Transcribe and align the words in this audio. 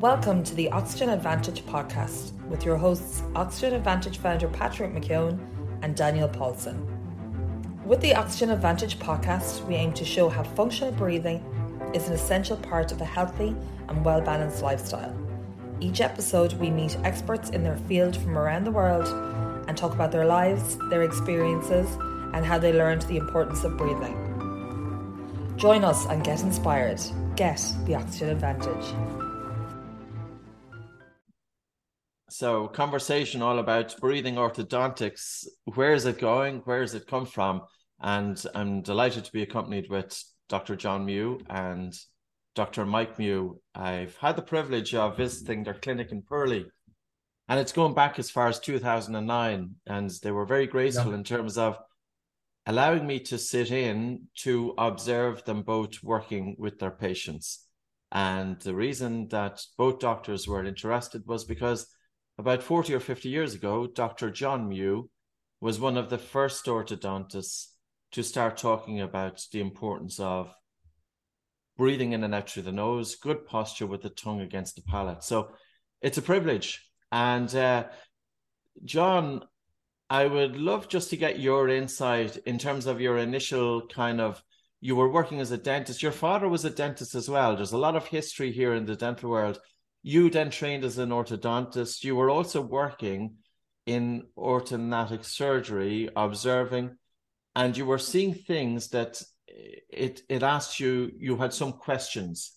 Welcome 0.00 0.44
to 0.44 0.54
the 0.54 0.70
Oxygen 0.72 1.08
Advantage 1.08 1.64
podcast 1.64 2.32
with 2.48 2.66
your 2.66 2.76
hosts, 2.76 3.22
Oxygen 3.34 3.72
Advantage 3.72 4.18
founder 4.18 4.46
Patrick 4.46 4.92
McKeown 4.92 5.38
and 5.80 5.96
Daniel 5.96 6.28
Paulson. 6.28 6.86
With 7.82 8.02
the 8.02 8.14
Oxygen 8.14 8.50
Advantage 8.50 8.98
podcast, 8.98 9.64
we 9.64 9.74
aim 9.74 9.94
to 9.94 10.04
show 10.04 10.28
how 10.28 10.42
functional 10.42 10.92
breathing 10.92 11.42
is 11.94 12.08
an 12.08 12.12
essential 12.12 12.58
part 12.58 12.92
of 12.92 13.00
a 13.00 13.06
healthy 13.06 13.56
and 13.88 14.04
well 14.04 14.20
balanced 14.20 14.60
lifestyle. 14.60 15.16
Each 15.80 16.02
episode, 16.02 16.52
we 16.60 16.68
meet 16.68 16.98
experts 17.02 17.48
in 17.48 17.62
their 17.64 17.78
field 17.88 18.18
from 18.18 18.36
around 18.36 18.64
the 18.64 18.72
world 18.72 19.08
and 19.66 19.78
talk 19.78 19.94
about 19.94 20.12
their 20.12 20.26
lives, 20.26 20.76
their 20.90 21.04
experiences, 21.04 21.88
and 22.34 22.44
how 22.44 22.58
they 22.58 22.74
learned 22.74 23.00
the 23.02 23.16
importance 23.16 23.64
of 23.64 23.78
breathing. 23.78 25.54
Join 25.56 25.84
us 25.84 26.04
and 26.04 26.22
get 26.22 26.42
inspired. 26.42 27.00
Get 27.34 27.64
the 27.86 27.94
Oxygen 27.94 28.28
Advantage. 28.28 29.25
So, 32.38 32.68
conversation 32.68 33.40
all 33.40 33.58
about 33.60 33.98
breathing 33.98 34.34
orthodontics. 34.34 35.46
Where 35.74 35.94
is 35.94 36.04
it 36.04 36.18
going? 36.18 36.58
Where 36.66 36.82
has 36.82 36.92
it 36.92 37.06
come 37.06 37.24
from? 37.24 37.62
And 37.98 38.38
I'm 38.54 38.82
delighted 38.82 39.24
to 39.24 39.32
be 39.32 39.40
accompanied 39.40 39.88
with 39.88 40.22
Dr. 40.50 40.76
John 40.76 41.06
Mew 41.06 41.40
and 41.48 41.94
Dr. 42.54 42.84
Mike 42.84 43.18
Mew. 43.18 43.62
I've 43.74 44.18
had 44.18 44.36
the 44.36 44.42
privilege 44.42 44.94
of 44.94 45.16
visiting 45.16 45.64
their 45.64 45.78
clinic 45.80 46.12
in 46.12 46.20
Purley, 46.20 46.66
and 47.48 47.58
it's 47.58 47.72
going 47.72 47.94
back 47.94 48.18
as 48.18 48.30
far 48.30 48.48
as 48.48 48.60
2009. 48.60 49.76
And 49.86 50.10
they 50.22 50.30
were 50.30 50.44
very 50.44 50.66
graceful 50.66 51.12
yeah. 51.12 51.16
in 51.16 51.24
terms 51.24 51.56
of 51.56 51.78
allowing 52.66 53.06
me 53.06 53.18
to 53.20 53.38
sit 53.38 53.70
in 53.70 54.28
to 54.40 54.74
observe 54.76 55.42
them 55.46 55.62
both 55.62 56.02
working 56.02 56.54
with 56.58 56.80
their 56.80 56.90
patients. 56.90 57.66
And 58.12 58.60
the 58.60 58.74
reason 58.74 59.28
that 59.28 59.62
both 59.78 60.00
doctors 60.00 60.46
were 60.46 60.66
interested 60.66 61.22
was 61.26 61.46
because 61.46 61.86
about 62.38 62.62
40 62.62 62.94
or 62.94 63.00
50 63.00 63.28
years 63.28 63.54
ago, 63.54 63.86
Dr. 63.86 64.30
John 64.30 64.68
Mew 64.68 65.10
was 65.60 65.80
one 65.80 65.96
of 65.96 66.10
the 66.10 66.18
first 66.18 66.66
orthodontists 66.66 67.66
to 68.12 68.22
start 68.22 68.56
talking 68.56 69.00
about 69.00 69.42
the 69.52 69.60
importance 69.60 70.20
of 70.20 70.54
breathing 71.76 72.12
in 72.12 72.24
and 72.24 72.34
out 72.34 72.48
through 72.48 72.62
the 72.62 72.72
nose, 72.72 73.16
good 73.16 73.46
posture 73.46 73.86
with 73.86 74.02
the 74.02 74.10
tongue 74.10 74.40
against 74.40 74.76
the 74.76 74.82
palate. 74.82 75.22
So 75.22 75.50
it's 76.00 76.18
a 76.18 76.22
privilege. 76.22 76.82
And 77.12 77.54
uh, 77.54 77.84
John, 78.84 79.42
I 80.08 80.26
would 80.26 80.56
love 80.56 80.88
just 80.88 81.10
to 81.10 81.16
get 81.16 81.40
your 81.40 81.68
insight 81.68 82.36
in 82.38 82.58
terms 82.58 82.86
of 82.86 83.00
your 83.00 83.18
initial 83.18 83.86
kind 83.86 84.20
of 84.20 84.42
you 84.80 84.94
were 84.94 85.10
working 85.10 85.40
as 85.40 85.50
a 85.50 85.56
dentist. 85.56 86.02
Your 86.02 86.12
father 86.12 86.48
was 86.48 86.64
a 86.64 86.70
dentist 86.70 87.14
as 87.14 87.28
well. 87.28 87.56
There's 87.56 87.72
a 87.72 87.78
lot 87.78 87.96
of 87.96 88.06
history 88.06 88.52
here 88.52 88.74
in 88.74 88.84
the 88.84 88.94
dental 88.94 89.30
world. 89.30 89.58
You 90.06 90.30
then 90.30 90.50
trained 90.50 90.84
as 90.84 90.98
an 90.98 91.10
orthodontist. 91.10 92.04
You 92.04 92.14
were 92.14 92.30
also 92.30 92.60
working 92.60 93.38
in 93.86 94.28
orthodontic 94.38 95.24
surgery, 95.24 96.08
observing, 96.14 96.96
and 97.54 97.76
you 97.76 97.86
were 97.86 97.98
seeing 97.98 98.34
things 98.34 98.90
that 98.90 99.20
it 99.48 100.22
it 100.28 100.42
asked 100.42 100.78
you. 100.78 101.10
You 101.18 101.36
had 101.36 101.52
some 101.52 101.72
questions. 101.72 102.52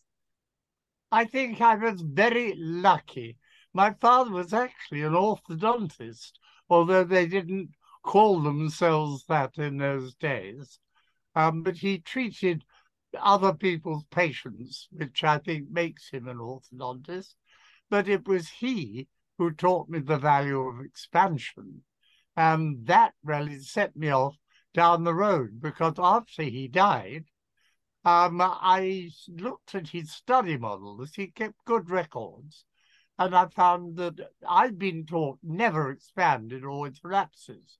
I 1.11 1.25
think 1.25 1.59
I 1.59 1.75
was 1.75 2.01
very 2.01 2.53
lucky. 2.55 3.37
My 3.73 3.95
father 3.99 4.31
was 4.31 4.53
actually 4.53 5.01
an 5.01 5.13
orthodontist 5.13 6.33
although 6.69 7.03
they 7.03 7.25
didn't 7.25 7.71
call 8.03 8.39
themselves 8.41 9.25
that 9.27 9.57
in 9.57 9.77
those 9.77 10.13
days. 10.15 10.79
Um, 11.35 11.63
but 11.63 11.75
he 11.75 11.99
treated 11.99 12.63
other 13.19 13.53
people's 13.53 14.03
patients, 14.11 14.87
which 14.91 15.23
I 15.23 15.39
think 15.39 15.69
makes 15.69 16.09
him 16.09 16.27
an 16.27 16.37
orthodontist. 16.37 17.33
But 17.89 18.07
it 18.07 18.27
was 18.27 18.49
he 18.49 19.07
who 19.37 19.51
taught 19.51 19.89
me 19.89 19.99
the 19.99 20.17
value 20.17 20.59
of 20.59 20.85
expansion. 20.85 21.83
And 22.35 22.85
that 22.85 23.13
really 23.23 23.59
set 23.59 23.95
me 23.95 24.09
off 24.09 24.37
down 24.73 25.03
the 25.03 25.13
road 25.13 25.59
because 25.61 25.95
after 25.97 26.43
he 26.43 26.67
died, 26.67 27.25
um, 28.05 28.39
I 28.41 29.09
looked 29.27 29.75
at 29.75 29.89
his 29.89 30.11
study 30.11 30.57
models. 30.57 31.15
He 31.15 31.27
kept 31.27 31.65
good 31.65 31.89
records. 31.89 32.65
And 33.17 33.35
I 33.35 33.47
found 33.47 33.97
that 33.97 34.15
I'd 34.47 34.79
been 34.79 35.05
taught 35.05 35.39
never 35.43 35.91
expand, 35.91 36.53
it 36.53 36.63
always 36.63 37.03
relapses. 37.03 37.77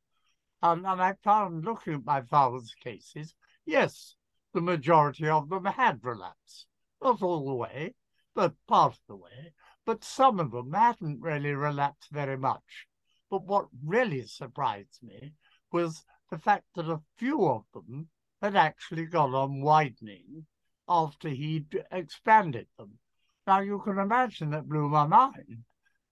And, 0.61 0.85
and 0.85 1.01
I 1.01 1.13
found 1.23 1.63
looking 1.63 1.94
at 1.94 2.05
my 2.05 2.22
father's 2.23 2.75
cases, 2.84 3.34
yes, 3.66 4.16
the 4.53 4.59
majority 4.59 5.29
of 5.29 5.47
them 5.47 5.63
had 5.63 6.03
relapsed. 6.03 6.67
Not 7.01 7.22
all 7.22 7.45
the 7.45 7.53
way, 7.53 7.95
but 8.35 8.55
part 8.67 8.94
of 8.94 9.00
the 9.07 9.16
way. 9.16 9.53
But 9.89 10.03
some 10.03 10.39
of 10.39 10.51
them 10.51 10.73
hadn't 10.73 11.19
really 11.19 11.51
relapsed 11.51 12.11
very 12.11 12.38
much. 12.38 12.85
But 13.27 13.45
what 13.45 13.69
really 13.83 14.22
surprised 14.22 15.01
me 15.01 15.33
was 15.72 16.05
the 16.29 16.38
fact 16.38 16.66
that 16.75 16.88
a 16.88 17.01
few 17.17 17.47
of 17.47 17.66
them 17.73 18.09
had 18.39 18.55
actually 18.55 19.07
gone 19.07 19.33
on 19.33 19.61
widening 19.61 20.45
after 20.88 21.29
he'd 21.29 21.83
expanded 21.91 22.67
them. 22.78 22.99
Now 23.47 23.61
you 23.61 23.79
can 23.79 23.97
imagine 23.97 24.51
that 24.51 24.69
blew 24.69 24.89
my 24.89 25.07
mind. 25.07 25.63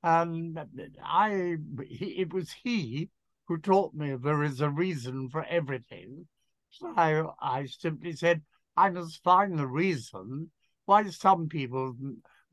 And 0.01 0.59
I, 1.03 1.57
it 1.77 2.33
was 2.33 2.51
he 2.63 3.11
who 3.47 3.59
taught 3.59 3.93
me 3.93 4.15
there 4.15 4.41
is 4.41 4.59
a 4.59 4.71
reason 4.71 5.29
for 5.29 5.43
everything. 5.43 6.27
So 6.71 6.95
I, 6.97 7.23
I 7.39 7.67
simply 7.67 8.13
said, 8.13 8.41
I 8.75 8.89
must 8.89 9.21
find 9.21 9.59
the 9.59 9.67
reason 9.67 10.49
why 10.85 11.07
some 11.11 11.47
people 11.47 11.95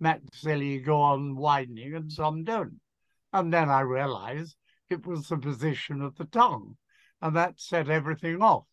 maxillae 0.02 0.84
go 0.84 1.00
on 1.00 1.36
widening 1.36 1.94
and 1.94 2.12
some 2.12 2.44
don't. 2.44 2.80
And 3.32 3.52
then 3.52 3.68
I 3.68 3.80
realized 3.80 4.56
it 4.90 5.06
was 5.06 5.28
the 5.28 5.36
position 5.36 6.02
of 6.02 6.16
the 6.16 6.26
tongue, 6.26 6.76
and 7.20 7.36
that 7.36 7.60
set 7.60 7.88
everything 7.88 8.42
off. 8.42 8.64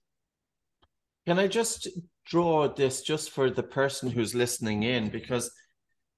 Can 1.25 1.39
I 1.39 1.47
just 1.47 1.87
draw 2.25 2.67
this 2.67 3.01
just 3.01 3.31
for 3.31 3.49
the 3.49 3.63
person 3.63 4.09
who's 4.09 4.35
listening 4.35 4.83
in? 4.83 5.09
Because 5.09 5.51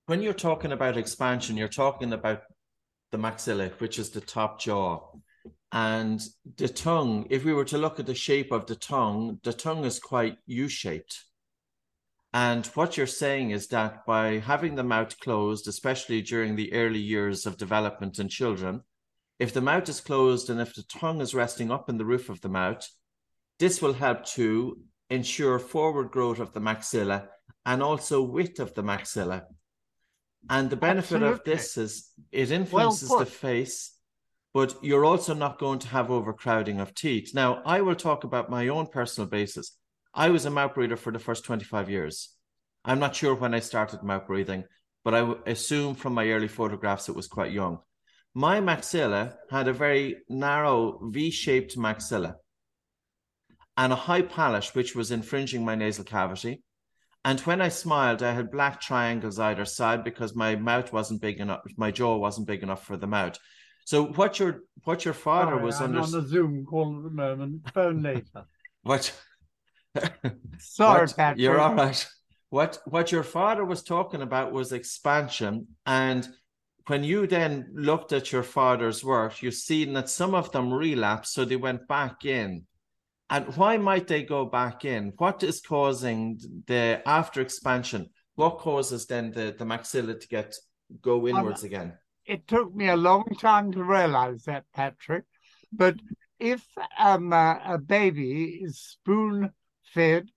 when 0.08 0.22
you're 0.22 0.34
talking 0.34 0.72
about 0.72 0.98
expansion, 0.98 1.58
you're 1.58 1.68
talking 1.68 2.14
about 2.14 2.42
the 3.12 3.18
maxilla, 3.18 3.72
which 3.80 4.00
is 4.00 4.10
the 4.10 4.22
top 4.22 4.60
jaw. 4.60 5.00
And 5.72 6.22
the 6.58 6.68
tongue, 6.68 7.28
if 7.30 7.46
we 7.46 7.54
were 7.54 7.66
to 7.66 7.78
look 7.78 8.00
at 8.00 8.06
the 8.06 8.16
shape 8.16 8.52
of 8.52 8.66
the 8.66 8.76
tongue, 8.76 9.40
the 9.44 9.54
tongue 9.54 9.86
is 9.86 10.00
quite 10.00 10.38
U 10.46 10.68
shaped. 10.68 11.26
And 12.34 12.66
what 12.68 12.98
you're 12.98 13.06
saying 13.06 13.52
is 13.52 13.68
that 13.68 14.06
by 14.08 14.40
having 14.40 14.74
the 14.76 14.84
mouth 14.84 15.20
closed, 15.20 15.68
especially 15.68 16.22
during 16.24 16.56
the 16.56 16.74
early 16.74 17.00
years 17.00 17.46
of 17.46 17.58
development 17.58 18.18
in 18.18 18.28
children, 18.28 18.82
if 19.40 19.54
the 19.54 19.62
mouth 19.62 19.88
is 19.88 20.02
closed 20.02 20.50
and 20.50 20.60
if 20.60 20.74
the 20.74 20.84
tongue 20.84 21.22
is 21.22 21.36
resting 21.36 21.72
up 21.72 21.90
in 21.90 21.98
the 21.98 22.06
roof 22.06 22.30
of 22.30 22.42
the 22.42 22.50
mouth, 22.50 22.88
this 23.60 23.82
will 23.82 23.94
help 23.94 24.26
to 24.26 24.80
ensure 25.12 25.60
forward 25.60 26.10
growth 26.10 26.40
of 26.40 26.54
the 26.54 26.60
maxilla 26.60 27.28
and 27.66 27.84
also 27.84 28.24
width 28.24 28.60
of 28.60 28.74
the 28.74 28.84
maxilla. 28.84 29.44
And 30.50 30.70
the 30.70 30.76
benefit 30.76 31.22
Absolutely. 31.22 31.34
of 31.34 31.44
this 31.44 31.78
is 31.78 32.10
it 32.32 32.52
influences 32.52 33.10
well 33.10 33.20
the 33.20 33.26
face, 33.26 33.96
but 34.54 34.76
you're 34.84 35.06
also 35.06 35.34
not 35.34 35.60
going 35.60 35.80
to 35.80 35.88
have 35.88 36.10
overcrowding 36.10 36.80
of 36.80 36.96
teeth. 36.96 37.34
Now, 37.34 37.62
I 37.66 37.82
will 37.82 37.96
talk 37.96 38.24
about 38.24 38.50
my 38.50 38.68
own 38.68 38.88
personal 38.88 39.30
basis. 39.30 39.78
I 40.14 40.30
was 40.30 40.46
a 40.46 40.52
mouth 40.52 40.76
breather 40.76 40.96
for 40.96 41.12
the 41.12 41.20
first 41.20 41.46
25 41.46 41.90
years. 41.90 42.30
I'm 42.86 43.00
not 43.00 43.16
sure 43.16 43.34
when 43.34 43.54
I 43.54 43.60
started 43.60 44.04
mouth 44.04 44.28
breathing, 44.28 44.66
but 45.04 45.16
I 45.16 45.34
assume 45.46 45.96
from 45.96 46.14
my 46.14 46.30
early 46.30 46.48
photographs 46.48 47.10
it 47.10 47.16
was 47.16 47.28
quite 47.28 47.52
young. 47.52 47.80
My 48.36 48.60
maxilla 48.60 49.36
had 49.50 49.68
a 49.68 49.74
very 49.74 50.18
narrow 50.30 51.00
V 51.10 51.30
shaped 51.32 51.78
maxilla 51.78 52.36
and 53.78 53.92
a 53.92 53.98
high 53.98 54.22
palate, 54.22 54.76
which 54.76 54.96
was 54.96 55.12
infringing 55.12 55.66
my 55.66 55.76
nasal 55.76 56.04
cavity. 56.04 56.64
And 57.26 57.40
when 57.42 57.62
I 57.62 57.70
smiled, 57.70 58.22
I 58.22 58.34
had 58.34 58.52
black 58.52 58.82
triangles 58.82 59.40
either 59.40 59.66
side 59.66 60.04
because 60.04 60.36
my 60.36 60.56
mouth 60.56 60.92
wasn't 60.92 61.22
big 61.22 61.40
enough, 61.40 61.62
my 61.78 61.90
jaw 61.90 62.18
wasn't 62.18 62.48
big 62.48 62.64
enough 62.64 62.86
for 62.86 62.98
the 62.98 63.08
mouth. 63.08 63.40
So 63.86 64.06
what 64.06 64.40
your 64.40 64.62
what 64.84 65.06
your 65.06 65.14
father 65.14 65.52
Sorry, 65.52 65.64
was 65.64 65.82
I'm 65.82 65.96
under... 65.96 66.02
on 66.02 66.12
the 66.12 66.28
Zoom 66.28 66.66
call 66.66 66.98
at 66.98 67.04
the 67.04 67.10
moment. 67.10 67.72
Phone 67.74 68.02
later. 68.02 68.46
what? 68.84 69.14
Sorry, 70.60 71.02
what, 71.02 71.16
Patrick. 71.16 71.42
You're 71.42 71.60
all 71.60 71.76
right. 71.76 72.08
What 72.50 72.80
what 72.86 73.12
your 73.12 73.24
father 73.24 73.66
was 73.66 73.84
talking 73.84 74.22
about 74.22 74.52
was 74.52 74.72
expansion, 74.72 75.68
and 75.86 76.28
when 76.88 77.04
you 77.04 77.28
then 77.28 77.72
looked 77.74 78.12
at 78.12 78.32
your 78.32 78.44
father's 78.44 79.04
work, 79.04 79.42
you 79.42 79.52
seen 79.52 79.94
that 79.94 80.10
some 80.10 80.36
of 80.36 80.52
them 80.52 80.74
relapsed, 80.74 81.34
so 81.34 81.46
they 81.46 81.56
went 81.56 81.88
back 81.88 82.26
in. 82.26 82.66
And 83.30 83.46
why 83.56 83.78
might 83.78 84.08
they 84.08 84.24
go 84.24 84.46
back 84.46 84.86
in? 84.86 85.14
What 85.18 85.42
is 85.44 85.62
causing 85.62 86.40
the 86.68 87.02
after 87.06 87.42
expansion? 87.42 88.10
What 88.36 88.60
causes 88.60 89.06
then 89.06 89.32
the, 89.32 89.56
the 89.58 89.66
maxilla 89.66 90.20
to 90.20 90.28
get 90.28 90.56
go 91.02 91.28
inwards 91.28 91.64
um, 91.64 91.68
again? 91.68 91.94
It 92.26 92.48
took 92.48 92.76
me 92.76 92.90
a 92.90 92.96
long 92.96 93.26
time 93.40 93.72
to 93.72 93.84
realize 93.84 94.44
that, 94.44 94.66
Patrick. 94.74 95.24
But 95.72 95.96
if 96.40 96.64
um, 97.00 97.32
uh, 97.32 97.56
a 97.66 97.78
baby 97.78 98.62
is 98.62 98.80
spoon 98.80 99.52
fed 99.94 100.30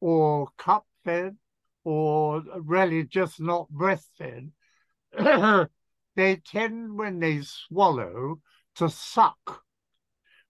or 0.00 0.48
cup 0.58 0.86
fed 1.04 1.36
or 1.84 2.42
really 2.60 3.04
just 3.04 3.40
not 3.40 3.70
breastfed, 3.70 4.50
they 6.16 6.36
tend, 6.36 6.98
when 6.98 7.18
they 7.20 7.40
swallow, 7.42 8.40
to 8.74 8.88
suck. 8.88 9.62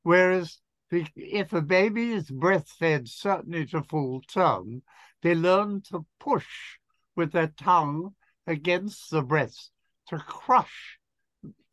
Whereas 0.02 0.58
if 0.90 1.52
a 1.52 1.62
baby 1.62 2.12
is 2.12 2.30
breastfed, 2.30 3.08
certainly 3.08 3.66
to 3.66 3.82
full 3.82 4.22
term, 4.22 4.82
they 5.22 5.34
learn 5.34 5.82
to 5.90 6.06
push 6.18 6.78
with 7.14 7.32
their 7.32 7.52
tongue 7.58 8.14
against 8.46 9.10
the 9.10 9.22
breast 9.22 9.70
to 10.08 10.18
crush 10.18 10.98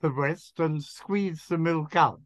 the 0.01 0.10
breast 0.10 0.60
and 0.60 0.83
squeeze 0.83 1.45
the 1.48 1.57
milk 1.57 1.95
out. 1.95 2.21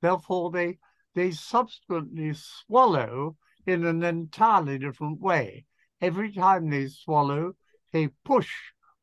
Therefore, 0.00 0.50
they 0.50 0.78
they 1.14 1.32
subsequently 1.32 2.32
swallow 2.34 3.36
in 3.66 3.84
an 3.84 4.02
entirely 4.02 4.78
different 4.78 5.20
way. 5.20 5.66
Every 6.00 6.32
time 6.32 6.70
they 6.70 6.88
swallow, 6.88 7.54
they 7.92 8.08
push 8.24 8.50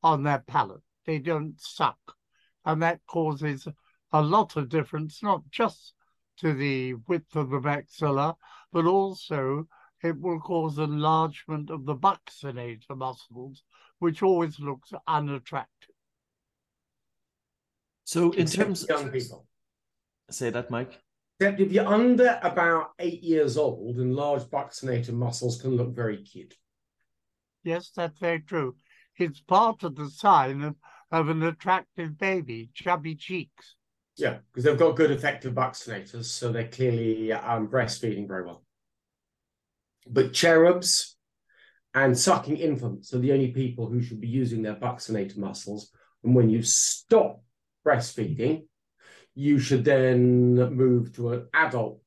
on 0.04 0.24
their 0.24 0.39
palate. 0.39 0.81
They 1.06 1.19
don't 1.19 1.59
suck. 1.59 2.00
And 2.65 2.81
that 2.81 3.01
causes 3.07 3.68
a 4.12 4.21
lot 4.21 4.56
of 4.56 4.69
difference, 4.69 5.21
not 5.21 5.44
just 5.51 5.94
to 6.38 6.54
the 6.54 6.95
width 7.07 7.36
of 7.36 7.50
the 7.50 7.59
maxilla, 7.59 8.36
but 8.71 8.86
also 8.86 9.68
it 10.04 10.19
will 10.19 10.39
cause 10.39 10.77
enlargement 10.77 11.69
of 11.69 11.86
the 11.86 11.95
buccinator 11.95 12.95
muscles, 12.95 13.63
which 14.00 14.21
always 14.21 14.59
looks 14.59 14.94
unattractive. 15.07 15.95
So, 18.04 18.31
in 18.31 18.45
terms 18.45 18.83
of 18.83 18.89
young 18.89 19.09
people, 19.09 19.48
say 20.30 20.50
that, 20.50 20.69
Mike. 20.71 21.01
Except 21.39 21.60
if 21.62 21.72
you're 21.72 21.86
under 21.86 22.39
about 22.42 22.94
eight 23.00 23.22
years 23.22 23.57
old, 23.57 23.98
enlarged 23.98 24.50
buccinator 24.50 25.13
muscles 25.13 25.62
can 25.62 25.75
look 25.75 25.94
very 25.94 26.18
cute. 26.18 26.56
Yes, 27.63 27.92
that's 27.95 28.18
very 28.18 28.39
true. 28.39 28.75
It's 29.18 29.42
part 29.42 29.84
of 29.84 29.95
the 29.95 30.10
sign 30.10 30.63
of, 30.63 30.75
of 31.12 31.30
an 31.30 31.44
attractive 31.44 32.18
baby, 32.18 32.69
chubby 32.74 33.16
cheeks. 33.16 33.75
Yeah, 34.16 34.38
because 34.48 34.63
they've 34.63 34.78
got 34.78 34.95
good 34.95 35.12
effective 35.12 35.54
buccinators, 35.54 36.25
so 36.25 36.51
they're 36.51 36.69
clearly 36.69 37.31
um, 37.34 37.68
breastfeeding 37.68 38.28
very 38.28 38.45
well. 38.45 38.63
But 40.07 40.33
cherubs 40.33 41.18
and 41.94 42.18
sucking 42.18 42.57
infants 42.57 43.13
are 43.13 43.19
the 43.19 43.33
only 43.33 43.51
people 43.51 43.88
who 43.88 44.01
should 44.01 44.22
be 44.22 44.28
using 44.28 44.63
their 44.63 44.75
buccinator 44.75 45.38
muscles. 45.38 45.92
And 46.24 46.33
when 46.33 46.50
you 46.50 46.63
stop 46.63 47.44
breastfeeding, 47.86 48.67
you 49.38 49.60
should 49.60 49.86
then 49.86 50.56
move 50.56 51.13
to 51.13 51.30
an 51.30 51.48
adult 51.54 52.01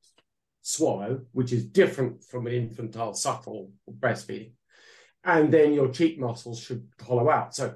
swallow, 0.61 1.21
which 1.31 1.53
is 1.53 1.63
different 1.63 2.21
from 2.25 2.45
an 2.45 2.51
infantile 2.51 3.13
suckle 3.13 3.71
or 3.85 3.93
breastfeeding. 3.93 4.51
And 5.23 5.49
then 5.51 5.71
your 5.71 5.87
cheek 5.87 6.19
muscles 6.19 6.59
should 6.59 6.85
hollow 7.01 7.29
out. 7.29 7.55
So 7.55 7.75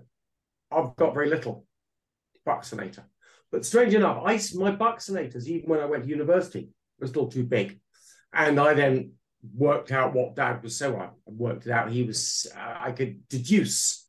I've 0.70 0.94
got 0.98 1.14
very 1.14 1.30
little 1.30 1.66
buccinator. 2.46 3.06
But 3.50 3.66
strange 3.66 3.94
enough, 3.94 4.24
I, 4.26 4.34
my 4.56 4.76
buccinators, 4.76 5.48
even 5.48 5.70
when 5.70 5.80
I 5.80 5.86
went 5.86 6.04
to 6.04 6.10
university, 6.10 6.68
were 7.00 7.08
still 7.08 7.28
too 7.28 7.46
big. 7.46 7.80
And 8.34 8.60
I 8.60 8.74
then 8.74 9.14
worked 9.56 9.94
out 9.94 10.14
what 10.14 10.36
dad 10.36 10.64
was 10.64 10.78
so 10.78 10.98
I 10.98 11.12
worked 11.28 11.66
it 11.66 11.72
out. 11.72 11.90
He 11.90 12.04
was, 12.04 12.46
uh, 12.54 12.76
I 12.78 12.92
could 12.92 13.26
deduce 13.30 14.06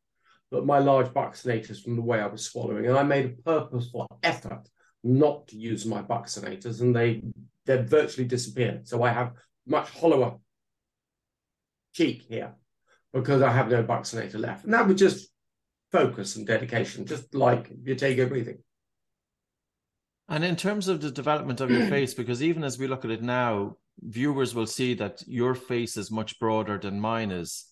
that 0.51 0.65
my 0.65 0.79
large 0.79 1.07
buccinators 1.07 1.81
from 1.81 1.95
the 1.95 2.01
way 2.01 2.19
I 2.19 2.27
was 2.27 2.43
swallowing. 2.43 2.85
And 2.85 2.97
I 2.97 3.03
made 3.03 3.25
a 3.25 3.41
purposeful 3.43 4.07
effort 4.21 4.67
not 5.07 5.47
to 5.49 5.57
use 5.57 5.85
my 5.85 6.01
buccinators, 6.01 6.81
and 6.81 6.95
they 6.95 7.23
they've 7.65 7.85
virtually 7.85 8.27
disappeared. 8.27 8.87
So 8.87 9.03
I 9.03 9.11
have 9.11 9.33
much 9.65 9.89
hollower 9.89 10.37
cheek 11.93 12.25
here 12.29 12.53
because 13.13 13.41
I 13.41 13.51
have 13.51 13.69
no 13.69 13.83
buccinator 13.83 14.39
left. 14.39 14.65
And 14.65 14.73
that 14.73 14.87
was 14.87 14.97
just 14.97 15.29
focus 15.91 16.35
and 16.35 16.45
dedication, 16.45 17.05
just 17.05 17.33
like 17.33 17.71
you 17.83 17.95
take 17.95 18.17
breathing. 18.29 18.59
And 20.29 20.43
in 20.43 20.55
terms 20.55 20.87
of 20.87 21.01
the 21.01 21.11
development 21.11 21.61
of 21.61 21.71
your 21.71 21.87
face, 21.89 22.13
because 22.13 22.43
even 22.43 22.63
as 22.63 22.77
we 22.77 22.87
look 22.87 23.05
at 23.05 23.11
it 23.11 23.23
now, 23.23 23.77
viewers 24.01 24.53
will 24.53 24.67
see 24.67 24.93
that 24.95 25.23
your 25.25 25.55
face 25.55 25.97
is 25.97 26.11
much 26.11 26.39
broader 26.39 26.77
than 26.77 26.99
mine 26.99 27.31
is. 27.31 27.65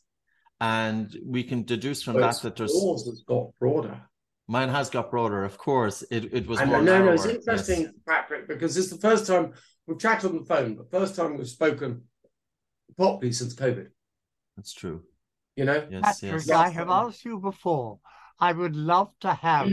And 0.62 1.16
we 1.24 1.44
can 1.44 1.64
deduce 1.64 2.02
from 2.02 2.20
that 2.22 2.42
that 2.44 2.56
there's 2.56 2.74
yours 2.74 3.06
has 3.06 3.24
got 3.28 3.50
broader. 3.60 4.02
Mine 4.48 4.70
has 4.70 4.90
got 4.90 5.10
broader, 5.10 5.44
of 5.44 5.58
course. 5.58 6.04
It 6.12 6.34
it 6.34 6.48
was 6.48 6.60
and 6.60 6.70
more. 6.70 6.82
No, 6.82 6.94
narrower. 6.94 7.06
no, 7.08 7.14
it's 7.14 7.26
interesting, 7.26 7.82
yes. 7.82 7.92
Patrick, 8.08 8.48
because 8.48 8.78
it's 8.78 8.90
the 8.90 8.98
first 8.98 9.26
time 9.26 9.54
we've 9.88 10.00
chatted 10.00 10.30
on 10.30 10.40
the 10.40 10.46
phone, 10.46 10.76
but 10.76 10.92
first 10.92 11.16
time 11.16 11.38
we've 11.38 11.48
spoken 11.48 12.04
properly 12.96 13.32
since 13.32 13.56
COVID. 13.56 13.88
That's 14.56 14.74
true. 14.74 15.04
You 15.56 15.66
know, 15.66 15.88
yes, 15.90 16.22
Patrick, 16.22 16.46
yes. 16.46 16.50
I 16.52 16.70
have 16.70 16.90
asked 16.90 17.26
you 17.26 17.40
before. 17.40 18.00
I 18.40 18.52
would 18.52 18.76
love 18.76 19.12
to 19.22 19.34
have 19.34 19.70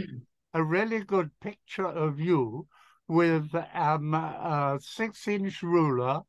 a 0.55 0.63
really 0.63 1.01
good 1.01 1.31
picture 1.41 1.87
of 1.87 2.21
you 2.21 2.67
with 3.09 3.55
um, 3.75 4.15
a 4.15 4.79
six-inch 4.81 5.63
ruler 5.63 6.21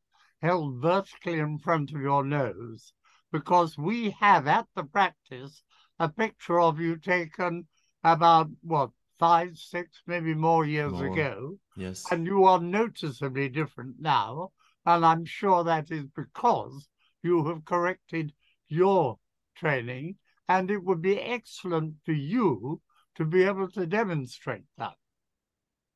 held 0.42 0.82
vertically 0.82 1.38
in 1.38 1.56
front 1.58 1.92
of 1.92 2.00
your 2.00 2.24
nose, 2.24 2.92
because 3.32 3.78
we 3.78 4.10
have 4.20 4.46
at 4.46 4.66
the 4.76 4.84
practice 4.84 5.62
a 5.98 6.08
picture 6.08 6.60
of 6.60 6.80
you 6.80 6.96
taken 6.96 7.66
about 8.04 8.48
what 8.62 8.90
five, 9.18 9.56
six, 9.56 10.02
maybe 10.06 10.34
more 10.34 10.66
years 10.66 10.92
more. 10.92 11.06
ago. 11.06 11.58
Yes. 11.76 12.04
And 12.10 12.26
you 12.26 12.44
are 12.44 12.60
noticeably 12.60 13.48
different 13.48 13.96
now. 13.98 14.50
And 14.86 15.04
I'm 15.04 15.24
sure 15.24 15.64
that 15.64 15.90
is 15.90 16.04
because 16.14 16.88
you 17.22 17.46
have 17.46 17.64
corrected 17.64 18.32
your 18.68 19.18
training. 19.56 20.16
And 20.48 20.70
it 20.70 20.84
would 20.84 21.00
be 21.00 21.18
excellent 21.18 21.94
for 22.04 22.12
you 22.12 22.82
to 23.16 23.24
be 23.24 23.44
able 23.44 23.70
to 23.70 23.86
demonstrate 23.86 24.64
that. 24.76 24.94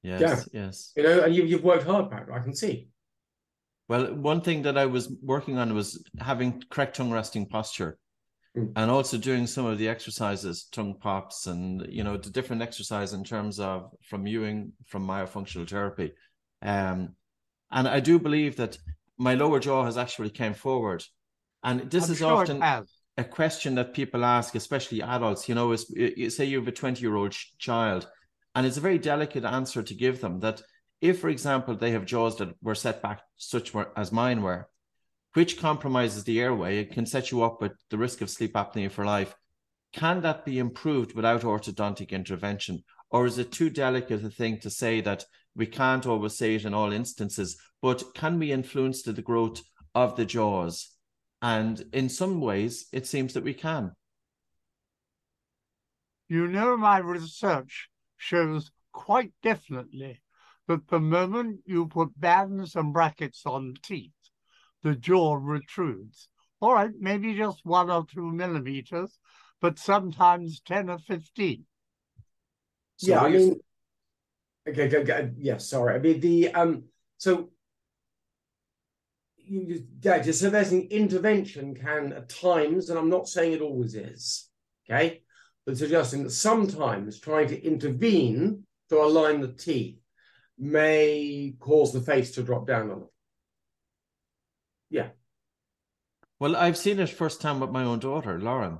Yes, 0.02 0.20
yeah. 0.52 0.64
yes. 0.64 0.92
You 0.96 1.02
know, 1.02 1.20
and 1.24 1.34
you, 1.34 1.44
you've 1.44 1.64
worked 1.64 1.84
hard, 1.84 2.10
Pat, 2.10 2.28
I 2.32 2.38
can 2.38 2.54
see. 2.54 2.88
Well, 3.88 4.14
one 4.14 4.40
thing 4.40 4.62
that 4.62 4.78
I 4.78 4.86
was 4.86 5.12
working 5.22 5.58
on 5.58 5.74
was 5.74 6.02
having 6.18 6.62
correct 6.70 6.96
tongue 6.96 7.10
resting 7.10 7.46
posture. 7.46 7.98
Mm. 8.58 8.72
and 8.76 8.90
also 8.90 9.18
doing 9.18 9.46
some 9.46 9.66
of 9.66 9.78
the 9.78 9.88
exercises 9.88 10.64
tongue 10.72 10.96
pops 11.00 11.46
and 11.46 11.86
you 11.88 12.02
know 12.02 12.16
the 12.16 12.30
different 12.30 12.62
exercise 12.62 13.12
in 13.12 13.24
terms 13.24 13.60
of 13.60 13.90
from 14.02 14.24
mewing 14.24 14.72
from 14.86 15.06
myofunctional 15.06 15.68
therapy. 15.68 16.12
Um 16.62 17.14
and 17.70 17.86
i 17.86 18.00
do 18.00 18.18
believe 18.18 18.56
that 18.56 18.78
my 19.18 19.34
lower 19.34 19.60
jaw 19.60 19.84
has 19.84 19.98
actually 19.98 20.30
came 20.30 20.54
forward. 20.54 21.04
And 21.62 21.90
this 21.90 22.06
I'm 22.06 22.12
is 22.12 22.18
sure 22.18 22.32
often 22.32 22.62
a 23.18 23.24
question 23.24 23.74
that 23.74 23.92
people 23.92 24.24
ask 24.24 24.54
especially 24.54 25.02
adults 25.02 25.48
you 25.48 25.54
know 25.54 25.72
is 25.72 25.86
say 26.36 26.44
you 26.44 26.58
have 26.58 26.68
a 26.68 26.72
20 26.72 27.00
year 27.02 27.16
old 27.16 27.34
child 27.58 28.08
and 28.54 28.64
it's 28.64 28.76
a 28.76 28.80
very 28.80 28.98
delicate 28.98 29.44
answer 29.44 29.82
to 29.82 29.94
give 29.94 30.20
them 30.20 30.38
that 30.40 30.62
if 31.00 31.20
for 31.20 31.28
example 31.28 31.74
they 31.76 31.90
have 31.90 32.06
jaws 32.06 32.36
that 32.38 32.54
were 32.62 32.76
set 32.76 33.02
back 33.02 33.20
such 33.36 33.72
as 33.96 34.12
mine 34.12 34.40
were 34.40 34.68
which 35.34 35.58
compromises 35.58 36.24
the 36.24 36.40
airway, 36.40 36.78
it 36.78 36.92
can 36.92 37.06
set 37.06 37.30
you 37.30 37.42
up 37.42 37.60
with 37.60 37.72
the 37.90 37.98
risk 37.98 38.20
of 38.20 38.30
sleep 38.30 38.54
apnea 38.54 38.90
for 38.90 39.04
life. 39.04 39.34
Can 39.92 40.20
that 40.22 40.44
be 40.44 40.58
improved 40.58 41.14
without 41.14 41.42
orthodontic 41.42 42.10
intervention? 42.10 42.82
Or 43.10 43.26
is 43.26 43.38
it 43.38 43.52
too 43.52 43.70
delicate 43.70 44.24
a 44.24 44.30
thing 44.30 44.58
to 44.60 44.70
say 44.70 45.00
that 45.00 45.24
we 45.54 45.66
can't 45.66 46.06
always 46.06 46.36
say 46.36 46.54
it 46.54 46.64
in 46.64 46.74
all 46.74 46.92
instances, 46.92 47.56
but 47.82 48.14
can 48.14 48.38
we 48.38 48.52
influence 48.52 49.02
the 49.02 49.12
growth 49.22 49.60
of 49.94 50.16
the 50.16 50.24
jaws? 50.24 50.88
And 51.40 51.82
in 51.92 52.08
some 52.08 52.40
ways, 52.40 52.86
it 52.92 53.06
seems 53.06 53.34
that 53.34 53.44
we 53.44 53.54
can. 53.54 53.92
You 56.28 56.46
know, 56.46 56.76
my 56.76 56.98
research 56.98 57.88
shows 58.16 58.70
quite 58.92 59.32
definitely 59.42 60.20
that 60.66 60.88
the 60.88 61.00
moment 61.00 61.60
you 61.64 61.86
put 61.86 62.18
bands 62.20 62.76
and 62.76 62.92
brackets 62.92 63.42
on 63.46 63.74
teeth, 63.82 64.12
the 64.82 64.94
jaw 64.94 65.36
retrudes. 65.36 66.28
All 66.60 66.74
right, 66.74 66.90
maybe 66.98 67.34
just 67.34 67.64
one 67.64 67.90
or 67.90 68.04
two 68.12 68.32
millimeters, 68.32 69.18
but 69.60 69.78
sometimes 69.78 70.60
10 70.60 70.90
or 70.90 70.98
15. 70.98 71.64
So 72.96 73.10
yeah, 73.10 73.20
I 73.20 73.28
mean, 73.28 73.60
okay, 74.68 74.88
go, 74.88 75.04
go, 75.04 75.30
yeah, 75.38 75.58
sorry. 75.58 75.94
I 75.94 75.98
mean, 75.98 76.20
the, 76.20 76.52
um, 76.52 76.84
so, 77.16 77.50
you, 79.36 79.84
yeah, 80.02 80.18
just 80.18 80.40
so 80.40 80.50
there's 80.50 80.72
an 80.72 80.88
intervention 80.90 81.74
can 81.74 82.12
at 82.12 82.28
times, 82.28 82.90
and 82.90 82.98
I'm 82.98 83.08
not 83.08 83.28
saying 83.28 83.52
it 83.52 83.60
always 83.60 83.94
is, 83.94 84.48
okay, 84.84 85.22
but 85.64 85.76
suggesting 85.76 86.24
that 86.24 86.30
sometimes 86.30 87.20
trying 87.20 87.48
to 87.48 87.64
intervene 87.64 88.64
to 88.88 88.96
align 88.96 89.40
the 89.40 89.52
teeth 89.52 90.00
may 90.58 91.54
cause 91.60 91.92
the 91.92 92.00
face 92.00 92.32
to 92.32 92.42
drop 92.42 92.66
down 92.66 92.86
a 92.86 92.94
little. 92.94 93.12
Yeah. 94.90 95.08
Well, 96.40 96.56
I've 96.56 96.76
seen 96.76 97.00
it 97.00 97.08
first 97.08 97.40
time 97.40 97.60
with 97.60 97.70
my 97.70 97.84
own 97.84 97.98
daughter, 97.98 98.38
Lauren, 98.38 98.78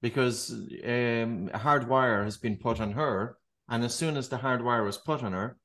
because 0.00 0.50
um, 0.50 1.50
a 1.52 1.58
hard 1.58 1.88
wire 1.88 2.24
has 2.24 2.38
been 2.38 2.56
put 2.56 2.80
on 2.80 2.92
her. 2.92 3.36
And 3.68 3.84
as 3.84 3.94
soon 3.94 4.16
as 4.16 4.28
the 4.28 4.36
hard 4.36 4.62
wire 4.62 4.84
was 4.84 4.98
put 4.98 5.22
on 5.22 5.32
her, 5.32 5.58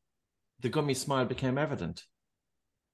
the 0.62 0.69
gummy 0.69 0.93
smile 0.93 1.25
became 1.25 1.58
evident. 1.58 2.03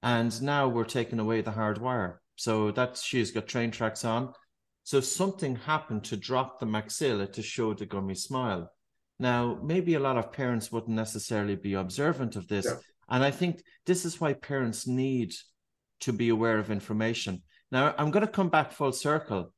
And 0.02 0.40
now 0.42 0.68
we're 0.68 0.86
taking 0.86 1.20
away 1.20 1.42
the 1.42 1.52
hard 1.52 1.80
wire. 1.80 2.22
So 2.36 2.72
that 2.72 2.98
she's 2.98 3.32
got 3.32 3.48
train 3.48 3.72
tracks 3.72 4.04
on. 4.04 4.34
So 4.84 5.00
something 5.02 5.56
happened 5.56 6.04
to 6.06 6.18
drop 6.18 6.60
the 6.60 6.66
maxilla 6.66 7.32
to 7.34 7.42
show 7.42 7.74
the 7.74 7.86
gummy 7.86 8.16
smile. 8.16 8.72
Now, 9.20 9.58
maybe 9.64 9.96
a 9.96 10.00
lot 10.00 10.18
of 10.18 10.32
parents 10.32 10.72
wouldn't 10.72 10.96
necessarily 10.96 11.56
be 11.56 11.74
observant 11.74 12.36
of 12.36 12.48
this. 12.48 12.68
And 13.10 13.24
I 13.24 13.32
think 13.32 13.64
this 13.86 14.06
is 14.06 14.20
why 14.20 14.34
parents 14.34 14.86
need 14.86 15.34
to 16.06 16.14
be 16.14 16.30
aware 16.30 16.60
of 16.60 16.70
information. 16.70 17.42
Now, 17.72 17.94
I'm 17.98 18.12
going 18.12 18.26
to 18.26 18.32
come 18.32 18.50
back 18.50 18.72
full 18.72 18.92
circle. 18.92 19.52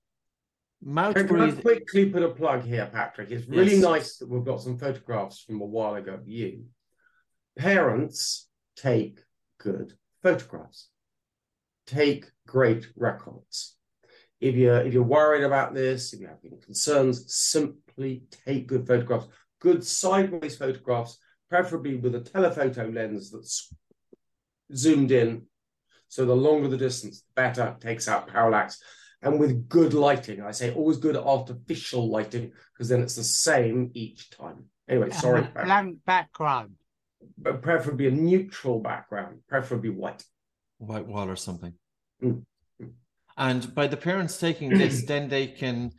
Mouth 0.82 1.16
Can 1.16 1.42
I 1.42 1.52
quickly 1.52 2.10
put 2.10 2.24
a 2.24 2.30
plug 2.30 2.64
here, 2.64 2.90
Patrick? 2.92 3.32
It's 3.32 3.48
really 3.48 3.74
Yes. 3.74 3.84
nice 3.84 4.18
that 4.18 4.30
we've 4.30 4.46
got 4.46 4.62
some 4.62 4.78
photographs 4.78 5.42
from 5.42 5.60
a 5.62 5.66
while 5.66 5.96
ago 5.96 6.14
of 6.14 6.28
you. 6.28 6.66
Parents 7.58 8.48
take 8.76 9.20
good 9.58 9.94
photographs. 10.24 10.90
Take 11.86 12.32
great 12.46 12.88
records. 12.96 13.76
If 14.40 14.56
you're 14.56 14.82
if 14.86 14.94
you're 14.94 15.04
worried 15.04 15.44
about 15.44 15.74
this, 15.74 16.14
if 16.14 16.20
you 16.20 16.28
have 16.28 16.38
any 16.46 16.60
concerns, 16.62 17.34
simply 17.34 18.24
take 18.46 18.68
good 18.68 18.86
photographs. 18.86 19.28
Good 19.60 19.84
sideways 19.84 20.56
photographs, 20.56 21.18
preferably 21.50 21.96
with 21.96 22.14
a 22.14 22.22
telephoto 22.22 22.88
lens 22.90 23.32
that's 23.32 23.74
zoomed 24.76 25.12
in. 25.12 25.48
So 26.10 26.26
the 26.26 26.36
longer 26.36 26.68
the 26.68 26.78
distance, 26.78 27.22
the 27.22 27.42
better. 27.42 27.76
Takes 27.80 28.08
out 28.08 28.28
parallax 28.28 28.82
and 29.22 29.40
with 29.40 29.68
good 29.68 29.94
lighting. 29.94 30.42
I 30.42 30.52
say 30.52 30.74
always 30.74 30.98
good 30.98 31.16
artificial 31.18 32.10
lighting 32.10 32.52
because 32.74 32.90
then 32.90 33.02
it's 33.02 33.16
the 33.16 33.24
same 33.24 33.92
each 33.94 34.30
time. 34.30 34.66
Anyway, 34.90 35.10
sorry, 35.12 35.42
And 35.56 35.66
blank 35.66 35.98
background. 36.06 36.72
but 37.38 37.62
preferably 37.62 38.08
a 38.08 38.12
neutral 38.12 38.80
background, 38.80 39.40
preferably 39.50 39.90
white. 39.90 40.24
white 40.78 41.06
wall 41.08 41.30
or 41.30 41.36
something. 41.36 41.74
Mm. 42.24 42.44
And 43.38 43.76
by 43.76 43.88
the 43.88 43.98
parents 43.98 44.38
taking 44.40 44.70
this, 44.70 45.04
then 45.08 45.28
they 45.30 45.48
can 45.48 45.92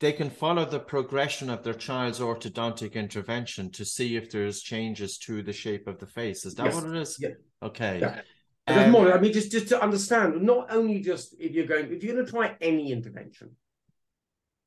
they 0.00 0.12
can 0.12 0.30
follow 0.30 0.64
the 0.64 0.80
progression 0.80 1.48
of 1.48 1.62
their 1.62 1.74
child's 1.74 2.18
orthodontic 2.18 2.94
intervention 2.94 3.70
to 3.70 3.84
see 3.84 4.16
if 4.16 4.32
there's 4.32 4.60
changes 4.60 5.16
to 5.16 5.44
the 5.44 5.52
shape 5.52 5.86
of 5.86 6.00
the 6.00 6.06
face. 6.08 6.44
Is 6.44 6.54
that 6.56 6.64
Yes. 6.66 6.74
what 6.74 6.86
it 6.86 6.96
is? 6.96 7.16
Yeah. 7.20 7.28
Okay. 7.62 8.00
Yeah. 8.00 8.20
There's 8.66 8.86
Um, 8.86 8.92
more. 8.92 9.12
I 9.12 9.20
mean, 9.20 9.32
just 9.32 9.50
just 9.50 9.68
to 9.68 9.82
understand, 9.82 10.40
not 10.42 10.72
only 10.72 11.00
just 11.00 11.34
if 11.38 11.52
you're 11.52 11.66
going, 11.66 11.92
if 11.92 12.02
you're 12.02 12.14
going 12.14 12.24
to 12.24 12.30
try 12.30 12.56
any 12.60 12.92
intervention, 12.92 13.56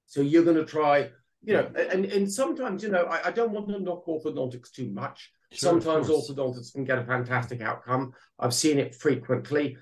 so 0.06 0.22
you're 0.22 0.44
going 0.44 0.58
to 0.58 0.66
try, 0.66 1.12
you 1.44 1.54
know, 1.54 1.72
and 1.76 2.06
and 2.06 2.32
sometimes, 2.32 2.84
you 2.84 2.90
know, 2.90 3.06
I, 3.06 3.28
I 3.28 3.32
don't 3.32 3.52
want 3.52 3.70
to 3.70 3.80
knock 3.80 4.06
orthodontics 4.06 4.72
too 4.72 4.90
much. 4.90 5.32
Sure, 5.52 5.70
sometimes 5.70 6.10
orthodontics 6.10 6.74
can 6.74 6.84
get 6.84 6.98
a 6.98 7.06
fantastic 7.06 7.62
outcome. 7.62 8.14
I've 8.38 8.54
seen 8.54 8.80
it 8.80 8.96
frequently. 8.96 9.78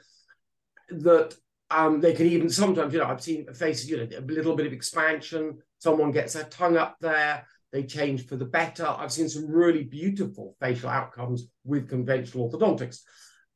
That 0.89 1.36
um, 1.72 2.00
they 2.00 2.13
can 2.13 2.27
even 2.27 2.50
sometimes, 2.50 2.93
you 2.93 3.00
know, 3.00 3.08
I've 3.08 3.24
seen 3.24 3.51
faces, 3.53 3.89
you 3.89 3.98
know, 3.98 4.08
a 4.15 4.22
little 4.22 4.55
bit 4.55 4.67
of 4.67 4.74
expansion. 4.74 5.58
Someone 5.79 6.12
gets 6.12 6.34
their 6.34 6.43
tongue 6.43 6.77
up 6.77 6.98
there, 7.01 7.48
they 7.72 7.84
change 7.84 8.27
for 8.27 8.36
the 8.36 8.46
better. 8.46 8.86
I've 8.86 9.12
seen 9.12 9.27
some 9.27 9.50
really 9.50 9.84
beautiful 9.84 10.55
facial 10.60 10.89
outcomes 10.89 11.48
with 11.65 11.89
conventional 11.89 12.51
orthodontics. 12.51 13.00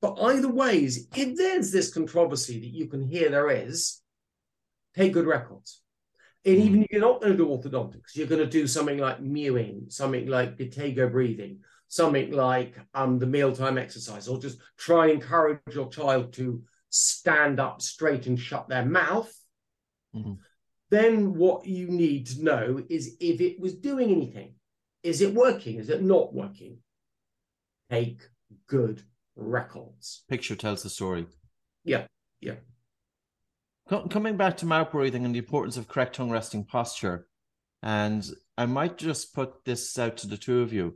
But 0.02 0.18
either 0.22 0.50
ways, 0.50 1.08
if 1.16 1.36
there's 1.36 1.72
this 1.72 1.94
controversy 1.94 2.60
that 2.60 2.68
you 2.68 2.88
can 2.88 3.04
hear 3.04 3.30
there 3.30 3.50
is, 3.50 4.02
take 4.96 5.14
good 5.14 5.26
records. 5.26 5.82
And 6.46 6.58
even 6.58 6.84
if 6.84 6.92
you're 6.92 7.02
not 7.02 7.20
going 7.20 7.36
to 7.36 7.38
do 7.38 7.48
orthodontics, 7.48 8.16
you're 8.16 8.28
going 8.28 8.42
to 8.42 8.48
do 8.48 8.68
something 8.68 9.00
like 9.00 9.22
mewing, 9.22 9.86
something 9.90 10.28
like 10.28 10.58
Buteyko 10.58 11.12
breathing, 11.12 11.60
something 11.88 12.32
like 12.32 12.78
um, 12.94 13.20
the 13.20 13.26
mealtime 13.26 13.78
exercise, 13.78 14.28
or 14.28 14.40
just 14.40 14.60
try 14.78 15.06
and 15.06 15.14
encourage 15.14 15.60
your 15.72 15.90
child 15.90 16.34
to 16.34 16.64
stand 16.90 17.60
up 17.60 17.82
straight 17.82 18.28
and 18.28 18.40
shut 18.40 18.70
their 18.70 18.86
mouth. 18.86 19.34
Mhm. 20.16 20.38
Then 20.90 21.34
what 21.34 21.66
you 21.66 21.90
need 21.90 22.28
to 22.28 22.44
know 22.44 22.82
is 22.88 23.18
if 23.20 23.42
it 23.42 23.60
was 23.60 23.74
doing 23.76 24.10
anything. 24.12 24.54
Is 25.04 25.22
it 25.22 25.34
working? 25.34 25.78
Is 25.78 25.90
it 25.90 26.02
not 26.02 26.34
working? 26.34 26.78
Take 27.90 28.22
good 28.68 29.04
records. 29.38 30.24
Picture 30.30 30.56
tells 30.56 30.84
the 30.84 30.90
story. 30.90 31.28
Yeah, 31.84 32.08
yeah. 32.42 32.56
Co- 33.88 34.08
Coming 34.08 34.36
back 34.36 34.58
to 34.58 34.66
mouth 34.66 34.92
breathing 34.92 35.24
and 35.26 35.34
the 35.34 35.40
importance 35.40 35.78
of 35.78 35.88
correct 35.88 36.16
tongue 36.16 36.32
resting 36.32 36.66
posture, 36.66 37.28
and 37.82 38.28
I 38.58 38.66
might 38.66 38.98
just 38.98 39.34
put 39.34 39.64
this 39.64 39.98
out 39.98 40.18
to 40.18 40.28
the 40.28 40.38
two 40.38 40.62
of 40.62 40.74
you. 40.74 40.96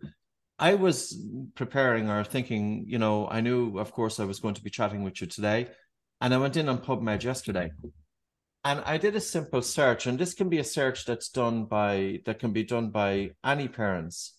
I 0.60 0.75
was 0.75 1.19
preparing 1.55 2.10
or 2.10 2.24
thinking, 2.24 2.86
you 2.88 3.00
know, 3.00 3.27
I 3.27 3.41
knew, 3.41 3.79
of 3.79 3.91
course, 3.91 4.19
I 4.19 4.25
was 4.25 4.39
going 4.39 4.55
to 4.55 4.63
be 4.63 4.69
chatting 4.69 5.03
with 5.03 5.21
you 5.21 5.27
today, 5.27 5.67
and 6.19 6.33
I 6.33 6.38
went 6.38 6.57
in 6.57 6.69
on 6.69 6.79
PubMed 6.79 7.24
yesterday, 7.24 7.71
and 8.63 8.81
I 8.81 8.98
did 8.98 9.15
a 9.15 9.21
simple 9.21 9.62
search, 9.62 10.05
and 10.05 10.19
this 10.19 10.33
can 10.33 10.50
be 10.50 10.60
a 10.60 10.63
search 10.63 11.05
that's 11.05 11.29
done 11.29 11.65
by 11.65 12.19
that 12.25 12.39
can 12.39 12.51
be 12.51 12.63
done 12.63 12.89
by 12.89 13.31
any 13.43 13.67
parents. 13.67 14.38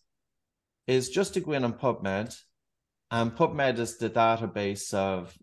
Is 0.89 1.11
just 1.11 1.35
to 1.35 1.41
go 1.41 1.53
in 1.53 1.65
on 1.65 1.75
PubMed, 1.75 2.37
and 3.13 3.37
PubMed 3.37 3.79
is 3.79 3.99
the 3.99 4.09
database 4.09 4.95
of 4.95 5.37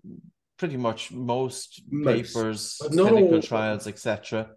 pretty 0.57 0.75
much 0.75 1.11
most, 1.11 1.83
Most, 1.89 2.33
papers, 2.33 2.81
not 2.91 3.09
clinical 3.11 3.41
trials, 3.43 3.85
etc. 3.85 4.49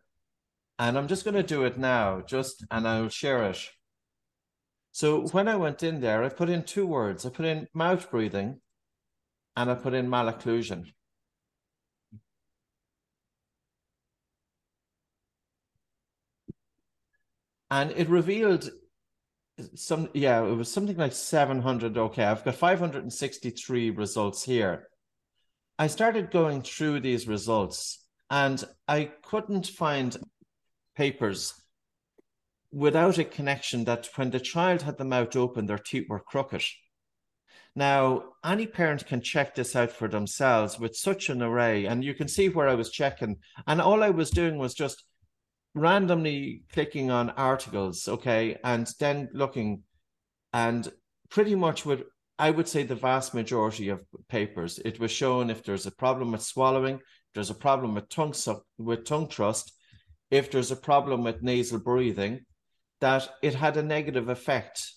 And 0.78 0.97
I'm 0.97 1.09
just 1.09 1.23
going 1.23 1.35
to 1.35 1.42
do 1.42 1.64
it 1.64 1.76
now, 1.76 2.23
just 2.23 2.64
and 2.71 2.88
I'll 2.88 3.11
share 3.11 3.45
it. 3.50 3.69
So 4.92 5.26
when 5.28 5.47
I 5.47 5.57
went 5.57 5.83
in 5.83 6.00
there, 6.00 6.25
I 6.25 6.31
put 6.31 6.49
in 6.49 6.64
two 6.64 6.87
words. 6.87 7.26
I 7.26 7.28
put 7.28 7.45
in 7.45 7.69
mouth 7.75 8.11
breathing, 8.11 8.61
and 9.57 9.71
I 9.71 9.75
put 9.75 9.92
in 9.92 10.09
malocclusion. 10.09 10.87
And 17.71 17.90
it 17.92 18.09
revealed 18.09 18.71
some, 19.75 20.09
yeah, 20.14 20.44
it 20.44 20.54
was 20.54 20.71
something 20.71 20.97
like 20.97 21.12
700. 21.12 21.97
Okay, 21.97 22.25
I've 22.25 22.44
got 22.44 22.54
563 22.54 23.90
results 23.90 24.42
here. 24.42 24.88
I 25.78 25.87
started 25.87 26.30
going 26.30 26.62
through 26.62 27.00
these 27.00 27.26
results 27.26 28.06
and 28.30 28.62
I 28.88 29.11
couldn't 29.23 29.66
find 29.66 30.16
papers 30.97 31.54
without 32.73 33.18
a 33.18 33.25
connection 33.25 33.85
that 33.85 34.09
when 34.16 34.30
the 34.30 34.40
child 34.40 34.82
had 34.82 34.97
the 34.97 35.04
mouth 35.04 35.37
open, 35.37 35.66
their 35.66 35.78
teeth 35.78 36.06
were 36.09 36.21
crooked. 36.21 36.62
Now, 37.75 38.25
any 38.44 38.66
parent 38.66 39.06
can 39.06 39.23
check 39.23 39.54
this 39.54 39.75
out 39.76 39.92
for 39.92 40.09
themselves 40.09 40.78
with 40.78 40.97
such 40.97 41.30
an 41.30 41.42
array, 41.42 41.87
and 41.87 42.04
you 42.04 42.14
can 42.14 42.28
see 42.28 42.49
where 42.49 42.68
I 42.68 42.75
was 42.75 42.90
checking, 42.90 43.38
and 43.66 43.80
all 43.80 44.02
I 44.02 44.11
was 44.11 44.30
doing 44.30 44.59
was 44.59 44.75
just 44.75 45.04
randomly 45.75 46.62
clicking 46.73 47.11
on 47.11 47.31
articles, 47.31 48.09
okay, 48.09 48.59
and 48.64 48.87
then 49.00 49.29
looking, 49.33 49.83
and 50.52 50.91
pretty 51.31 51.55
much 51.55 51.87
with 51.87 52.02
I 52.38 52.50
would 52.50 52.67
say 52.67 52.83
the 52.83 52.97
vast 52.97 53.35
majority 53.35 53.88
of 53.88 54.05
papers, 54.29 54.81
it 54.85 54.99
was 54.99 55.11
shown 55.11 55.49
if 55.49 55.62
there's 55.62 55.87
a 55.87 55.93
problem 55.93 56.33
with 56.33 56.43
swallowing, 56.43 57.00
there's 57.35 57.50
a 57.50 57.55
problem 57.55 57.95
with 57.95 58.09
tongue 58.09 58.33
suck, 58.33 58.64
with 58.79 59.05
tongue 59.05 59.29
thrust, 59.29 59.73
if 60.31 60.50
there's 60.50 60.73
a 60.73 60.76
problem 60.76 61.23
with 61.23 61.43
nasal 61.43 61.79
breathing, 61.79 62.41
that 63.00 63.29
it 63.43 63.55
had 63.55 63.76
a 63.76 63.83
negative 63.83 64.29
effect 64.29 64.93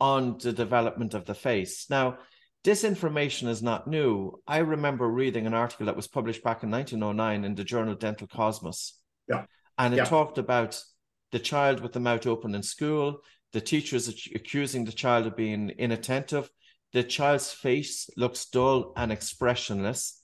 on 0.00 0.38
the 0.38 0.52
development 0.52 1.14
of 1.14 1.24
the 1.24 1.34
face. 1.34 1.86
Now, 1.88 2.18
this 2.64 2.82
information 2.82 3.48
is 3.48 3.62
not 3.62 3.86
new. 3.86 4.40
I 4.46 4.58
remember 4.58 5.06
reading 5.06 5.46
an 5.46 5.54
article 5.54 5.86
that 5.86 5.96
was 5.96 6.08
published 6.08 6.42
back 6.42 6.62
in 6.62 6.70
1909 6.70 7.44
in 7.44 7.54
the 7.54 7.62
journal 7.62 7.94
Dental 7.94 8.26
Cosmos. 8.26 8.98
Yeah. 9.28 9.46
And 9.78 9.94
it 9.94 9.98
Yeah. 9.98 10.04
talked 10.04 10.38
about 10.38 10.82
the 11.32 11.38
child 11.38 11.80
with 11.80 11.92
the 11.92 12.00
mouth 12.00 12.26
open 12.26 12.54
in 12.54 12.62
school, 12.62 13.20
the 13.52 13.60
teachers 13.60 14.08
ac- 14.08 14.32
accusing 14.34 14.84
the 14.84 14.92
child 14.92 15.26
of 15.26 15.36
being 15.36 15.70
inattentive, 15.70 16.50
the 16.92 17.02
child's 17.02 17.50
face 17.52 18.08
looks 18.16 18.46
dull 18.46 18.92
and 18.96 19.10
expressionless. 19.10 20.22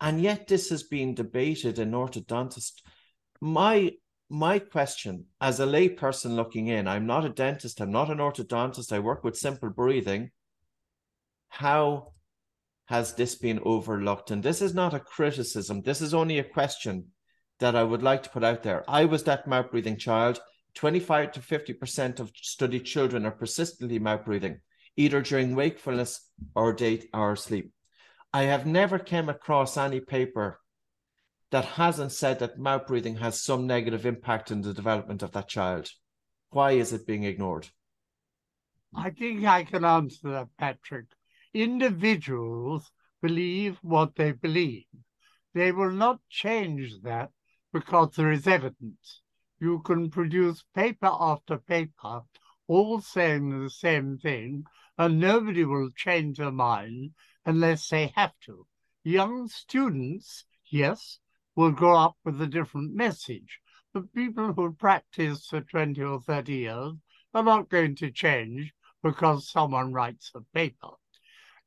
And 0.00 0.20
yet 0.20 0.46
this 0.48 0.70
has 0.70 0.82
been 0.82 1.14
debated 1.14 1.78
in 1.78 1.92
orthodontist. 1.92 2.82
My 3.40 3.92
my 4.32 4.60
question 4.60 5.26
as 5.40 5.58
a 5.58 5.66
lay 5.66 5.88
person 5.88 6.36
looking 6.36 6.68
in, 6.68 6.86
I'm 6.86 7.04
not 7.04 7.24
a 7.24 7.30
dentist, 7.30 7.80
I'm 7.80 7.90
not 7.90 8.10
an 8.10 8.18
orthodontist, 8.18 8.92
I 8.92 9.00
work 9.00 9.24
with 9.24 9.36
simple 9.36 9.70
breathing. 9.70 10.30
How 11.48 12.12
has 12.84 13.14
this 13.14 13.34
been 13.34 13.58
overlooked? 13.64 14.30
And 14.30 14.40
this 14.40 14.62
is 14.62 14.72
not 14.72 14.94
a 14.94 15.00
criticism, 15.00 15.82
this 15.82 16.00
is 16.00 16.14
only 16.14 16.38
a 16.38 16.44
question 16.44 17.08
that 17.60 17.76
I 17.76 17.82
would 17.82 18.02
like 18.02 18.22
to 18.24 18.30
put 18.30 18.44
out 18.44 18.62
there. 18.62 18.84
I 18.88 19.04
was 19.04 19.24
that 19.24 19.46
mouth 19.46 19.70
breathing 19.70 19.96
child. 19.96 20.40
25 20.74 21.32
to 21.32 21.40
50% 21.40 22.20
of 22.20 22.32
studied 22.34 22.84
children 22.84 23.26
are 23.26 23.30
persistently 23.30 23.98
mouth 23.98 24.24
breathing, 24.24 24.60
either 24.96 25.20
during 25.20 25.54
wakefulness 25.54 26.28
or 26.54 26.72
day 26.72 27.02
or 27.12 27.36
sleep. 27.36 27.72
I 28.32 28.44
have 28.44 28.66
never 28.66 28.98
came 28.98 29.28
across 29.28 29.76
any 29.76 30.00
paper 30.00 30.60
that 31.50 31.64
hasn't 31.64 32.12
said 32.12 32.38
that 32.38 32.58
mouth 32.58 32.86
breathing 32.86 33.16
has 33.16 33.42
some 33.42 33.66
negative 33.66 34.06
impact 34.06 34.50
in 34.50 34.62
the 34.62 34.72
development 34.72 35.22
of 35.22 35.32
that 35.32 35.48
child. 35.48 35.90
Why 36.50 36.72
is 36.72 36.92
it 36.92 37.06
being 37.06 37.24
ignored? 37.24 37.68
I 38.94 39.10
think 39.10 39.44
I 39.44 39.64
can 39.64 39.84
answer 39.84 40.30
that, 40.30 40.48
Patrick. 40.58 41.06
Individuals 41.52 42.90
believe 43.20 43.78
what 43.82 44.14
they 44.14 44.32
believe. 44.32 44.84
They 45.54 45.72
will 45.72 45.90
not 45.90 46.20
change 46.28 47.02
that 47.02 47.30
because 47.72 48.16
there 48.16 48.32
is 48.32 48.46
evidence. 48.46 49.22
You 49.58 49.80
can 49.80 50.10
produce 50.10 50.64
paper 50.74 51.10
after 51.12 51.58
paper 51.58 52.22
all 52.66 53.00
saying 53.00 53.50
the 53.50 53.68
same 53.68 54.16
thing, 54.16 54.64
and 54.96 55.18
nobody 55.18 55.64
will 55.64 55.90
change 55.90 56.38
their 56.38 56.52
mind 56.52 57.10
unless 57.44 57.88
they 57.88 58.12
have 58.14 58.32
to. 58.46 58.66
Young 59.02 59.48
students, 59.48 60.44
yes, 60.70 61.18
will 61.56 61.72
grow 61.72 61.96
up 61.96 62.16
with 62.24 62.40
a 62.40 62.46
different 62.46 62.94
message, 62.94 63.60
but 63.92 64.14
people 64.14 64.52
who 64.52 64.72
practice 64.72 65.46
for 65.46 65.60
20 65.60 66.00
or 66.02 66.20
30 66.20 66.54
years 66.54 66.92
are 67.34 67.42
not 67.42 67.68
going 67.68 67.96
to 67.96 68.10
change 68.10 68.72
because 69.02 69.50
someone 69.50 69.92
writes 69.92 70.30
a 70.34 70.40
paper. 70.54 70.90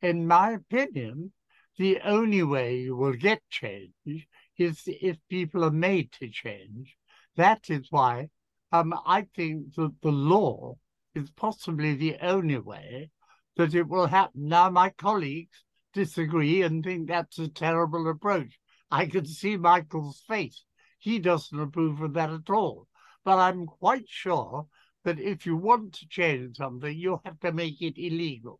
In 0.01 0.25
my 0.25 0.51
opinion, 0.51 1.33
the 1.77 1.99
only 2.01 2.43
way 2.43 2.77
you 2.77 2.95
will 2.95 3.13
get 3.13 3.41
change 3.49 4.27
is 4.57 4.83
if 4.85 5.17
people 5.29 5.63
are 5.63 5.71
made 5.71 6.11
to 6.13 6.29
change. 6.29 6.95
That 7.35 7.69
is 7.69 7.87
why 7.89 8.29
um, 8.71 8.93
I 9.05 9.27
think 9.35 9.75
that 9.75 9.93
the 10.01 10.11
law 10.11 10.77
is 11.15 11.29
possibly 11.31 11.95
the 11.95 12.17
only 12.21 12.57
way 12.57 13.09
that 13.57 13.75
it 13.75 13.87
will 13.87 14.07
happen. 14.07 14.47
Now, 14.47 14.69
my 14.69 14.89
colleagues 14.89 15.63
disagree 15.93 16.63
and 16.63 16.83
think 16.83 17.07
that's 17.07 17.37
a 17.39 17.47
terrible 17.47 18.09
approach. 18.09 18.59
I 18.89 19.05
can 19.05 19.25
see 19.25 19.57
Michael's 19.57 20.23
face. 20.27 20.65
He 20.99 21.19
doesn't 21.19 21.59
approve 21.59 22.01
of 22.01 22.13
that 22.13 22.31
at 22.31 22.49
all. 22.49 22.87
But 23.25 23.37
I'm 23.39 23.65
quite 23.65 24.07
sure 24.07 24.67
that 25.03 25.19
if 25.19 25.45
you 25.45 25.55
want 25.55 25.93
to 25.93 26.07
change 26.07 26.57
something, 26.57 26.97
you 26.97 27.19
have 27.25 27.39
to 27.41 27.51
make 27.51 27.81
it 27.81 27.97
illegal. 27.97 28.59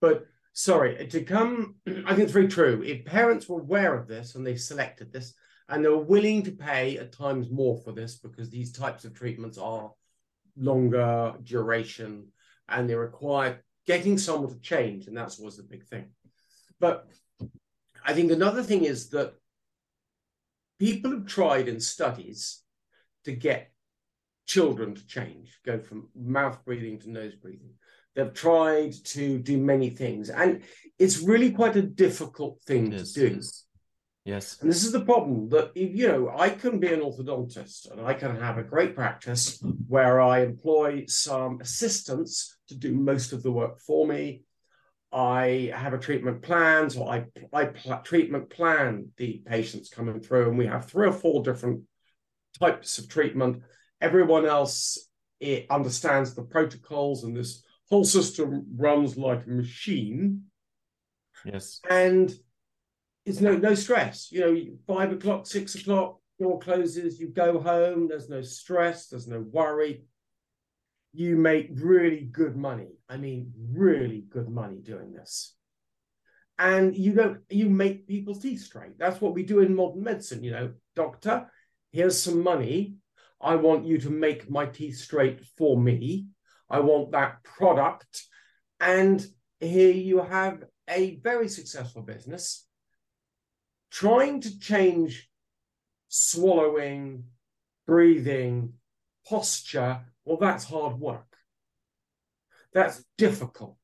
But 0.00 0.26
sorry, 0.56 1.06
to 1.06 1.22
come, 1.22 1.76
I 1.86 2.14
think 2.14 2.20
it's 2.20 2.32
very 2.32 2.48
true. 2.48 2.82
If 2.84 3.04
parents 3.04 3.48
were 3.48 3.60
aware 3.60 3.94
of 3.94 4.08
this 4.08 4.34
and 4.34 4.44
they 4.44 4.56
selected 4.56 5.12
this 5.12 5.34
and 5.68 5.84
they 5.84 5.88
were 5.88 5.98
willing 5.98 6.42
to 6.44 6.52
pay 6.52 6.98
at 6.98 7.12
times 7.12 7.50
more 7.50 7.76
for 7.76 7.92
this 7.92 8.16
because 8.16 8.48
these 8.48 8.72
types 8.72 9.04
of 9.04 9.14
treatments 9.14 9.58
are 9.58 9.92
longer 10.56 11.34
duration 11.44 12.28
and 12.68 12.88
they 12.88 12.94
require 12.94 13.62
getting 13.86 14.18
someone 14.18 14.52
to 14.52 14.60
change, 14.60 15.06
and 15.06 15.16
that's 15.16 15.38
always 15.38 15.56
the 15.56 15.62
big 15.62 15.84
thing. 15.84 16.06
But 16.80 17.06
I 18.04 18.14
think 18.14 18.32
another 18.32 18.62
thing 18.62 18.84
is 18.84 19.10
that 19.10 19.34
people 20.80 21.12
have 21.12 21.26
tried 21.26 21.68
in 21.68 21.78
studies 21.80 22.62
to 23.24 23.32
get 23.32 23.70
children 24.46 24.94
to 24.94 25.06
change, 25.06 25.60
go 25.64 25.78
from 25.78 26.08
mouth 26.16 26.64
breathing 26.64 26.98
to 27.00 27.10
nose 27.10 27.34
breathing. 27.34 27.74
They've 28.16 28.32
tried 28.32 28.94
to 29.04 29.38
do 29.38 29.58
many 29.58 29.90
things, 29.90 30.30
and 30.30 30.62
it's 30.98 31.20
really 31.20 31.52
quite 31.52 31.76
a 31.76 31.82
difficult 31.82 32.60
thing 32.62 32.90
to 32.90 33.04
do. 33.04 33.40
Yes. 34.24 34.58
And 34.60 34.68
this 34.68 34.84
is 34.84 34.90
the 34.90 35.04
problem 35.04 35.50
that, 35.50 35.76
you 35.76 36.08
know, 36.08 36.32
I 36.36 36.50
can 36.50 36.80
be 36.80 36.92
an 36.92 36.98
orthodontist 36.98 37.92
and 37.92 38.00
I 38.00 38.12
can 38.14 38.34
have 38.34 38.58
a 38.58 38.64
great 38.64 38.96
practice 38.96 39.62
where 39.86 40.20
I 40.20 40.40
employ 40.40 41.04
some 41.06 41.60
assistants 41.60 42.58
to 42.66 42.74
do 42.74 42.92
most 42.92 43.32
of 43.32 43.44
the 43.44 43.52
work 43.52 43.78
for 43.78 44.04
me. 44.04 44.42
I 45.12 45.70
have 45.72 45.94
a 45.94 45.98
treatment 45.98 46.42
plan, 46.42 46.90
so 46.90 47.06
I, 47.06 47.26
I 47.52 47.66
pl- 47.66 48.00
treatment 48.02 48.50
plan 48.50 49.12
the 49.16 49.42
patients 49.46 49.90
coming 49.90 50.20
through, 50.20 50.48
and 50.48 50.58
we 50.58 50.66
have 50.66 50.86
three 50.86 51.06
or 51.06 51.12
four 51.12 51.44
different 51.44 51.82
types 52.58 52.98
of 52.98 53.08
treatment. 53.08 53.62
Everyone 54.00 54.44
else 54.44 55.08
it 55.38 55.66
understands 55.70 56.34
the 56.34 56.42
protocols, 56.42 57.22
and 57.22 57.36
this 57.36 57.62
whole 57.88 58.04
system 58.04 58.66
runs 58.76 59.16
like 59.16 59.46
a 59.46 59.50
machine. 59.50 60.42
Yes. 61.44 61.80
And 61.88 62.32
it's 63.24 63.40
no 63.40 63.56
no 63.56 63.74
stress. 63.74 64.30
You 64.30 64.40
know, 64.40 64.60
five 64.86 65.12
o'clock, 65.12 65.46
six 65.46 65.74
o'clock, 65.74 66.18
door 66.38 66.58
closes, 66.58 67.18
you 67.18 67.28
go 67.28 67.60
home. 67.60 68.08
There's 68.08 68.28
no 68.28 68.42
stress. 68.42 69.08
There's 69.08 69.28
no 69.28 69.40
worry. 69.40 70.04
You 71.12 71.36
make 71.36 71.70
really 71.72 72.28
good 72.30 72.56
money. 72.56 72.88
I 73.08 73.16
mean, 73.16 73.52
really 73.72 74.24
good 74.28 74.48
money 74.48 74.78
doing 74.82 75.12
this. 75.12 75.54
And 76.58 76.96
you 76.96 77.12
don't 77.12 77.38
you 77.50 77.68
make 77.68 78.08
people's 78.08 78.40
teeth 78.40 78.62
straight. 78.62 78.98
That's 78.98 79.20
what 79.20 79.34
we 79.34 79.42
do 79.42 79.60
in 79.60 79.74
modern 79.74 80.02
medicine. 80.02 80.42
You 80.42 80.52
know, 80.52 80.72
doctor, 80.94 81.50
here's 81.92 82.20
some 82.20 82.42
money. 82.42 82.96
I 83.40 83.56
want 83.56 83.84
you 83.84 83.98
to 83.98 84.10
make 84.10 84.50
my 84.50 84.66
teeth 84.66 84.96
straight 84.96 85.44
for 85.58 85.78
me. 85.78 86.28
I 86.68 86.80
want 86.80 87.12
that 87.12 87.42
product. 87.44 88.24
And 88.80 89.24
here 89.60 89.92
you 89.92 90.22
have 90.22 90.64
a 90.88 91.16
very 91.16 91.48
successful 91.48 92.02
business 92.02 92.66
trying 93.90 94.40
to 94.42 94.58
change 94.58 95.28
swallowing, 96.08 97.24
breathing, 97.86 98.74
posture, 99.28 100.00
well, 100.24 100.38
that's 100.38 100.64
hard 100.64 100.98
work. 100.98 101.36
That's 102.74 103.02
difficult. 103.16 103.76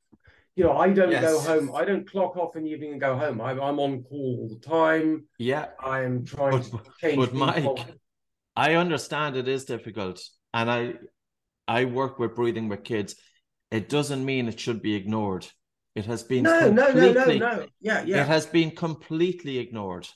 You 0.54 0.64
know, 0.64 0.76
I 0.76 0.90
don't 0.90 1.10
yes. 1.10 1.22
go 1.22 1.40
home. 1.40 1.74
I 1.74 1.84
don't 1.84 2.08
clock 2.08 2.36
off 2.36 2.56
in 2.56 2.64
the 2.64 2.70
evening 2.70 2.92
and 2.92 3.00
go 3.00 3.16
home. 3.16 3.40
I'm, 3.40 3.58
I'm 3.58 3.80
on 3.80 4.02
call 4.02 4.38
all 4.40 4.48
the 4.48 4.60
time. 4.60 5.26
Yeah. 5.38 5.68
I'm 5.82 6.26
trying 6.26 6.50
but, 6.70 6.84
to 6.84 6.90
change. 7.00 7.16
But. 7.16 7.32
Mike, 7.32 7.86
I 8.54 8.74
understand 8.74 9.36
it 9.36 9.48
is 9.48 9.64
difficult. 9.64 10.20
And 10.52 10.70
I 10.70 10.94
I 11.66 11.84
work 11.84 12.18
with 12.18 12.34
breathing 12.34 12.68
with 12.68 12.84
kids. 12.84 13.14
It 13.70 13.88
doesn't 13.88 14.24
mean 14.24 14.48
it 14.48 14.60
should 14.60 14.82
be 14.82 14.94
ignored. 14.94 15.46
It 15.94 16.06
has 16.06 16.22
been 16.22 16.44
no, 16.44 16.70
no, 16.70 16.92
no, 16.92 17.12
no, 17.12 17.24
no. 17.24 17.66
Yeah, 17.80 18.02
yeah. 18.04 18.22
It 18.22 18.26
has 18.26 18.46
been 18.46 18.70
completely 18.70 19.58
ignored. 19.58 20.08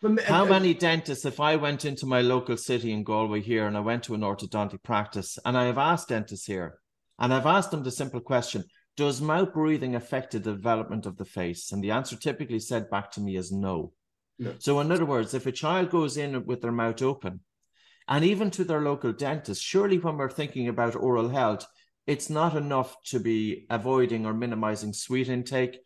But, 0.00 0.24
How 0.24 0.44
uh, 0.44 0.48
many 0.48 0.74
dentists, 0.74 1.24
if 1.24 1.38
I 1.38 1.56
went 1.56 1.84
into 1.84 2.06
my 2.06 2.22
local 2.22 2.56
city 2.56 2.92
in 2.92 3.04
Galway 3.04 3.40
here 3.40 3.66
and 3.66 3.76
I 3.76 3.80
went 3.80 4.02
to 4.04 4.14
an 4.14 4.22
orthodontic 4.22 4.82
practice 4.82 5.38
and 5.44 5.56
I 5.56 5.66
have 5.66 5.78
asked 5.78 6.08
dentists 6.08 6.46
here, 6.46 6.78
and 7.18 7.32
I've 7.32 7.46
asked 7.46 7.70
them 7.70 7.84
the 7.84 7.90
simple 7.90 8.20
question 8.20 8.64
Does 8.96 9.20
mouth 9.20 9.52
breathing 9.52 9.94
affect 9.94 10.32
the 10.32 10.40
development 10.40 11.06
of 11.06 11.16
the 11.18 11.24
face? 11.24 11.70
And 11.72 11.84
the 11.84 11.92
answer 11.92 12.16
typically 12.16 12.58
said 12.58 12.90
back 12.90 13.12
to 13.12 13.20
me 13.20 13.36
is 13.36 13.52
no. 13.52 13.92
no. 14.38 14.54
So, 14.58 14.80
in 14.80 14.90
other 14.90 15.06
words, 15.06 15.34
if 15.34 15.46
a 15.46 15.52
child 15.52 15.90
goes 15.90 16.16
in 16.16 16.46
with 16.46 16.62
their 16.62 16.72
mouth 16.72 17.00
open, 17.02 17.40
and 18.08 18.24
even 18.24 18.50
to 18.52 18.64
their 18.64 18.80
local 18.80 19.12
dentist, 19.12 19.62
surely 19.62 19.98
when 19.98 20.16
we're 20.16 20.30
thinking 20.30 20.68
about 20.68 20.96
oral 20.96 21.28
health, 21.28 21.66
it's 22.06 22.28
not 22.28 22.56
enough 22.56 22.96
to 23.06 23.20
be 23.20 23.66
avoiding 23.70 24.26
or 24.26 24.34
minimizing 24.34 24.92
sweet 24.92 25.28
intake 25.28 25.78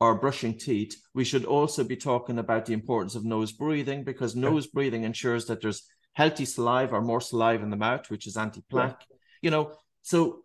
or 0.00 0.16
brushing 0.16 0.58
teeth. 0.58 0.96
We 1.14 1.24
should 1.24 1.44
also 1.44 1.84
be 1.84 1.96
talking 1.96 2.38
about 2.38 2.66
the 2.66 2.72
importance 2.72 3.14
of 3.14 3.24
nose 3.24 3.52
breathing 3.52 4.02
because 4.02 4.34
nose 4.34 4.66
yeah. 4.66 4.70
breathing 4.74 5.04
ensures 5.04 5.46
that 5.46 5.60
there's 5.60 5.86
healthy 6.14 6.44
saliva 6.44 6.96
or 6.96 7.02
more 7.02 7.20
saliva 7.20 7.62
in 7.62 7.70
the 7.70 7.76
mouth, 7.76 8.10
which 8.10 8.26
is 8.26 8.36
anti-plaque. 8.36 9.04
Yeah. 9.08 9.16
You 9.42 9.50
know, 9.50 9.72
so 10.02 10.44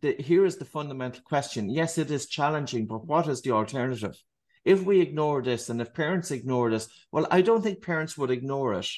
the, 0.00 0.16
here 0.18 0.44
is 0.44 0.56
the 0.56 0.64
fundamental 0.64 1.22
question. 1.22 1.68
Yes, 1.68 1.98
it 1.98 2.10
is 2.10 2.26
challenging, 2.26 2.86
but 2.86 3.06
what 3.06 3.28
is 3.28 3.42
the 3.42 3.52
alternative? 3.52 4.16
If 4.64 4.82
we 4.82 5.00
ignore 5.00 5.42
this 5.42 5.68
and 5.68 5.80
if 5.80 5.94
parents 5.94 6.30
ignore 6.30 6.70
this, 6.70 6.88
well, 7.12 7.26
I 7.30 7.42
don't 7.42 7.62
think 7.62 7.82
parents 7.82 8.18
would 8.18 8.30
ignore 8.30 8.74
it 8.74 8.88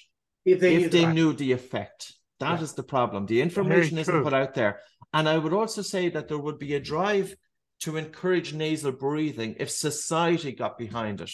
if 0.44 0.60
they, 0.60 0.76
if 0.76 0.82
knew, 0.82 0.88
they 0.88 1.04
the 1.04 1.12
knew 1.12 1.32
the 1.32 1.52
effect. 1.52 2.14
That 2.38 2.58
yeah. 2.58 2.64
is 2.64 2.72
the 2.72 2.82
problem. 2.82 3.26
The 3.26 3.42
information 3.42 3.98
isn't 3.98 4.22
put 4.22 4.34
out 4.34 4.54
there. 4.54 4.80
And 5.12 5.28
I 5.28 5.36
would 5.36 5.52
also 5.52 5.82
say 5.82 6.08
that 6.08 6.28
there 6.28 6.38
would 6.38 6.58
be 6.58 6.74
a 6.74 6.80
drive 6.80 7.34
to 7.80 7.96
encourage 7.96 8.54
nasal 8.54 8.92
breathing 8.92 9.56
if 9.58 9.70
society 9.70 10.52
got 10.52 10.78
behind 10.78 11.20
it. 11.20 11.30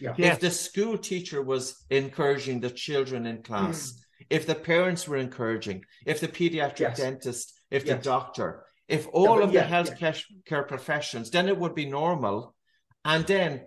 Yeah. 0.00 0.14
If 0.16 0.40
the 0.40 0.50
school 0.50 0.98
teacher 0.98 1.42
was 1.42 1.84
encouraging 1.90 2.60
the 2.60 2.70
children 2.70 3.26
in 3.26 3.42
class, 3.42 3.92
mm. 3.92 4.26
if 4.30 4.46
the 4.46 4.54
parents 4.54 5.08
were 5.08 5.16
encouraging, 5.16 5.84
if 6.04 6.20
the 6.20 6.28
pediatric 6.28 6.80
yes. 6.80 6.98
dentist, 6.98 7.52
if 7.70 7.86
yes. 7.86 7.96
the 7.96 8.02
doctor, 8.02 8.64
if 8.88 9.08
all 9.12 9.38
yeah, 9.38 9.44
of 9.44 9.52
yeah, 9.52 9.66
the 9.66 9.74
healthcare 9.74 10.22
care 10.46 10.62
professions, 10.62 11.30
then 11.30 11.48
it 11.48 11.58
would 11.58 11.74
be 11.74 11.86
normal. 11.86 12.54
And 13.04 13.26
then 13.26 13.62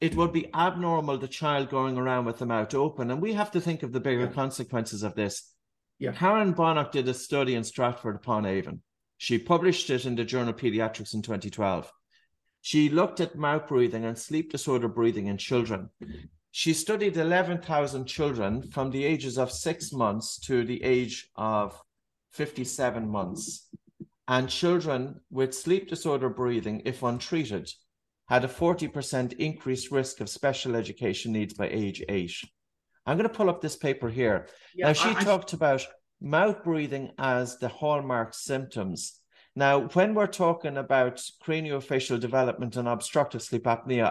it 0.00 0.14
would 0.14 0.32
be 0.32 0.52
abnormal 0.54 1.18
the 1.18 1.28
child 1.28 1.70
going 1.70 1.96
around 1.96 2.26
with 2.26 2.38
the 2.38 2.46
mouth 2.46 2.74
open. 2.74 3.10
And 3.10 3.22
we 3.22 3.32
have 3.32 3.50
to 3.52 3.60
think 3.60 3.82
of 3.82 3.92
the 3.92 4.00
bigger 4.00 4.26
consequences 4.26 5.02
of 5.02 5.14
this. 5.14 5.52
Yeah. 5.98 6.12
Karen 6.12 6.54
Bonuck 6.54 6.92
did 6.92 7.08
a 7.08 7.14
study 7.14 7.54
in 7.54 7.64
Stratford 7.64 8.16
upon 8.16 8.44
Avon. 8.44 8.82
She 9.16 9.38
published 9.38 9.88
it 9.88 10.04
in 10.04 10.14
the 10.14 10.24
Journal 10.24 10.52
Pediatrics 10.52 11.14
in 11.14 11.22
2012. 11.22 11.90
She 12.60 12.90
looked 12.90 13.20
at 13.20 13.36
mouth 13.36 13.66
breathing 13.68 14.04
and 14.04 14.18
sleep 14.18 14.52
disorder 14.52 14.88
breathing 14.88 15.28
in 15.28 15.38
children. 15.38 15.88
She 16.50 16.74
studied 16.74 17.16
11,000 17.16 18.06
children 18.06 18.62
from 18.70 18.90
the 18.90 19.04
ages 19.04 19.38
of 19.38 19.50
six 19.50 19.92
months 19.92 20.38
to 20.40 20.64
the 20.64 20.82
age 20.82 21.30
of 21.36 21.80
57 22.32 23.08
months. 23.08 23.68
And 24.28 24.50
children 24.50 25.20
with 25.30 25.54
sleep 25.54 25.88
disorder 25.88 26.28
breathing, 26.28 26.82
if 26.84 27.02
untreated, 27.02 27.70
had 28.28 28.44
a 28.44 28.48
40% 28.48 29.34
increased 29.34 29.90
risk 29.90 30.20
of 30.20 30.28
special 30.28 30.74
education 30.76 31.32
needs 31.32 31.54
by 31.54 31.68
age 31.68 32.02
eight. 32.08 32.34
I'm 33.06 33.16
going 33.16 33.28
to 33.28 33.34
pull 33.34 33.48
up 33.48 33.60
this 33.60 33.76
paper 33.76 34.08
here. 34.08 34.48
Yeah, 34.74 34.88
now, 34.88 34.92
she 34.92 35.10
I, 35.10 35.22
talked 35.22 35.54
I... 35.54 35.56
about 35.56 35.86
mouth 36.20 36.64
breathing 36.64 37.12
as 37.18 37.58
the 37.58 37.68
hallmark 37.68 38.34
symptoms. 38.34 39.20
Now, 39.54 39.86
when 39.88 40.14
we're 40.14 40.26
talking 40.26 40.76
about 40.76 41.22
craniofacial 41.42 42.20
development 42.20 42.76
and 42.76 42.88
obstructive 42.88 43.42
sleep 43.42 43.64
apnea, 43.64 44.10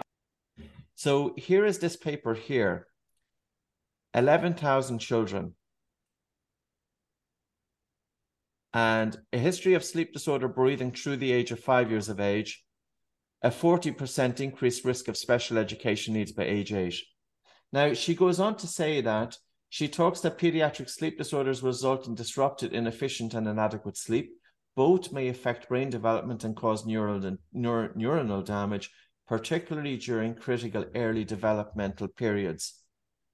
so 0.94 1.34
here 1.36 1.66
is 1.66 1.78
this 1.78 1.96
paper 1.96 2.34
here 2.34 2.86
11,000 4.14 4.98
children. 4.98 5.54
and 8.76 9.18
a 9.32 9.38
history 9.38 9.72
of 9.72 9.82
sleep 9.82 10.12
disorder 10.12 10.48
breathing 10.48 10.92
through 10.92 11.16
the 11.16 11.32
age 11.32 11.50
of 11.50 11.58
five 11.58 11.90
years 11.90 12.10
of 12.10 12.20
age, 12.20 12.62
a 13.46 13.50
40% 13.50 14.40
increased 14.40 14.84
risk 14.84 15.06
of 15.06 15.16
special 15.16 15.56
education 15.56 16.14
needs 16.14 16.32
by 16.32 16.42
age 16.42 16.72
eight. 16.72 16.96
Now, 17.72 17.94
she 17.94 18.16
goes 18.16 18.40
on 18.40 18.56
to 18.56 18.66
say 18.66 19.00
that 19.02 19.38
she 19.68 19.86
talks 19.86 20.20
that 20.20 20.36
pediatric 20.36 20.90
sleep 20.90 21.16
disorders 21.16 21.62
result 21.62 22.08
in 22.08 22.16
disrupted, 22.16 22.72
inefficient, 22.72 23.34
and 23.34 23.46
inadequate 23.46 23.96
sleep. 23.96 24.32
Both 24.74 25.12
may 25.12 25.28
affect 25.28 25.68
brain 25.68 25.90
development 25.90 26.42
and 26.42 26.56
cause 26.56 26.84
neural, 26.86 27.20
neur, 27.54 27.96
neuronal 27.96 28.44
damage, 28.44 28.90
particularly 29.28 29.96
during 29.96 30.34
critical 30.34 30.84
early 30.96 31.24
developmental 31.24 32.08
periods. 32.08 32.82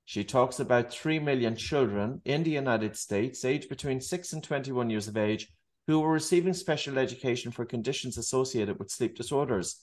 She 0.05 0.25
talks 0.25 0.61
about 0.61 0.93
3 0.93 1.21
million 1.21 1.57
children 1.57 2.21
in 2.27 2.43
the 2.43 2.51
United 2.51 2.99
States, 2.99 3.47
aged 3.47 3.71
between 3.71 4.03
6 4.03 4.33
and 4.35 4.45
21 4.45 4.91
years 4.91 5.09
of 5.09 5.17
age, 5.17 5.49
who 5.87 6.01
were 6.01 6.13
receiving 6.13 6.53
special 6.53 6.99
education 6.99 7.51
for 7.51 7.65
conditions 7.65 8.19
associated 8.19 8.79
with 8.79 8.91
sleep 8.91 9.17
disorders. 9.17 9.81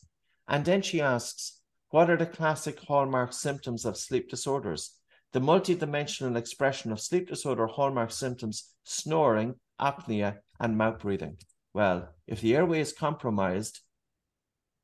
And 0.50 0.66
then 0.66 0.82
she 0.82 1.00
asks, 1.00 1.62
what 1.92 2.10
are 2.10 2.18
the 2.18 2.26
classic 2.26 2.80
hallmark 2.80 3.34
symptoms 3.34 3.86
of 3.86 3.98
sleep 3.98 4.30
disorders? 4.30 4.96
The 5.32 5.40
multidimensional 5.40 6.36
expression 6.36 6.92
of 6.92 7.00
sleep 7.00 7.30
disorder 7.30 7.68
hallmark 7.68 8.12
symptoms 8.12 8.74
snoring, 8.84 9.56
apnea, 9.80 10.38
and 10.60 10.76
mouth 10.76 11.00
breathing. 11.00 11.38
Well, 11.74 12.10
if 12.28 12.42
the 12.42 12.56
airway 12.56 12.80
is 12.82 12.94
compromised, 12.94 13.80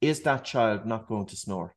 is 0.02 0.22
that 0.22 0.46
child 0.46 0.86
not 0.86 1.08
going 1.08 1.26
to 1.28 1.36
snore? 1.36 1.76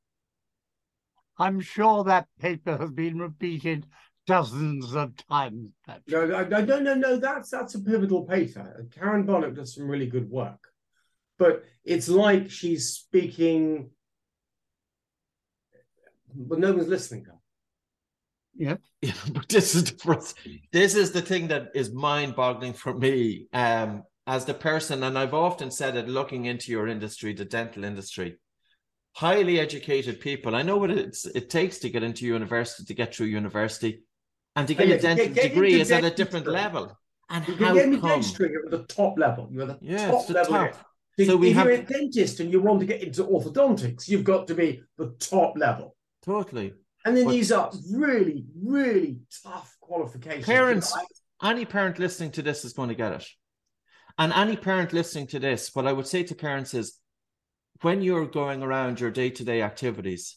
I'm 1.38 1.60
sure 1.60 2.04
that 2.04 2.28
paper 2.38 2.76
has 2.76 2.90
been 2.90 3.18
repeated 3.18 3.86
dozens 4.26 4.94
of 4.94 5.14
times. 5.28 5.70
No, 6.06 6.26
no, 6.26 6.44
no, 6.44 6.78
no, 6.80 6.94
no. 6.94 7.16
That's 7.16 7.48
that's 7.48 7.74
a 7.74 7.80
pivotal 7.80 8.24
paper. 8.24 8.86
Karen 8.94 9.26
Bonuck 9.26 9.54
does 9.54 9.74
some 9.74 9.88
really 9.88 10.06
good 10.06 10.28
work, 10.28 10.58
but 11.38 11.64
it's 11.84 12.08
like 12.08 12.50
she's 12.50 12.90
speaking, 12.90 13.90
but 16.34 16.58
no 16.58 16.72
one's 16.72 16.88
listening 16.88 17.24
to 17.24 17.30
her. 17.30 17.36
Yeah. 18.54 18.76
yeah 19.00 19.12
but 19.32 19.48
this 19.48 19.74
is 19.74 19.84
the 19.84 20.34
this 20.72 20.94
is 20.94 21.12
the 21.12 21.22
thing 21.22 21.48
that 21.48 21.70
is 21.74 21.92
mind-boggling 21.92 22.74
for 22.74 22.92
me. 22.92 23.46
Um, 23.52 24.02
as 24.26 24.44
the 24.44 24.52
person, 24.52 25.02
and 25.04 25.18
I've 25.18 25.32
often 25.32 25.70
said 25.70 25.96
it, 25.96 26.06
looking 26.06 26.44
into 26.44 26.70
your 26.70 26.86
industry, 26.86 27.32
the 27.32 27.46
dental 27.46 27.82
industry, 27.82 28.36
highly 29.14 29.58
educated 29.58 30.20
people. 30.20 30.54
I 30.54 30.60
know 30.60 30.76
what 30.76 30.90
it's, 30.90 31.24
it 31.24 31.48
takes 31.48 31.78
to 31.78 31.88
get 31.88 32.02
into 32.02 32.26
university, 32.26 32.84
to 32.84 32.94
get 32.94 33.14
through 33.14 33.28
university, 33.28 34.02
and 34.54 34.68
to 34.68 34.74
get 34.74 34.90
oh, 34.90 34.94
a 34.94 34.98
dental 34.98 35.26
get, 35.26 35.34
get 35.34 35.48
degree 35.48 35.80
is 35.80 35.90
at 35.90 36.04
a 36.04 36.10
different 36.10 36.46
level. 36.46 36.94
And 37.30 37.48
you 37.48 37.54
how 37.56 37.72
get 37.74 37.90
come? 38.00 38.00
dentistry 38.00 38.54
at 38.64 38.70
the 38.70 38.84
top 38.84 39.18
level. 39.18 39.48
You're 39.50 39.66
the 39.66 39.78
yeah, 39.80 40.10
top 40.10 40.26
the 40.26 40.34
level. 40.34 40.52
top. 40.52 40.87
So 41.26 41.42
if 41.42 41.54
have... 41.56 41.66
you're 41.66 41.74
a 41.74 41.82
dentist 41.82 42.40
and 42.40 42.52
you 42.52 42.60
want 42.60 42.80
to 42.80 42.86
get 42.86 43.02
into 43.02 43.24
orthodontics, 43.24 44.08
you've 44.08 44.24
got 44.24 44.46
to 44.48 44.54
be 44.54 44.82
the 44.96 45.10
top 45.18 45.56
level. 45.56 45.96
Totally. 46.24 46.74
And 47.04 47.16
then 47.16 47.24
but... 47.24 47.32
these 47.32 47.50
are 47.50 47.70
really, 47.92 48.44
really 48.62 49.20
tough 49.42 49.76
qualifications. 49.80 50.46
Parents, 50.46 50.96
any 51.42 51.64
parent 51.64 51.98
listening 51.98 52.30
to 52.32 52.42
this 52.42 52.64
is 52.64 52.72
going 52.72 52.88
to 52.88 52.94
get 52.94 53.12
it. 53.12 53.26
And 54.18 54.32
any 54.32 54.56
parent 54.56 54.92
listening 54.92 55.28
to 55.28 55.38
this, 55.38 55.74
what 55.74 55.86
I 55.86 55.92
would 55.92 56.06
say 56.06 56.22
to 56.24 56.34
parents 56.34 56.74
is 56.74 56.98
when 57.82 58.02
you're 58.02 58.26
going 58.26 58.62
around 58.62 59.00
your 59.00 59.10
day 59.10 59.30
to 59.30 59.44
day 59.44 59.62
activities, 59.62 60.36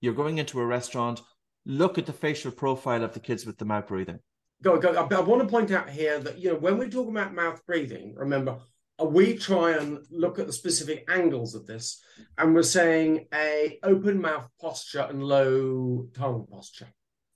you're 0.00 0.14
going 0.14 0.38
into 0.38 0.60
a 0.60 0.66
restaurant, 0.66 1.20
look 1.64 1.98
at 1.98 2.06
the 2.06 2.12
facial 2.12 2.50
profile 2.50 3.04
of 3.04 3.12
the 3.12 3.20
kids 3.20 3.46
with 3.46 3.58
the 3.58 3.64
mouth 3.64 3.86
breathing. 3.88 4.18
Go, 4.62 4.78
go. 4.78 4.92
I 4.92 5.20
want 5.20 5.42
to 5.42 5.48
point 5.48 5.70
out 5.70 5.88
here 5.88 6.18
that, 6.18 6.38
you 6.38 6.52
know, 6.52 6.58
when 6.58 6.78
we're 6.78 6.88
talking 6.88 7.10
about 7.10 7.34
mouth 7.34 7.60
breathing, 7.66 8.14
remember, 8.16 8.56
we 9.04 9.36
try 9.36 9.72
and 9.72 9.98
look 10.10 10.38
at 10.38 10.46
the 10.46 10.52
specific 10.52 11.04
angles 11.08 11.54
of 11.54 11.66
this 11.66 12.02
and 12.38 12.54
we're 12.54 12.62
saying 12.62 13.26
a 13.34 13.78
open 13.82 14.20
mouth 14.20 14.48
posture 14.60 15.06
and 15.10 15.22
low 15.22 16.06
tongue 16.14 16.46
posture 16.50 16.88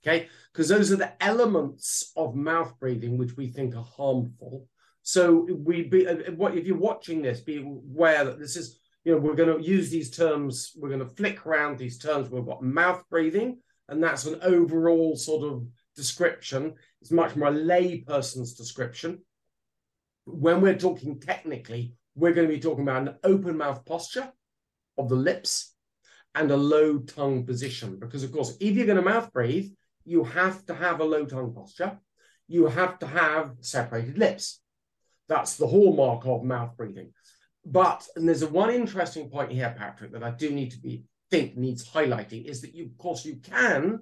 okay 0.03 0.29
because 0.53 0.69
those 0.69 0.91
are 0.91 0.97
the 0.97 1.23
elements 1.23 2.13
of 2.17 2.35
mouth 2.35 2.73
breathing 2.81 3.19
which 3.19 3.37
we 3.37 3.49
think 3.49 3.77
are 3.77 3.87
harmful 3.97 4.67
so 5.03 5.47
we 5.51 5.85
be 5.85 6.07
uh, 6.07 6.17
if 6.19 6.67
you're 6.67 6.77
watching 6.77 7.23
this, 7.23 7.41
be 7.41 7.59
aware 7.59 8.25
that 8.25 8.39
this 8.39 8.57
is 8.57 8.79
you 9.05 9.13
know 9.13 9.19
we're 9.19 9.35
going 9.35 9.59
to 9.59 9.67
use 9.67 9.91
these 9.91 10.15
terms. 10.15 10.73
We're 10.77 10.89
going 10.89 11.01
to 11.01 11.15
flick 11.17 11.47
around 11.47 11.79
these 11.79 11.99
terms. 11.99 12.31
We've 12.31 12.45
got 12.47 12.63
mouth 12.63 13.03
breathing, 13.11 13.59
and 13.89 14.03
that's 14.03 14.27
an 14.27 14.39
overall 14.43 15.17
sort 15.17 15.51
of 15.51 15.67
description. 15.97 16.75
It's 17.01 17.11
much 17.11 17.35
more 17.35 17.49
a 17.49 17.53
layperson's 17.53 18.55
description. 18.55 19.23
When 20.25 20.61
we're 20.61 20.79
talking 20.79 21.21
technically, 21.21 21.95
we're 22.15 22.33
going 22.35 22.49
to 22.49 22.55
be 22.55 22.61
talking 22.61 22.83
about 22.83 23.09
an 23.09 23.17
open 23.25 23.57
mouth 23.57 23.85
posture 23.85 24.31
of 24.99 25.09
the 25.09 25.17
lips 25.17 25.75
and 26.35 26.51
a 26.51 26.57
low 26.57 26.99
tongue 26.99 27.47
position. 27.47 27.99
Because, 27.99 28.23
of 28.23 28.33
course, 28.33 28.57
if 28.61 28.77
you're 28.77 28.87
going 28.87 28.97
to 28.97 29.03
mouth 29.03 29.33
breathe, 29.33 29.71
you 30.05 30.25
have 30.25 30.65
to 30.67 30.75
have 30.75 31.01
a 31.01 31.05
low 31.05 31.25
tongue 31.25 31.55
posture. 31.55 31.99
You 32.49 32.67
have 32.67 32.99
to 33.01 33.07
have 33.07 33.53
separated 33.61 34.19
lips. 34.19 34.61
That's 35.29 35.57
the 35.57 35.67
hallmark 35.67 36.27
of 36.27 36.45
mouth 36.45 36.77
breathing. 36.77 37.13
But 37.65 38.07
and 38.17 38.27
there's 38.27 38.43
a 38.43 38.49
one 38.49 38.71
interesting 38.71 39.29
point 39.31 39.53
here, 39.53 39.75
Patrick, 39.77 40.13
that 40.13 40.25
I 40.25 40.31
do 40.31 40.51
need 40.51 40.73
to 40.73 40.81
be 40.81 41.05
think 41.31 41.57
needs 41.57 41.89
highlighting 41.89 42.45
is 42.45 42.61
that 42.63 42.75
you, 42.75 42.87
of 42.87 42.99
course, 42.99 43.25
you 43.25 43.37
can 43.37 44.01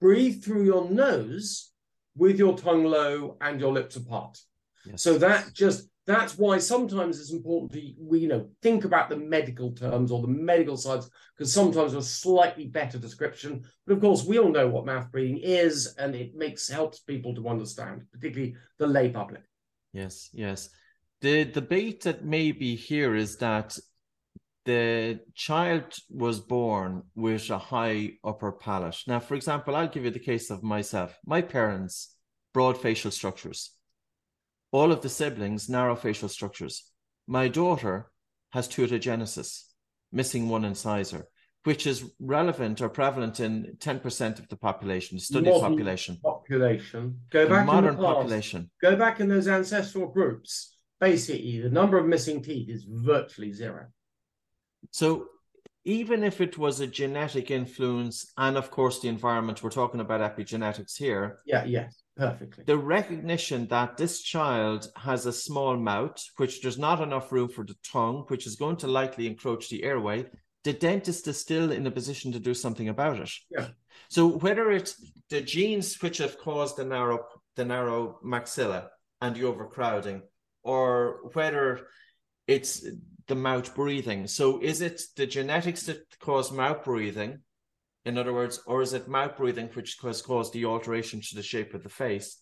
breathe 0.00 0.42
through 0.42 0.64
your 0.64 0.88
nose 0.88 1.72
with 2.16 2.38
your 2.38 2.56
tongue 2.56 2.84
low 2.84 3.36
and 3.40 3.60
your 3.60 3.72
lips 3.72 3.96
apart. 3.96 4.38
Yes. 4.86 5.02
So 5.02 5.18
that 5.18 5.52
just 5.52 5.88
that's 6.06 6.36
why 6.36 6.58
sometimes 6.58 7.20
it's 7.20 7.32
important 7.32 7.72
to 7.72 7.94
we 7.98 8.20
you 8.20 8.28
know 8.28 8.48
think 8.62 8.84
about 8.84 9.10
the 9.10 9.16
medical 9.16 9.72
terms 9.72 10.10
or 10.10 10.22
the 10.22 10.28
medical 10.28 10.76
sides 10.76 11.10
because 11.36 11.52
sometimes 11.52 11.94
a 11.94 12.02
slightly 12.02 12.66
better 12.66 12.98
description. 12.98 13.62
But 13.86 13.94
of 13.94 14.00
course, 14.00 14.24
we 14.24 14.38
all 14.38 14.50
know 14.50 14.68
what 14.68 14.86
mouth 14.86 15.10
breathing 15.12 15.38
is, 15.38 15.94
and 15.98 16.14
it 16.14 16.34
makes 16.34 16.68
helps 16.68 17.00
people 17.00 17.34
to 17.34 17.48
understand, 17.48 18.02
particularly 18.12 18.56
the 18.78 18.86
lay 18.86 19.10
public. 19.10 19.42
Yes, 19.92 20.30
yes. 20.32 20.70
The 21.20 21.44
debate 21.44 22.02
that 22.04 22.24
may 22.24 22.52
be 22.52 22.76
here 22.76 23.14
is 23.14 23.36
that 23.36 23.78
the 24.64 25.20
child 25.34 25.94
was 26.08 26.40
born 26.40 27.02
with 27.14 27.50
a 27.50 27.58
high 27.58 28.12
upper 28.24 28.52
palate. 28.52 28.96
Now, 29.06 29.20
for 29.20 29.34
example, 29.34 29.74
I'll 29.74 29.88
give 29.88 30.04
you 30.04 30.10
the 30.10 30.18
case 30.18 30.50
of 30.50 30.62
myself. 30.62 31.18
My 31.26 31.42
parents, 31.42 32.14
broad 32.52 32.78
facial 32.78 33.10
structures. 33.10 33.72
All 34.72 34.92
of 34.92 35.02
the 35.02 35.08
siblings, 35.08 35.68
narrow 35.68 35.96
facial 35.96 36.28
structures. 36.28 36.90
My 37.26 37.48
daughter 37.48 38.10
has 38.50 38.68
ptuitagenesis, 38.68 39.64
missing 40.12 40.48
one 40.48 40.64
incisor 40.64 41.26
which 41.64 41.86
is 41.86 42.10
relevant 42.18 42.80
or 42.80 42.88
prevalent 42.88 43.40
in 43.40 43.76
10% 43.78 44.38
of 44.38 44.48
the 44.48 44.56
population, 44.56 45.18
the 45.18 45.20
study 45.20 45.50
modern 45.50 45.70
population. 45.72 46.18
Population. 46.22 47.20
Go 47.30 47.48
back 47.48 47.66
modern 47.66 47.90
in 47.94 47.96
the 47.96 48.02
past, 48.02 48.16
population. 48.16 48.70
Go 48.80 48.96
back 48.96 49.20
in 49.20 49.28
those 49.28 49.46
ancestral 49.46 50.06
groups. 50.06 50.76
Basically, 51.00 51.60
the 51.60 51.70
number 51.70 51.98
of 51.98 52.06
missing 52.06 52.42
teeth 52.42 52.68
is 52.68 52.86
virtually 52.88 53.52
zero. 53.52 53.86
So 54.90 55.26
even 55.84 56.24
if 56.24 56.40
it 56.40 56.56
was 56.56 56.80
a 56.80 56.86
genetic 56.86 57.50
influence 57.50 58.32
and 58.36 58.56
of 58.56 58.70
course 58.70 59.00
the 59.00 59.08
environment, 59.08 59.62
we're 59.62 59.70
talking 59.70 60.00
about 60.00 60.20
epigenetics 60.20 60.96
here. 60.96 61.40
Yeah, 61.46 61.64
yes, 61.64 62.02
perfectly. 62.20 62.64
The 62.64 62.76
recognition 62.76 63.66
that 63.68 63.96
this 63.96 64.22
child 64.22 64.88
has 64.96 65.26
a 65.26 65.32
small 65.32 65.76
mouth, 65.76 66.22
which 66.36 66.60
there's 66.60 66.78
not 66.78 67.00
enough 67.00 67.32
room 67.32 67.48
for 67.48 67.64
the 67.64 67.76
tongue, 67.82 68.24
which 68.28 68.46
is 68.46 68.56
going 68.56 68.76
to 68.78 68.86
likely 68.86 69.26
encroach 69.26 69.68
the 69.68 69.82
airway, 69.82 70.26
the 70.64 70.72
dentist 70.72 71.26
is 71.26 71.40
still 71.40 71.72
in 71.72 71.86
a 71.86 71.90
position 71.90 72.32
to 72.32 72.38
do 72.38 72.54
something 72.54 72.88
about 72.88 73.18
it. 73.18 73.30
Yeah. 73.50 73.68
So 74.10 74.26
whether 74.26 74.70
it's 74.70 74.94
the 75.30 75.40
genes 75.40 76.00
which 76.02 76.18
have 76.18 76.38
caused 76.38 76.76
the 76.76 76.84
narrow 76.84 77.26
the 77.56 77.64
narrow 77.64 78.18
maxilla 78.24 78.88
and 79.20 79.34
the 79.34 79.44
overcrowding, 79.44 80.22
or 80.62 81.30
whether 81.32 81.80
it's 82.46 82.86
the 83.26 83.34
mouth 83.34 83.74
breathing. 83.74 84.26
So 84.26 84.60
is 84.60 84.80
it 84.80 85.02
the 85.16 85.26
genetics 85.26 85.82
that 85.84 86.18
cause 86.20 86.50
mouth 86.52 86.84
breathing, 86.84 87.40
in 88.04 88.16
other 88.16 88.32
words, 88.32 88.60
or 88.66 88.82
is 88.82 88.92
it 88.92 89.08
mouth 89.08 89.36
breathing 89.36 89.68
which 89.74 89.96
has 90.02 90.22
caused 90.22 90.52
the 90.52 90.64
alteration 90.64 91.20
to 91.20 91.34
the 91.34 91.42
shape 91.42 91.74
of 91.74 91.82
the 91.82 91.88
face? 91.88 92.40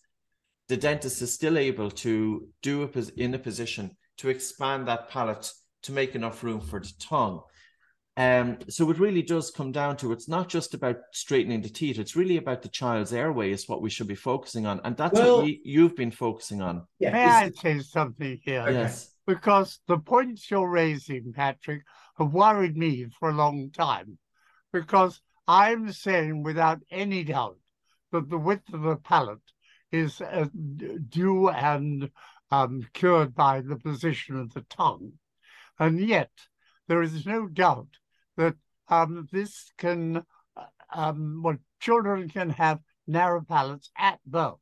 The 0.68 0.76
dentist 0.76 1.22
is 1.22 1.32
still 1.32 1.58
able 1.58 1.90
to 1.90 2.48
do 2.62 2.82
it 2.82 3.10
in 3.16 3.34
a 3.34 3.38
position 3.38 3.96
to 4.18 4.28
expand 4.28 4.86
that 4.86 5.08
palate 5.08 5.50
to 5.82 5.92
make 5.92 6.14
enough 6.14 6.42
room 6.42 6.60
for 6.60 6.80
the 6.80 6.92
tongue. 7.00 7.40
Um, 8.16 8.58
so 8.68 8.90
it 8.90 8.98
really 8.98 9.22
does 9.22 9.52
come 9.52 9.70
down 9.70 9.96
to 9.98 10.10
it's 10.10 10.28
not 10.28 10.48
just 10.48 10.74
about 10.74 10.96
straightening 11.12 11.62
the 11.62 11.68
teeth; 11.68 12.00
it's 12.00 12.16
really 12.16 12.36
about 12.36 12.62
the 12.62 12.68
child's 12.68 13.12
airway 13.12 13.52
is 13.52 13.68
what 13.68 13.80
we 13.80 13.90
should 13.90 14.08
be 14.08 14.16
focusing 14.16 14.66
on, 14.66 14.80
and 14.82 14.96
that's 14.96 15.14
well, 15.14 15.42
what 15.42 15.50
you, 15.64 15.84
have 15.84 15.94
been 15.94 16.10
focusing 16.10 16.60
on. 16.60 16.84
Yeah, 16.98 17.12
May 17.12 17.24
I 17.24 17.50
say 17.50 17.78
something 17.78 18.40
here? 18.42 18.68
Yes, 18.68 19.14
because 19.24 19.78
the 19.86 19.98
points 19.98 20.50
you're 20.50 20.68
raising, 20.68 21.32
Patrick, 21.32 21.82
have 22.18 22.32
worried 22.32 22.76
me 22.76 23.06
for 23.20 23.30
a 23.30 23.34
long 23.34 23.70
time, 23.70 24.18
because 24.72 25.20
I'm 25.48 25.92
saying 25.92 26.42
without 26.42 26.80
any 26.90 27.24
doubt 27.24 27.56
that 28.12 28.28
the 28.28 28.38
width 28.38 28.72
of 28.72 28.82
the 28.82 28.96
palate 28.96 29.40
is 29.90 30.20
uh, 30.20 30.46
due 31.08 31.48
and 31.48 32.10
um, 32.50 32.86
cured 32.92 33.34
by 33.34 33.62
the 33.62 33.76
position 33.76 34.38
of 34.38 34.52
the 34.52 34.60
tongue. 34.68 35.12
And 35.78 35.98
yet, 36.00 36.30
there 36.86 37.02
is 37.02 37.24
no 37.26 37.46
doubt 37.46 37.88
that 38.36 38.56
um, 38.88 39.26
this 39.32 39.72
can, 39.78 40.22
uh, 40.56 40.62
um, 40.92 41.40
well, 41.42 41.56
children 41.80 42.28
can 42.28 42.50
have 42.50 42.80
narrow 43.06 43.42
palates 43.42 43.90
at 43.96 44.20
birth. 44.26 44.58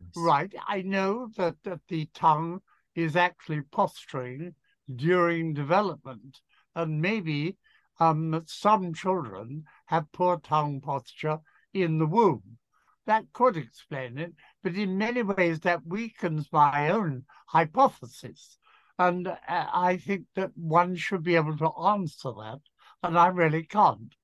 Yes. 0.00 0.10
Right. 0.16 0.54
I 0.66 0.82
know 0.82 1.28
that, 1.36 1.56
that 1.64 1.80
the 1.88 2.08
tongue 2.14 2.60
is 2.94 3.16
actually 3.16 3.60
posturing 3.60 4.54
during 4.94 5.52
development, 5.52 6.40
and 6.74 7.02
maybe 7.02 7.56
um, 7.98 8.42
some 8.46 8.94
children 8.94 9.64
have 9.86 10.12
poor 10.12 10.38
tongue 10.38 10.80
posture 10.80 11.38
in 11.72 11.98
the 11.98 12.06
womb. 12.06 12.58
That 13.06 13.32
could 13.32 13.56
explain 13.56 14.18
it, 14.18 14.34
but 14.62 14.74
in 14.74 14.98
many 14.98 15.22
ways 15.22 15.60
that 15.60 15.86
weakens 15.86 16.48
my 16.52 16.90
own 16.90 17.24
hypothesis. 17.46 18.58
And 18.98 19.28
uh, 19.28 19.36
I 19.48 19.98
think 19.98 20.26
that 20.34 20.50
one 20.56 20.96
should 20.96 21.22
be 21.22 21.36
able 21.36 21.56
to 21.58 21.70
answer 21.70 22.32
that, 22.32 22.60
and 23.02 23.18
I 23.18 23.28
really 23.28 23.62
can't. 23.62 24.14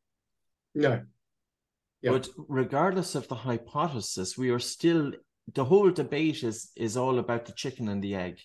No. 0.74 1.02
Yep. 2.02 2.12
But 2.12 2.28
regardless 2.48 3.14
of 3.14 3.28
the 3.28 3.36
hypothesis, 3.36 4.36
we 4.36 4.50
are 4.50 4.58
still 4.58 5.12
the 5.54 5.64
whole 5.64 5.90
debate 5.90 6.42
is 6.42 6.70
is 6.76 6.96
all 6.96 7.18
about 7.18 7.46
the 7.46 7.52
chicken 7.52 7.88
and 7.88 8.02
the 8.02 8.14
egg. 8.14 8.38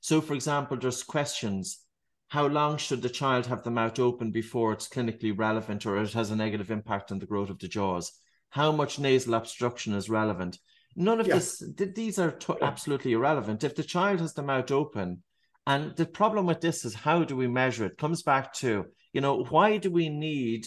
So, 0.00 0.20
for 0.20 0.34
example, 0.34 0.76
there's 0.76 1.02
questions: 1.02 1.80
How 2.28 2.46
long 2.46 2.76
should 2.76 3.02
the 3.02 3.08
child 3.08 3.46
have 3.46 3.62
the 3.62 3.70
mouth 3.70 3.98
open 3.98 4.32
before 4.32 4.72
it's 4.72 4.88
clinically 4.88 5.36
relevant, 5.36 5.86
or 5.86 5.96
it 5.98 6.12
has 6.12 6.30
a 6.30 6.36
negative 6.36 6.70
impact 6.70 7.12
on 7.12 7.18
the 7.18 7.26
growth 7.26 7.50
of 7.50 7.58
the 7.58 7.68
jaws? 7.68 8.12
How 8.50 8.72
much 8.72 8.98
nasal 8.98 9.34
obstruction 9.34 9.94
is 9.94 10.10
relevant? 10.10 10.58
None 10.96 11.20
of 11.20 11.26
this; 11.26 11.62
these 11.76 12.18
are 12.18 12.32
t- 12.32 12.54
absolutely 12.60 13.12
irrelevant. 13.12 13.62
If 13.62 13.76
the 13.76 13.84
child 13.84 14.20
has 14.20 14.34
the 14.34 14.42
mouth 14.42 14.70
open, 14.70 15.22
and 15.66 15.94
the 15.96 16.06
problem 16.06 16.46
with 16.46 16.60
this 16.60 16.84
is 16.84 16.94
how 16.94 17.22
do 17.22 17.36
we 17.36 17.46
measure 17.46 17.84
it? 17.84 17.98
Comes 17.98 18.22
back 18.22 18.52
to 18.54 18.86
you 19.12 19.20
know 19.20 19.44
why 19.44 19.76
do 19.76 19.90
we 19.90 20.08
need 20.08 20.66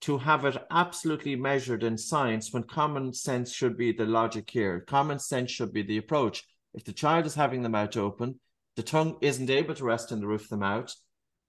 to 0.00 0.18
have 0.18 0.44
it 0.44 0.56
absolutely 0.70 1.36
measured 1.36 1.82
in 1.82 1.96
science 1.98 2.52
when 2.52 2.62
common 2.62 3.12
sense 3.12 3.52
should 3.52 3.76
be 3.76 3.92
the 3.92 4.06
logic 4.06 4.48
here. 4.50 4.80
Common 4.80 5.18
sense 5.18 5.50
should 5.50 5.72
be 5.72 5.82
the 5.82 5.98
approach. 5.98 6.44
If 6.74 6.84
the 6.84 6.92
child 6.92 7.26
is 7.26 7.34
having 7.34 7.62
the 7.62 7.68
mouth 7.68 7.96
open, 7.96 8.38
the 8.78 8.84
tongue 8.84 9.16
isn't 9.20 9.50
able 9.50 9.74
to 9.74 9.84
rest 9.84 10.12
in 10.12 10.20
the 10.20 10.26
roof 10.28 10.44
of 10.44 10.50
the 10.50 10.56
mouth, 10.56 10.94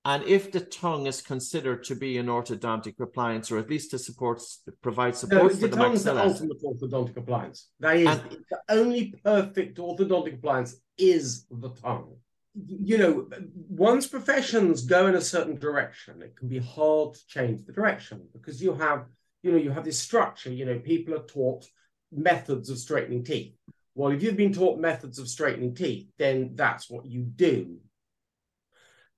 and 0.03 0.23
if 0.23 0.51
the 0.51 0.61
tongue 0.61 1.05
is 1.05 1.21
considered 1.21 1.83
to 1.83 1.95
be 1.95 2.17
an 2.17 2.25
orthodontic 2.25 2.99
appliance, 2.99 3.51
or 3.51 3.59
at 3.59 3.69
least 3.69 3.91
to 3.91 3.99
support, 3.99 4.41
provide 4.81 5.15
support 5.15 5.43
no, 5.43 5.49
for 5.49 5.55
the, 5.55 5.67
the 5.67 5.75
tongue 5.75 5.93
is 5.93 6.03
the 6.05 6.17
ultimate 6.17 6.57
orthodontic 6.63 7.17
appliance. 7.17 7.69
That 7.79 7.97
is 7.97 8.07
and, 8.07 8.21
the 8.49 8.59
only 8.69 9.13
perfect 9.23 9.77
orthodontic 9.77 10.39
appliance 10.39 10.75
is 10.97 11.45
the 11.51 11.69
tongue 11.69 12.15
you 12.67 12.97
know, 12.97 13.29
once 13.69 14.07
professions 14.07 14.83
go 14.83 15.05
in 15.05 15.15
a 15.15 15.21
certain 15.21 15.57
direction, 15.57 16.21
it 16.23 16.35
can 16.35 16.49
be 16.49 16.57
hard 16.57 17.13
to 17.13 17.27
change 17.27 17.63
the 17.63 17.71
direction 17.71 18.27
because 18.33 18.61
you 18.61 18.73
have, 18.73 19.05
you 19.43 19.51
know, 19.51 19.57
you 19.57 19.69
have 19.69 19.85
this 19.85 19.99
structure. 19.99 20.51
You 20.51 20.65
know, 20.65 20.79
people 20.79 21.13
are 21.13 21.25
taught 21.25 21.65
methods 22.11 22.69
of 22.69 22.79
straightening 22.79 23.23
teeth. 23.23 23.53
Well, 23.99 24.13
if 24.13 24.23
you've 24.23 24.37
been 24.37 24.53
taught 24.53 24.79
methods 24.79 25.19
of 25.19 25.27
straightening 25.27 25.75
teeth, 25.75 26.07
then 26.17 26.51
that's 26.55 26.89
what 26.89 27.05
you 27.05 27.23
do. 27.23 27.79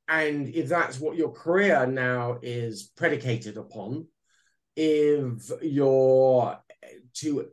And 0.07 0.49
if 0.49 0.69
that's 0.69 0.99
what 0.99 1.17
your 1.17 1.31
career 1.31 1.85
now 1.85 2.39
is 2.41 2.91
predicated 2.97 3.57
upon, 3.57 4.07
if 4.75 5.51
you're 5.61 6.57
to 7.13 7.47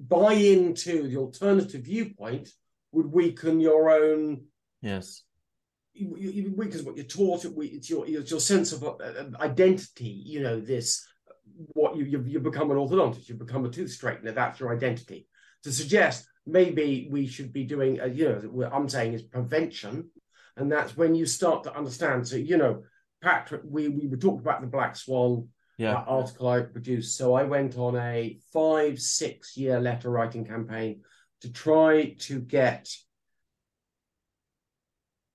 buy 0.00 0.32
into 0.32 1.06
the 1.06 1.16
alternative 1.18 1.82
viewpoint, 1.82 2.48
would 2.90 3.06
weaken 3.06 3.60
your 3.60 3.90
own. 3.90 4.46
Yes. 4.82 5.22
It 5.94 6.56
weakens 6.56 6.82
what 6.82 6.96
you're 6.96 7.04
taught. 7.04 7.44
It's 7.44 7.88
your 7.88 8.04
it's 8.04 8.32
your 8.32 8.40
sense 8.40 8.72
of 8.72 8.82
uh, 8.82 8.96
uh, 8.96 9.30
identity. 9.38 10.22
You 10.26 10.40
know 10.40 10.60
this. 10.60 11.06
What 11.72 11.96
you 11.96 12.04
you 12.04 12.22
you 12.26 12.40
become 12.40 12.70
an 12.70 12.76
orthodontist. 12.76 13.28
You 13.28 13.34
become 13.34 13.64
a 13.64 13.70
tooth 13.70 13.90
straightener. 13.90 14.34
That's 14.34 14.60
your 14.60 14.74
identity. 14.74 15.26
To 15.64 15.72
suggest 15.72 16.26
maybe 16.46 17.08
we 17.10 17.26
should 17.26 17.52
be 17.52 17.64
doing. 17.64 18.00
Uh, 18.00 18.06
you 18.06 18.28
know 18.28 18.40
what 18.50 18.72
I'm 18.72 18.88
saying 18.88 19.14
is 19.14 19.22
prevention, 19.22 20.10
and 20.56 20.70
that's 20.70 20.96
when 20.96 21.14
you 21.14 21.26
start 21.26 21.64
to 21.64 21.76
understand. 21.76 22.26
So 22.26 22.36
you 22.36 22.56
know, 22.56 22.82
Patrick, 23.22 23.62
we 23.64 23.88
we 23.88 24.06
were 24.06 24.16
talking 24.16 24.40
about 24.40 24.60
the 24.60 24.66
black 24.66 24.96
swan 24.96 25.48
yeah. 25.78 25.94
article 25.94 26.48
I 26.48 26.62
produced. 26.62 27.16
So 27.16 27.34
I 27.34 27.44
went 27.44 27.78
on 27.78 27.96
a 27.96 28.38
five, 28.52 29.00
six 29.00 29.56
year 29.56 29.80
letter 29.80 30.10
writing 30.10 30.44
campaign 30.44 31.02
to 31.40 31.52
try 31.52 32.16
to 32.20 32.40
get 32.40 32.88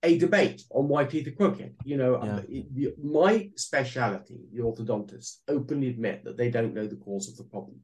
a 0.03 0.17
debate 0.17 0.61
on 0.69 0.87
why 0.87 1.05
teeth 1.05 1.27
are 1.27 1.31
crooked. 1.31 1.75
You 1.83 1.97
know, 1.97 2.43
yeah. 2.49 2.89
my 3.01 3.49
speciality, 3.55 4.41
the 4.53 4.61
orthodontists, 4.61 5.37
openly 5.47 5.87
admit 5.87 6.25
that 6.25 6.37
they 6.37 6.51
don't 6.51 6.73
know 6.73 6.87
the 6.87 6.97
cause 6.97 7.29
of 7.29 7.37
the 7.37 7.45
problem. 7.45 7.79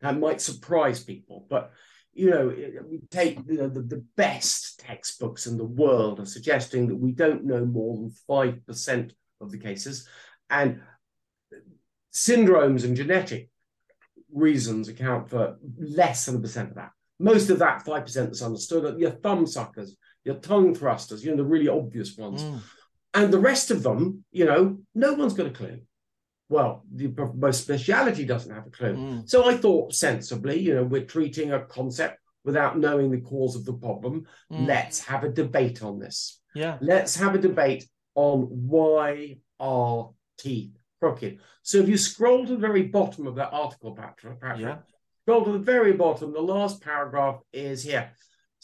That 0.00 0.18
might 0.18 0.40
surprise 0.40 1.02
people, 1.02 1.46
but 1.48 1.70
you 2.12 2.28
know, 2.28 2.48
we 2.90 3.00
take 3.10 3.38
you 3.46 3.56
know, 3.56 3.68
the, 3.68 3.80
the 3.80 4.04
best 4.16 4.80
textbooks 4.80 5.46
in 5.46 5.56
the 5.56 5.64
world 5.64 6.20
are 6.20 6.26
suggesting 6.26 6.88
that 6.88 6.96
we 6.96 7.12
don't 7.12 7.44
know 7.44 7.64
more 7.64 7.96
than 7.96 8.10
five 8.26 8.66
percent 8.66 9.12
of 9.40 9.50
the 9.50 9.58
cases, 9.58 10.06
and 10.50 10.80
syndromes 12.12 12.84
and 12.84 12.96
genetic 12.96 13.48
reasons 14.32 14.88
account 14.88 15.30
for 15.30 15.56
less 15.78 16.26
than 16.26 16.36
a 16.36 16.40
percent 16.40 16.70
of 16.70 16.74
that. 16.76 16.90
Most 17.18 17.50
of 17.50 17.60
that 17.60 17.84
5% 17.84 18.14
that's 18.14 18.42
understood 18.42 18.84
are 18.84 18.98
your 18.98 19.12
thumb 19.12 19.46
suckers, 19.46 19.96
your 20.24 20.36
tongue 20.36 20.74
thrusters, 20.74 21.24
you 21.24 21.30
know, 21.30 21.36
the 21.36 21.44
really 21.44 21.68
obvious 21.68 22.16
ones. 22.16 22.42
Mm. 22.42 22.60
And 23.14 23.32
the 23.32 23.38
rest 23.38 23.70
of 23.70 23.82
them, 23.82 24.24
you 24.30 24.44
know, 24.44 24.78
no 24.94 25.12
one's 25.14 25.34
got 25.34 25.46
a 25.46 25.50
clue. 25.50 25.80
Well, 26.48 26.84
the 26.92 27.08
most 27.34 27.62
speciality 27.62 28.24
doesn't 28.24 28.54
have 28.54 28.66
a 28.66 28.70
clue. 28.70 28.94
Mm. 28.94 29.28
So 29.28 29.48
I 29.48 29.56
thought 29.56 29.94
sensibly, 29.94 30.60
you 30.60 30.74
know, 30.74 30.84
we're 30.84 31.04
treating 31.04 31.52
a 31.52 31.64
concept 31.64 32.18
without 32.44 32.78
knowing 32.78 33.10
the 33.10 33.20
cause 33.20 33.56
of 33.56 33.64
the 33.64 33.72
problem. 33.72 34.26
Mm. 34.52 34.66
Let's 34.66 35.00
have 35.04 35.24
a 35.24 35.28
debate 35.28 35.82
on 35.82 35.98
this. 35.98 36.40
Yeah. 36.54 36.78
Let's 36.80 37.16
have 37.16 37.34
a 37.34 37.38
debate 37.38 37.88
on 38.14 38.42
why 38.42 39.38
are 39.58 40.10
teeth 40.38 40.76
crooked. 41.00 41.38
So 41.62 41.78
if 41.78 41.88
you 41.88 41.96
scroll 41.96 42.46
to 42.46 42.52
the 42.52 42.58
very 42.58 42.82
bottom 42.82 43.26
of 43.26 43.36
that 43.36 43.52
article, 43.52 43.94
Patrick, 43.94 44.40
Patrick 44.40 44.60
yeah. 44.60 44.76
Go 45.26 45.44
to 45.44 45.52
the 45.52 45.58
very 45.58 45.92
bottom. 45.92 46.32
The 46.32 46.40
last 46.40 46.82
paragraph 46.82 47.40
is 47.52 47.84
here. 47.84 48.10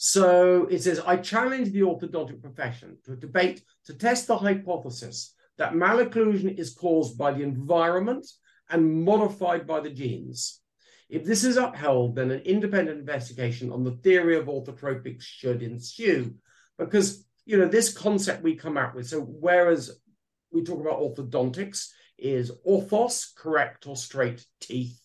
So 0.01 0.65
it 0.67 0.81
says, 0.81 1.01
I 1.05 1.17
challenge 1.17 1.71
the 1.71 1.81
orthodontic 1.81 2.41
profession 2.41 2.97
to 3.03 3.11
a 3.11 3.17
debate 3.17 3.61
to 3.83 3.93
test 3.93 4.27
the 4.27 4.37
hypothesis 4.37 5.35
that 5.57 5.73
malocclusion 5.73 6.57
is 6.57 6.73
caused 6.73 7.17
by 7.17 7.33
the 7.33 7.43
environment 7.43 8.25
and 8.69 9.03
modified 9.03 9.67
by 9.67 9.81
the 9.81 9.89
genes. 9.89 10.61
If 11.09 11.25
this 11.25 11.43
is 11.43 11.57
upheld, 11.57 12.15
then 12.15 12.31
an 12.31 12.39
independent 12.41 12.97
investigation 12.97 13.73
on 13.73 13.83
the 13.83 13.97
theory 13.97 14.37
of 14.37 14.45
orthotropics 14.45 15.23
should 15.23 15.61
ensue. 15.61 16.33
Because, 16.77 17.27
you 17.43 17.57
know, 17.57 17.67
this 17.67 17.91
concept 17.91 18.41
we 18.41 18.55
come 18.55 18.77
out 18.77 18.95
with, 18.95 19.09
so 19.09 19.19
whereas 19.19 19.99
we 20.49 20.63
talk 20.63 20.79
about 20.79 21.01
orthodontics, 21.01 21.89
is 22.17 22.53
orthos, 22.65 23.35
correct 23.35 23.85
or 23.85 23.97
straight 23.97 24.45
teeth, 24.61 24.97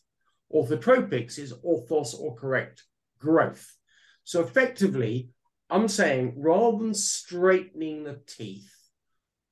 Orthotropics 0.54 1.36
is 1.36 1.52
orthos 1.52 2.14
or 2.16 2.36
correct 2.36 2.84
growth. 3.18 3.76
So 4.24 4.40
effectively, 4.40 5.30
I'm 5.70 5.88
saying 5.88 6.34
rather 6.36 6.78
than 6.78 6.94
straightening 6.94 8.04
the 8.04 8.20
teeth, 8.26 8.70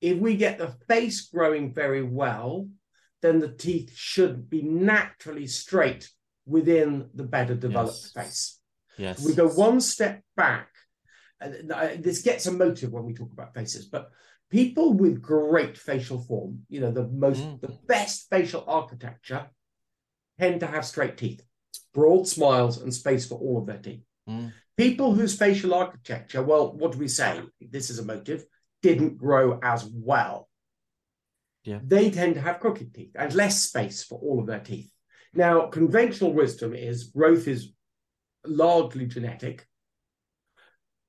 if 0.00 0.18
we 0.18 0.36
get 0.36 0.58
the 0.58 0.74
face 0.88 1.28
growing 1.28 1.72
very 1.72 2.02
well, 2.02 2.68
then 3.20 3.38
the 3.38 3.52
teeth 3.52 3.92
should 3.94 4.50
be 4.50 4.62
naturally 4.62 5.46
straight 5.46 6.10
within 6.44 7.08
the 7.14 7.22
better 7.22 7.54
developed 7.54 8.00
yes. 8.02 8.12
face. 8.12 8.58
Yes. 8.98 9.24
We 9.24 9.34
go 9.34 9.48
one 9.48 9.80
step 9.80 10.22
back. 10.36 10.68
And 11.40 11.72
this 12.02 12.22
gets 12.22 12.46
emotive 12.46 12.92
when 12.92 13.04
we 13.04 13.14
talk 13.14 13.32
about 13.32 13.54
faces, 13.54 13.86
but 13.86 14.10
people 14.50 14.92
with 14.92 15.20
great 15.20 15.76
facial 15.76 16.20
form, 16.20 16.60
you 16.68 16.80
know, 16.80 16.92
the 16.92 17.08
most, 17.08 17.40
mm. 17.40 17.60
the 17.60 17.76
best 17.88 18.28
facial 18.30 18.64
architecture 18.68 19.46
tend 20.38 20.60
to 20.60 20.66
have 20.66 20.84
straight 20.84 21.16
teeth, 21.16 21.42
broad 21.94 22.28
smiles, 22.28 22.80
and 22.80 22.94
space 22.94 23.26
for 23.26 23.36
all 23.36 23.58
of 23.58 23.66
their 23.66 23.78
teeth. 23.78 24.04
Mm. 24.28 24.52
People 24.82 25.14
whose 25.14 25.38
facial 25.38 25.74
architecture, 25.74 26.42
well, 26.42 26.72
what 26.72 26.92
do 26.92 26.98
we 26.98 27.08
say? 27.08 27.40
This 27.60 27.88
is 27.88 27.98
a 27.98 28.04
motive, 28.04 28.44
didn't 28.82 29.16
grow 29.16 29.60
as 29.62 29.84
well. 29.84 30.48
Yeah. 31.64 31.78
They 31.84 32.10
tend 32.10 32.34
to 32.34 32.40
have 32.40 32.58
crooked 32.58 32.92
teeth 32.92 33.12
and 33.14 33.32
less 33.32 33.62
space 33.62 34.02
for 34.02 34.18
all 34.18 34.40
of 34.40 34.46
their 34.46 34.60
teeth. 34.60 34.90
Now, 35.34 35.66
conventional 35.66 36.32
wisdom 36.32 36.74
is 36.74 37.04
growth 37.04 37.46
is 37.46 37.72
largely 38.44 39.06
genetic. 39.06 39.66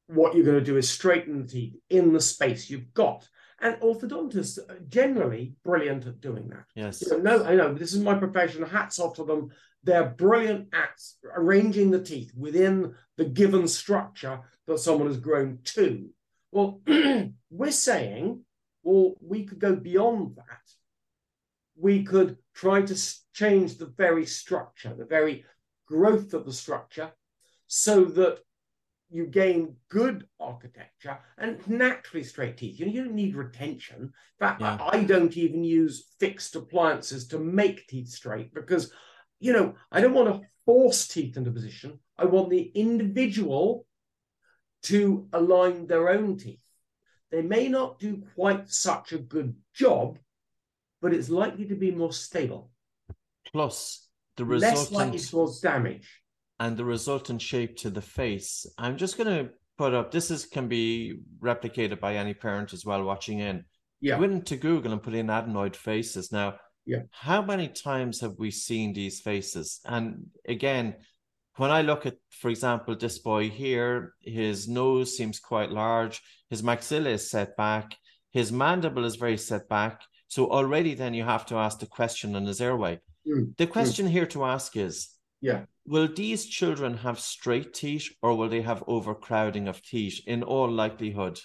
What 0.08 0.36
you're 0.36 0.46
going 0.46 0.60
to 0.60 0.64
do 0.64 0.78
is 0.78 0.88
straighten 0.90 1.42
the 1.42 1.48
teeth 1.48 1.76
in 1.90 2.14
the 2.14 2.22
space 2.22 2.70
you've 2.70 2.94
got. 2.94 3.28
And 3.60 3.76
orthodontists 3.78 4.60
are 4.60 4.80
generally 4.88 5.56
brilliant 5.64 6.06
at 6.06 6.22
doing 6.22 6.50
that. 6.50 6.66
Yes. 6.76 7.02
You 7.02 7.18
know, 7.18 7.38
no, 7.38 7.46
I 7.46 7.56
know 7.56 7.74
this 7.74 7.94
is 7.94 8.04
my 8.04 8.14
profession. 8.14 8.64
Hats 8.64 9.00
off 9.00 9.16
to 9.16 9.24
them. 9.24 9.50
They're 9.84 10.10
brilliant 10.10 10.74
at 10.74 11.00
arranging 11.36 11.92
the 11.92 12.02
teeth 12.02 12.32
within 12.36 12.96
the 13.18 13.26
given 13.26 13.68
structure 13.68 14.42
that 14.68 14.80
someone 14.80 15.08
has 15.08 15.18
grown 15.18 15.60
to. 15.64 16.10
Well, 16.52 16.82
we're 17.50 17.72
saying, 17.72 18.42
well, 18.84 19.16
we 19.22 19.46
could 19.46 19.60
go 19.60 19.76
beyond 19.76 20.36
that. 20.38 20.62
We 21.76 22.04
could 22.04 22.38
try 22.54 22.84
to 22.84 23.14
change 23.34 23.78
the 23.78 23.88
very 23.88 24.26
structure, 24.26 24.94
the 24.94 25.06
very 25.06 25.46
growth 25.88 26.34
of 26.34 26.46
the 26.46 26.54
structure, 26.54 27.12
so 27.68 28.06
that 28.06 28.40
you 29.14 29.28
gain 29.28 29.76
good 29.90 30.28
architecture 30.40 31.20
and 31.38 31.66
naturally 31.68 32.24
straight 32.24 32.58
teeth. 32.58 32.80
You, 32.80 32.88
know, 32.88 32.92
you 32.92 33.04
don't 33.04 33.14
need 33.14 33.36
retention. 33.36 34.02
In 34.02 34.12
fact, 34.40 34.62
yeah. 34.62 34.78
I, 34.82 34.98
I 34.98 35.04
don't 35.04 35.38
even 35.38 35.64
use 35.64 36.14
fixed 36.20 36.56
appliances 36.56 37.28
to 37.28 37.40
make 37.40 37.88
teeth 37.88 38.10
straight 38.10 38.54
because, 38.54 38.92
you 39.44 39.52
know, 39.52 39.76
I 39.92 40.00
don't 40.00 40.14
want 40.14 40.30
to 40.30 40.48
force 40.66 41.06
teeth 41.08 41.36
into 41.36 41.52
position. 41.52 42.00
I 42.18 42.26
want 42.26 42.50
the 42.50 42.72
individual 42.74 43.86
to 44.84 45.28
align 45.34 45.86
their 45.86 46.10
own 46.10 46.38
teeth. 46.38 46.62
They 47.30 47.42
may 47.42 47.68
not 47.68 48.00
do 48.00 48.24
quite 48.36 48.70
such 48.70 49.12
a 49.12 49.18
good 49.18 49.56
job, 49.74 50.18
but 51.02 51.14
it's 51.14 51.30
likely 51.30 51.66
to 51.66 51.76
be 51.76 51.92
more 51.92 52.14
stable. 52.14 52.72
Plus, 53.52 54.08
the 54.38 54.46
resultant 54.46 54.78
less 54.78 54.92
likely 54.92 55.20
to 55.20 55.32
cause 55.32 55.60
damage 55.60 56.22
and 56.60 56.78
the 56.78 56.86
resultant 56.86 57.42
shape 57.42 57.76
to 57.78 57.90
the 57.90 58.02
face. 58.02 58.66
I'm 58.78 58.96
just 58.96 59.18
going 59.18 59.28
to 59.28 59.52
put 59.78 59.94
up 59.94 60.12
this 60.12 60.32
is 60.32 60.46
can 60.46 60.70
be 60.70 61.20
replicated 61.42 62.00
by 62.00 62.16
any 62.16 62.34
parent 62.34 62.72
as 62.72 62.86
well 62.86 63.04
watching 63.04 63.40
in. 63.40 63.66
Yeah. 64.00 64.18
Go 64.18 64.24
into 64.24 64.56
Google 64.56 64.94
and 64.94 65.04
put 65.04 65.16
in 65.16 65.28
adenoid 65.28 65.76
faces. 65.76 66.32
Now, 66.32 66.56
yeah. 66.86 67.04
How 67.12 67.42
many 67.42 67.68
times 67.68 68.22
have 68.22 68.38
we 68.38 68.52
seen 68.52 68.94
these 68.94 69.22
faces? 69.22 69.80
And 69.86 70.28
again, 70.48 70.96
when 71.58 71.72
I 71.72 71.82
look 71.82 72.06
at, 72.06 72.18
for 72.30 72.50
example, 72.50 72.96
this 72.96 73.20
boy 73.20 73.50
here, 73.50 74.14
his 74.20 74.68
nose 74.68 75.16
seems 75.16 75.40
quite 75.40 75.72
large, 75.72 76.22
his 76.50 76.62
maxilla 76.62 77.08
is 77.08 77.30
set 77.30 77.56
back, 77.56 77.96
his 78.32 78.52
mandible 78.52 79.06
is 79.06 79.16
very 79.16 79.38
set 79.38 79.70
back. 79.70 80.02
So 80.28 80.50
already 80.50 80.96
then 80.96 81.14
you 81.14 81.24
have 81.24 81.46
to 81.48 81.56
ask 81.56 81.80
the 81.80 81.86
question 81.86 82.36
on 82.36 82.46
his 82.46 82.60
airway. 82.60 83.00
Mm. 83.28 83.56
The 83.58 83.68
question 83.68 84.08
mm. 84.08 84.10
here 84.10 84.26
to 84.28 84.46
ask 84.46 84.76
is 84.76 85.10
yeah. 85.44 85.66
Will 85.86 86.08
these 86.08 86.46
children 86.46 86.96
have 86.98 87.20
straight 87.20 87.74
teeth 87.74 88.08
or 88.22 88.34
will 88.36 88.48
they 88.48 88.62
have 88.62 88.82
overcrowding 88.88 89.68
of 89.68 89.84
teeth 89.84 90.22
in 90.26 90.42
all 90.42 90.72
likelihood? 90.72 91.38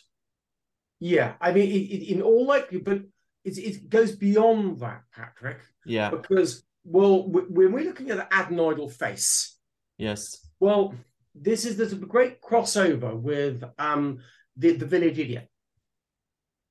Yeah, 1.01 1.35
I 1.41 1.53
mean, 1.53 1.69
it, 1.69 2.13
in 2.13 2.23
all 2.23 2.47
likelihood, 2.47 2.85
but 2.85 3.01
it, 3.45 3.59
it 3.59 3.89
goes 3.89 4.17
beyond 4.17 4.81
that, 4.81 5.03
Patrick. 5.15 5.59
Yeah. 5.87 6.11
Because, 6.11 6.65
well, 6.85 7.29
when 7.29 7.73
we're 7.73 7.85
looking 7.85 8.11
at 8.11 8.17
the 8.17 8.35
adenoidal 8.35 8.93
face, 8.93 9.57
yes. 9.97 10.47
Well, 10.61 10.95
this 11.35 11.65
is 11.65 11.77
there's 11.77 11.93
a 11.93 11.97
great 11.97 12.43
crossover 12.43 13.19
with 13.19 13.63
um 13.79 14.19
the, 14.57 14.73
the 14.73 14.87
village 14.87 15.19
idiot. 15.19 15.49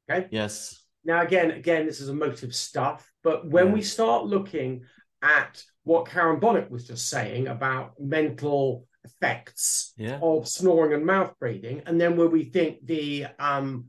Okay. 0.10 0.28
Yes. 0.32 0.84
Now, 1.04 1.22
again, 1.22 1.52
again, 1.52 1.86
this 1.86 2.02
is 2.02 2.10
emotive 2.10 2.54
stuff, 2.54 3.10
but 3.24 3.48
when 3.50 3.68
yeah. 3.68 3.74
we 3.74 3.82
start 3.82 4.26
looking 4.26 4.84
at 5.22 5.64
what 5.84 6.10
Karen 6.10 6.40
Bonuck 6.40 6.70
was 6.70 6.86
just 6.86 7.10
saying 7.10 7.48
about 7.48 7.94
mental 7.98 8.86
effects 9.06 9.94
yeah. 9.98 10.20
of 10.22 10.48
snoring 10.48 10.94
and 10.94 11.06
mouth 11.06 11.34
breathing, 11.40 11.82
and 11.86 12.00
then 12.00 12.18
where 12.18 12.28
we 12.28 12.44
think 12.46 12.86
the 12.86 13.28
um, 13.40 13.86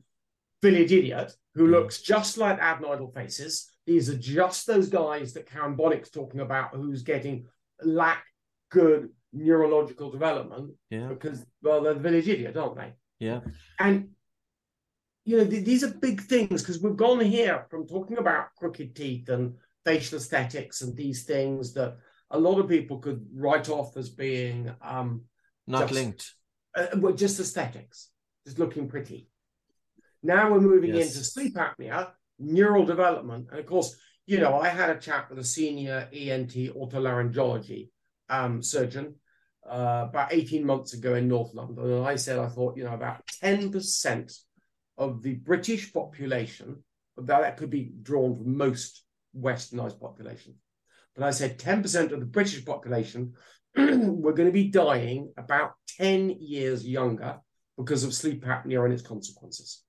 village 0.62 0.92
idiot 0.92 1.32
who 1.54 1.68
mm. 1.68 1.72
looks 1.72 2.02
just 2.02 2.38
like 2.38 2.60
adenoidal 2.60 3.12
faces, 3.14 3.70
these 3.86 4.08
are 4.10 4.18
just 4.18 4.66
those 4.66 4.88
guys 4.88 5.32
that 5.32 5.50
Karen 5.50 5.76
Bonuck's 5.76 6.10
talking 6.10 6.40
about 6.40 6.74
who's 6.74 7.02
getting 7.02 7.46
lack 7.82 8.24
good 8.70 9.10
neurological 9.32 10.10
development 10.10 10.72
yeah. 10.90 11.06
because 11.06 11.44
well 11.62 11.82
they're 11.82 11.94
the 11.94 12.00
village 12.00 12.28
idiot, 12.28 12.56
aren't 12.56 12.76
they? 12.76 12.92
Yeah. 13.18 13.40
And 13.78 14.10
you 15.24 15.38
know 15.38 15.46
th- 15.46 15.64
these 15.64 15.84
are 15.84 15.92
big 15.92 16.22
things 16.22 16.62
because 16.62 16.82
we've 16.82 16.96
gone 16.96 17.20
here 17.20 17.66
from 17.70 17.86
talking 17.86 18.18
about 18.18 18.54
crooked 18.58 18.94
teeth 18.96 19.28
and 19.28 19.54
facial 19.84 20.18
aesthetics 20.18 20.82
and 20.82 20.96
these 20.96 21.24
things 21.24 21.72
that 21.74 21.96
a 22.30 22.38
lot 22.38 22.58
of 22.58 22.68
people 22.68 22.98
could 22.98 23.26
write 23.34 23.68
off 23.68 23.96
as 23.96 24.10
being 24.10 24.70
um, 24.82 25.22
not 25.66 25.88
just, 25.88 25.94
linked. 25.94 26.34
Uh, 26.76 26.86
well, 26.96 27.14
just 27.14 27.40
aesthetics, 27.40 28.10
just 28.46 28.58
looking 28.58 28.88
pretty. 28.88 29.28
Now 30.22 30.50
we're 30.50 30.60
moving 30.60 30.94
yes. 30.94 31.08
into 31.08 31.24
sleep 31.24 31.54
apnea, 31.54 32.10
neural 32.38 32.84
development, 32.84 33.48
and 33.50 33.60
of 33.60 33.66
course, 33.66 33.96
you 34.26 34.38
know, 34.40 34.58
I 34.58 34.68
had 34.68 34.90
a 34.90 34.98
chat 34.98 35.30
with 35.30 35.38
a 35.38 35.44
senior 35.44 36.08
ENT 36.12 36.52
otolaryngology 36.52 37.88
um, 38.28 38.62
surgeon 38.62 39.14
uh, 39.68 40.06
about 40.08 40.32
18 40.32 40.64
months 40.64 40.92
ago 40.92 41.14
in 41.14 41.28
North 41.28 41.54
London, 41.54 41.92
and 41.92 42.06
I 42.06 42.16
said 42.16 42.38
I 42.38 42.48
thought, 42.48 42.76
you 42.76 42.84
know, 42.84 42.94
about 42.94 43.22
10% 43.42 44.38
of 44.98 45.22
the 45.22 45.34
British 45.34 45.92
population, 45.92 46.82
that, 47.16 47.40
that 47.40 47.56
could 47.56 47.70
be 47.70 47.92
drawn 48.02 48.36
from 48.36 48.56
most 48.56 49.04
westernized 49.36 50.00
population. 50.00 50.54
But 51.14 51.24
I 51.24 51.30
said 51.30 51.58
10% 51.58 52.12
of 52.12 52.20
the 52.20 52.26
British 52.26 52.64
population 52.64 53.34
were 53.76 54.32
going 54.32 54.48
to 54.48 54.52
be 54.52 54.68
dying 54.68 55.32
about 55.36 55.72
10 55.98 56.30
years 56.40 56.86
younger 56.86 57.38
because 57.76 58.04
of 58.04 58.14
sleep 58.14 58.44
apnea 58.44 58.84
and 58.84 58.92
its 58.92 59.02
consequences. 59.02 59.84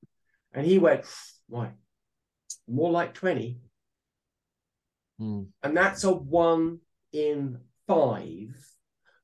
And 0.53 0.65
he 0.65 0.79
went, 0.79 1.05
why? 1.47 1.71
More 2.67 2.91
like 2.91 3.13
20. 3.13 3.59
Mm. 5.21 5.47
And 5.63 5.77
that's 5.77 6.03
a 6.03 6.11
one 6.11 6.79
in 7.11 7.59
five. 7.87 8.55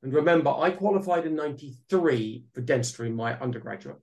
And 0.02 0.12
remember, 0.12 0.50
I 0.50 0.70
qualified 0.70 1.26
in 1.26 1.34
93 1.34 2.46
for 2.52 2.60
dentistry 2.60 3.10
my 3.10 3.38
undergraduate, 3.38 3.98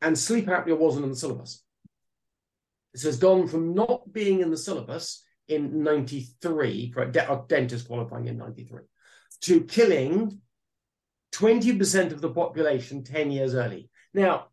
and 0.00 0.18
sleep 0.18 0.46
apnea 0.46 0.76
wasn't 0.76 1.04
in 1.04 1.10
the 1.10 1.16
syllabus. 1.16 1.62
So 2.94 3.08
It 3.08 3.10
has 3.10 3.18
gone 3.18 3.46
from 3.46 3.74
not 3.74 4.12
being 4.12 4.40
in 4.40 4.50
the 4.50 4.56
syllabus 4.56 5.24
in 5.48 5.82
93 5.82 6.92
for 6.92 7.02
a, 7.02 7.12
de- 7.12 7.32
a 7.32 7.44
dentist 7.46 7.86
qualifying 7.86 8.26
in 8.26 8.38
93 8.38 8.82
to 9.42 9.60
killing 9.60 10.40
20% 11.32 12.12
of 12.12 12.20
the 12.20 12.30
population 12.30 13.04
10 13.04 13.30
years 13.30 13.54
early. 13.54 13.90
Now, 14.14 14.46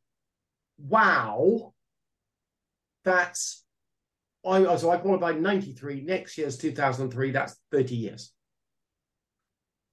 wow, 0.78 1.73
that's 3.04 3.64
I 4.46 4.76
so 4.76 4.92
I 4.92 4.98
qualified 4.98 5.42
93. 5.42 6.02
Next 6.02 6.38
year's 6.38 6.58
2003. 6.58 7.32
That's 7.32 7.56
30 7.72 7.96
years. 7.96 8.32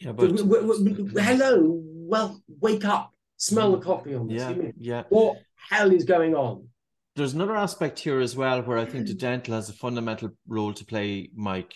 Yeah, 0.00 0.12
but 0.12 0.30
hello, 0.30 1.82
well, 1.84 2.42
wake 2.58 2.86
up, 2.86 3.12
smell 3.36 3.72
the 3.72 3.84
coffee 3.84 4.14
on 4.14 4.28
this. 4.28 4.40
Yeah, 4.40 4.70
yeah. 4.78 5.02
What 5.10 5.36
hell 5.68 5.92
is 5.92 6.04
going 6.04 6.34
on? 6.34 6.70
there's 7.16 7.34
another 7.34 7.56
aspect 7.56 7.98
here 7.98 8.20
as 8.20 8.36
well 8.36 8.62
where 8.62 8.78
I 8.78 8.84
think 8.84 9.06
the 9.06 9.14
dental 9.28 9.54
has 9.54 9.68
a 9.68 9.74
fundamental 9.74 10.30
role 10.48 10.72
to 10.72 10.84
play, 10.84 11.30
Mike. 11.34 11.74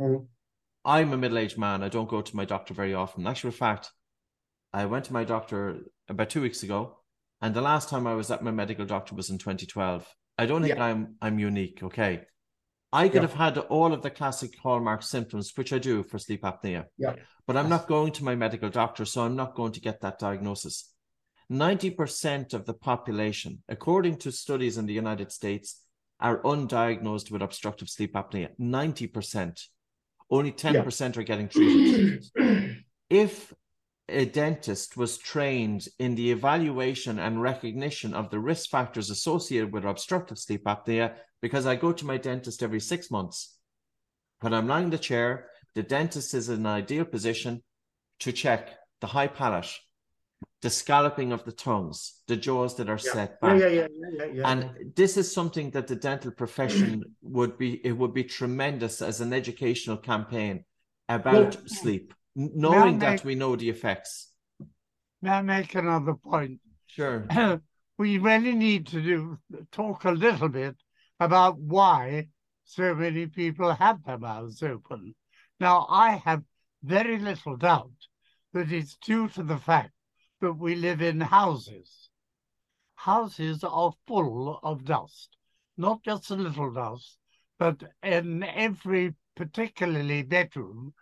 Mm. 0.00 0.26
I'm 0.84 1.12
a 1.12 1.16
middle 1.16 1.38
aged 1.38 1.58
man. 1.58 1.82
I 1.82 1.88
don't 1.88 2.08
go 2.08 2.20
to 2.22 2.36
my 2.36 2.44
doctor 2.44 2.74
very 2.74 2.94
often. 2.94 3.22
In 3.22 3.26
actual 3.26 3.50
fact, 3.50 3.90
I 4.72 4.86
went 4.86 5.04
to 5.06 5.12
my 5.12 5.24
doctor 5.24 5.80
about 6.08 6.30
two 6.30 6.42
weeks 6.42 6.62
ago, 6.62 6.98
and 7.40 7.54
the 7.54 7.62
last 7.62 7.88
time 7.88 8.06
I 8.06 8.14
was 8.14 8.30
at 8.30 8.42
my 8.42 8.50
medical 8.50 8.84
doctor 8.84 9.14
was 9.14 9.30
in 9.30 9.38
2012. 9.38 10.06
I 10.36 10.46
don't 10.46 10.62
think 10.62 10.76
yeah. 10.76 10.84
I'm 10.84 11.16
I'm 11.20 11.38
unique. 11.38 11.82
Okay, 11.82 12.22
I 12.92 13.08
could 13.08 13.22
yeah. 13.22 13.28
have 13.28 13.34
had 13.34 13.58
all 13.58 13.92
of 13.92 14.02
the 14.02 14.10
classic 14.10 14.58
hallmark 14.58 15.02
symptoms, 15.02 15.52
which 15.54 15.72
I 15.72 15.78
do 15.78 16.02
for 16.02 16.18
sleep 16.18 16.42
apnea. 16.42 16.84
Yeah, 16.98 17.14
but 17.46 17.56
I'm 17.56 17.68
not 17.68 17.88
going 17.88 18.12
to 18.12 18.24
my 18.24 18.34
medical 18.34 18.70
doctor, 18.70 19.04
so 19.04 19.22
I'm 19.22 19.36
not 19.36 19.54
going 19.54 19.72
to 19.72 19.80
get 19.80 20.00
that 20.00 20.18
diagnosis. 20.18 20.90
90% 21.52 22.54
of 22.54 22.64
the 22.64 22.72
population, 22.72 23.62
according 23.68 24.16
to 24.16 24.32
studies 24.32 24.78
in 24.78 24.86
the 24.86 24.94
United 24.94 25.30
States, 25.30 25.82
are 26.20 26.40
undiagnosed 26.42 27.30
with 27.30 27.42
obstructive 27.42 27.90
sleep 27.90 28.14
apnea. 28.14 28.48
90%. 28.58 29.60
Only 30.30 30.52
10% 30.52 30.72
yeah. 31.14 31.20
are 31.20 31.24
getting 31.24 31.48
treated. 31.48 32.24
if 33.10 33.52
a 34.08 34.26
dentist 34.26 34.96
was 34.96 35.16
trained 35.16 35.88
in 35.98 36.14
the 36.14 36.30
evaluation 36.30 37.18
and 37.18 37.40
recognition 37.40 38.12
of 38.12 38.30
the 38.30 38.38
risk 38.38 38.68
factors 38.70 39.10
associated 39.10 39.72
with 39.72 39.84
obstructive 39.84 40.38
sleep 40.38 40.64
apnea, 40.64 41.14
because 41.40 41.66
I 41.66 41.76
go 41.76 41.92
to 41.92 42.06
my 42.06 42.18
dentist 42.18 42.62
every 42.62 42.80
six 42.80 43.10
months. 43.10 43.56
When 44.40 44.52
I'm 44.52 44.68
lying 44.68 44.84
in 44.84 44.90
the 44.90 44.98
chair, 44.98 45.48
the 45.74 45.82
dentist 45.82 46.34
is 46.34 46.48
in 46.48 46.60
an 46.60 46.66
ideal 46.66 47.04
position 47.04 47.62
to 48.20 48.32
check 48.32 48.70
the 49.00 49.06
high 49.06 49.26
palate, 49.26 49.72
the 50.60 50.70
scalloping 50.70 51.32
of 51.32 51.44
the 51.44 51.52
tongues, 51.52 52.22
the 52.28 52.36
jaws 52.36 52.76
that 52.76 52.90
are 52.90 53.00
yeah. 53.04 53.12
set 53.12 53.40
back. 53.40 53.58
Yeah, 53.58 53.68
yeah, 53.68 53.86
yeah, 53.90 54.24
yeah, 54.32 54.50
and 54.50 54.94
this 54.94 55.16
is 55.16 55.32
something 55.32 55.70
that 55.70 55.86
the 55.86 55.96
dental 55.96 56.30
profession 56.30 57.02
would 57.22 57.56
be, 57.58 57.84
it 57.84 57.92
would 57.92 58.12
be 58.12 58.24
tremendous 58.24 59.00
as 59.00 59.20
an 59.20 59.32
educational 59.32 59.96
campaign 59.96 60.64
about 61.08 61.56
well, 61.56 61.66
sleep, 61.66 62.14
knowing 62.34 62.98
that 62.98 63.24
we 63.24 63.34
know 63.34 63.56
the 63.56 63.68
effects. 63.68 64.30
May 65.22 65.30
I 65.30 65.42
make 65.42 65.74
another 65.74 66.14
point? 66.14 66.60
Sure. 66.86 67.26
we 67.98 68.18
really 68.18 68.54
need 68.54 68.86
to 68.88 69.00
do 69.00 69.38
talk 69.72 70.04
a 70.04 70.10
little 70.10 70.48
bit 70.48 70.76
about 71.20 71.58
why 71.58 72.28
so 72.64 72.94
many 72.94 73.26
people 73.26 73.72
have 73.72 74.02
their 74.04 74.18
mouths 74.18 74.62
open. 74.62 75.14
Now, 75.60 75.86
I 75.88 76.16
have 76.16 76.42
very 76.82 77.18
little 77.18 77.56
doubt 77.56 77.92
that 78.52 78.72
it's 78.72 78.96
due 78.96 79.28
to 79.30 79.42
the 79.42 79.58
fact 79.58 79.92
that 80.40 80.52
we 80.52 80.74
live 80.74 81.00
in 81.00 81.20
houses. 81.20 82.10
Houses 82.96 83.64
are 83.64 83.92
full 84.06 84.58
of 84.62 84.84
dust, 84.84 85.36
not 85.76 86.02
just 86.02 86.30
a 86.30 86.36
little 86.36 86.72
dust, 86.72 87.18
but 87.58 87.82
in 88.02 88.42
every 88.42 89.14
particularly 89.36 90.22
bedroom, 90.22 90.94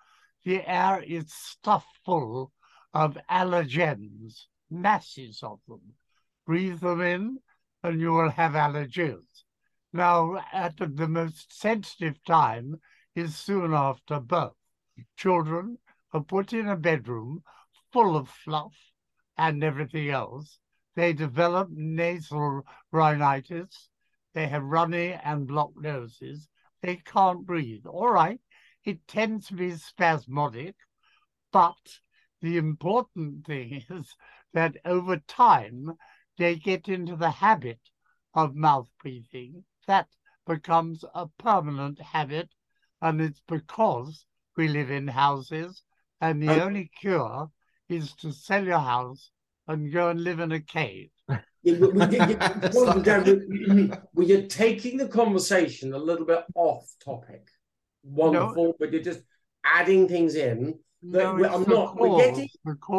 the 0.45 0.69
air 0.69 1.03
is 1.03 1.33
stuffed 1.33 1.99
full 2.05 2.53
of 2.93 3.17
allergens, 3.31 4.47
masses 4.71 5.43
of 5.43 5.61
them. 5.69 5.95
Breathe 6.47 6.81
them 6.81 7.01
in, 7.01 7.39
and 7.83 8.01
you 8.01 8.13
will 8.13 8.31
have 8.31 8.53
allergies. 8.53 9.45
Now, 9.93 10.43
at 10.53 10.77
the 10.79 11.09
most 11.09 11.53
sensitive 11.53 12.23
time 12.25 12.81
is 13.15 13.37
soon 13.37 13.75
after 13.75 14.21
birth. 14.21 14.53
Children 15.17 15.79
are 16.13 16.23
put 16.23 16.53
in 16.53 16.69
a 16.69 16.77
bedroom 16.77 17.43
full 17.93 18.17
of 18.17 18.29
fluff 18.29 18.77
and 19.37 19.63
everything 19.63 20.09
else. 20.09 20.59
They 20.95 21.13
develop 21.13 21.69
nasal 21.71 22.63
rhinitis. 22.91 23.89
They 24.35 24.47
have 24.49 24.63
runny 24.63 25.13
and 25.13 25.47
blocked 25.47 25.81
noses. 25.81 26.49
They 26.83 26.97
can't 26.97 27.47
breathe. 27.47 27.87
All 27.87 28.11
right, 28.11 28.41
it 28.85 29.07
tends 29.07 29.47
to 29.49 29.55
be 29.55 29.73
spasmodic, 29.73 30.75
but 31.53 31.99
the 32.41 32.57
important 32.57 33.47
thing 33.47 33.83
is 33.91 34.15
that 34.55 34.77
over 34.85 35.17
time 35.29 35.93
they 36.39 36.57
get 36.57 36.89
into 36.89 37.17
the 37.17 37.31
habit 37.31 37.81
of 38.35 38.55
mouth 38.55 38.89
breathing. 39.01 39.65
That 39.87 40.09
becomes 40.47 41.05
a 41.15 41.29
permanent 41.39 42.01
habit, 42.01 42.49
and 43.01 43.21
it's 43.21 43.43
because 43.47 44.25
we 44.57 44.69
live 44.69 44.91
in 44.91 45.09
houses, 45.09 45.83
and 46.21 46.43
the 46.43 46.49
Okay. 46.51 46.61
only 46.61 46.91
cure 47.01 47.51
is 47.89 48.13
to 48.15 48.33
sell 48.33 48.65
your 48.65 48.79
house 48.79 49.31
and 49.69 49.93
go 49.93 50.09
and 50.09 50.23
live 50.23 50.41
in 50.41 50.53
a 50.53 50.61
cave. 50.61 51.11
Yeah, 51.65 51.79
we- 51.79 51.91
well, 52.75 53.01
Dan, 53.03 54.01
well, 54.15 54.27
you're 54.27 54.49
taking 54.49 54.97
the 54.97 55.07
conversation 55.07 55.93
a 55.93 55.99
little 55.99 56.27
bit 56.27 56.45
off 56.57 56.93
topic. 56.99 57.47
Wonderful, 58.03 58.75
but 58.79 58.93
you're 58.93 59.03
just 59.03 59.21
adding 59.65 60.09
things 60.09 60.35
in. 60.35 60.79
No, 61.03 61.35
we- 61.35 61.45
I'm 61.47 61.65
not- 61.69 61.97
we're 61.97 62.09
getting- 62.19 62.49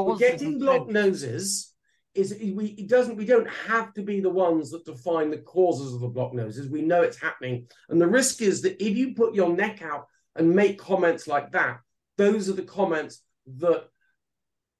We're 0.07 0.17
getting 0.17 0.59
blocked 0.59 0.89
noses. 0.91 1.69
Is 2.15 2.35
we 2.39 2.65
it 2.77 2.87
doesn't 2.87 3.15
we 3.15 3.25
don't 3.25 3.49
have 3.49 3.91
to 3.95 4.03
be 4.03 4.19
the 4.19 4.29
ones 4.29 4.69
that 4.69 4.85
define 4.85 5.31
the 5.31 5.39
causes 5.39 5.95
of 5.95 6.01
the 6.01 6.07
block 6.07 6.31
noses. 6.33 6.69
We 6.69 6.83
know 6.83 7.01
it's 7.01 7.17
happening, 7.19 7.67
and 7.89 7.99
the 7.99 8.07
risk 8.07 8.39
is 8.41 8.61
that 8.61 8.79
if 8.83 8.95
you 8.95 9.15
put 9.15 9.33
your 9.33 9.51
neck 9.51 9.81
out 9.81 10.07
and 10.35 10.55
make 10.55 10.77
comments 10.77 11.27
like 11.27 11.51
that, 11.53 11.79
those 12.17 12.49
are 12.49 12.53
the 12.53 12.61
comments 12.61 13.23
that 13.57 13.89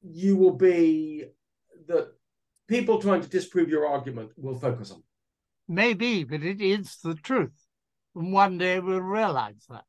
you 0.04 0.36
will 0.38 0.54
be 0.56 1.26
that 1.88 2.14
people 2.68 3.02
trying 3.02 3.22
to 3.22 3.30
disprove 3.30 3.68
your 3.70 3.88
argument 3.88 4.32
will 4.38 4.56
focus 4.60 4.92
on. 4.92 5.02
Maybe, 5.68 6.24
but 6.26 6.44
it 6.44 6.62
is 6.62 6.98
the 6.98 7.16
truth. 7.16 7.58
And 8.16 8.32
one 8.32 8.60
day 8.60 8.80
we'll 8.80 9.02
realize 9.02 9.66
that. 9.70 9.86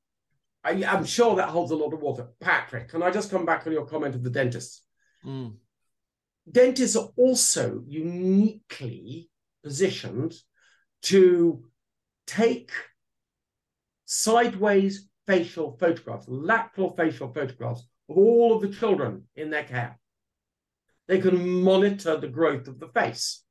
I, 0.65 0.85
I'm 0.85 1.05
sure 1.05 1.37
that 1.37 1.51
holds 1.51 1.71
a 1.71 1.77
lot 1.77 1.93
of 1.93 2.01
water. 2.01 2.29
Patrick, 2.41 2.89
can 2.89 3.03
I 3.03 3.11
just 3.11 3.31
come 3.31 3.45
back 3.45 3.67
on 3.67 3.73
your 3.73 3.87
comment 3.87 4.15
of 4.15 4.23
the 4.23 4.31
dentists? 4.31 4.83
Mm. 5.25 5.57
Dentists 6.51 6.97
are 6.97 7.11
also 7.17 7.83
uniquely 7.87 9.31
positioned 9.63 10.35
to 11.03 11.65
take 12.27 12.71
sideways 14.05 15.09
facial 15.27 15.77
photographs, 15.79 16.27
lateral 16.29 16.95
facial 16.97 17.33
photographs 17.33 17.87
of 18.09 18.17
all 18.17 18.55
of 18.55 18.63
the 18.63 18.69
children 18.69 19.25
in 19.37 19.51
their 19.51 19.65
care. 19.65 19.99
They 21.09 21.19
can 21.19 21.63
monitor 21.63 22.17
the 22.17 22.29
growth 22.29 22.69
of 22.69 22.81
the 22.81 22.89
face. 22.89 23.43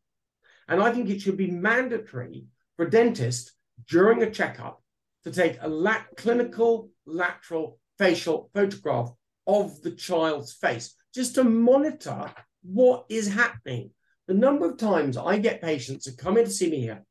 And 0.68 0.82
I 0.82 0.92
think 0.92 1.10
it 1.10 1.22
should 1.22 1.38
be 1.38 1.52
mandatory 1.52 2.46
for 2.76 2.86
a 2.86 2.90
dentist 2.90 3.54
during 3.88 4.24
a 4.24 4.32
checkup 4.32 4.82
to 5.24 5.32
take 5.32 5.58
a 5.62 5.68
lat- 5.68 6.08
clinical 6.18 6.90
lateral 7.06 7.80
facial 7.98 8.50
photograph 8.54 9.12
of 9.48 9.82
the 9.82 9.92
child's 9.92 10.54
face 10.54 10.96
just 11.14 11.36
to 11.36 11.44
monitor 11.44 12.32
what 12.64 13.06
is 13.10 13.32
happening. 13.32 13.92
The 14.28 14.34
number 14.34 14.70
of 14.70 14.78
times 14.78 15.18
I 15.18 15.38
get 15.38 15.62
patients 15.62 16.06
who 16.06 16.16
come 16.16 16.38
in 16.38 16.46
to 16.46 16.52
see 16.52 16.70
me 16.70 16.80
here, 16.80 17.04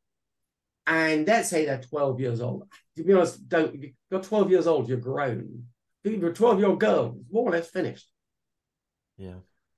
and 0.87 1.27
let's 1.27 1.51
say 1.51 1.67
they're 1.67 1.81
12 1.81 2.21
years 2.21 2.41
old. 2.41 2.67
To 2.97 3.05
be 3.05 3.13
honest, 3.13 3.49
don't 3.49 3.75
if 3.75 3.93
you're 4.11 4.21
12 4.21 4.51
years 4.51 4.67
old, 4.67 4.89
you're 4.89 4.99
grown. 4.99 5.65
If 6.05 6.21
you're 6.21 6.31
a 6.31 6.35
12 6.35 6.59
year 6.59 6.69
old 6.69 6.81
girl, 6.81 7.19
more 7.31 7.49
or 7.49 7.53
less 7.53 7.71
finished. 7.71 8.09
Yeah. 9.17 9.37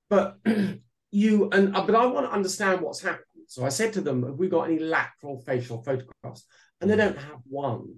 But 0.08 0.38
you 1.10 1.50
and 1.50 1.76
uh, 1.76 1.84
but 1.84 1.94
I 1.94 2.06
want 2.06 2.26
to 2.26 2.32
understand 2.32 2.80
what's 2.80 3.02
happened. 3.02 3.24
So 3.48 3.64
I 3.64 3.68
said 3.68 3.92
to 3.94 4.00
them, 4.00 4.22
"Have 4.22 4.36
we 4.36 4.48
got 4.48 4.68
any 4.68 4.78
lateral 4.78 5.40
facial 5.40 5.82
photographs?" 5.82 6.46
And 6.80 6.88
they 6.90 6.96
don't 6.96 7.18
have 7.18 7.40
one. 7.44 7.96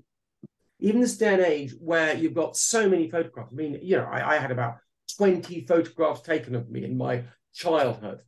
Even 0.79 1.01
this 1.01 1.16
day 1.16 1.35
and 1.35 1.43
age, 1.43 1.74
where 1.79 2.14
you've 2.14 2.35
got 2.35 2.57
so 2.57 2.89
many 2.89 3.09
photographs. 3.09 3.51
I 3.53 3.55
mean, 3.55 3.79
you 3.83 3.97
know, 3.97 4.05
I, 4.05 4.35
I 4.35 4.39
had 4.39 4.51
about 4.51 4.77
20 5.16 5.66
photographs 5.66 6.20
taken 6.20 6.55
of 6.55 6.68
me 6.68 6.85
in 6.85 6.97
my 6.97 7.24
childhood. 7.55 8.22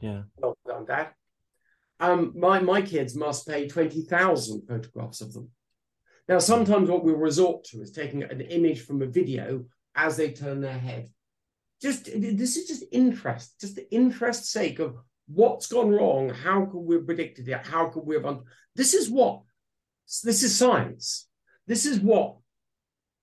Yeah. 0.00 0.22
Well 0.36 0.56
done, 0.66 0.84
Dad. 0.84 1.08
Um, 2.00 2.32
my 2.36 2.60
my 2.60 2.82
kids 2.82 3.16
must 3.16 3.46
pay 3.48 3.68
20,000 3.68 4.66
photographs 4.68 5.20
of 5.20 5.32
them. 5.32 5.50
Now, 6.28 6.38
sometimes 6.38 6.88
what 6.88 7.04
we'll 7.04 7.16
resort 7.16 7.64
to 7.64 7.80
is 7.80 7.90
taking 7.90 8.22
an 8.22 8.40
image 8.40 8.84
from 8.84 9.02
a 9.02 9.06
video 9.06 9.64
as 9.94 10.16
they 10.16 10.30
turn 10.32 10.60
their 10.60 10.78
head. 10.78 11.10
Just 11.82 12.06
this 12.06 12.56
is 12.56 12.66
just 12.66 12.84
interest, 12.92 13.60
just 13.60 13.76
the 13.76 13.92
interest 13.92 14.50
sake 14.50 14.78
of 14.78 14.96
what's 15.26 15.66
gone 15.66 15.90
wrong. 15.90 16.30
How 16.30 16.64
could 16.64 16.80
we 16.80 16.96
have 16.96 17.06
predicted 17.06 17.48
it? 17.48 17.66
How 17.66 17.88
could 17.88 18.04
we 18.04 18.14
have? 18.14 18.24
Un- 18.24 18.44
this 18.74 18.94
is 18.94 19.10
what 19.10 19.42
this 20.22 20.42
is 20.42 20.56
science. 20.56 21.28
This 21.66 21.86
is 21.86 22.00
what 22.00 22.36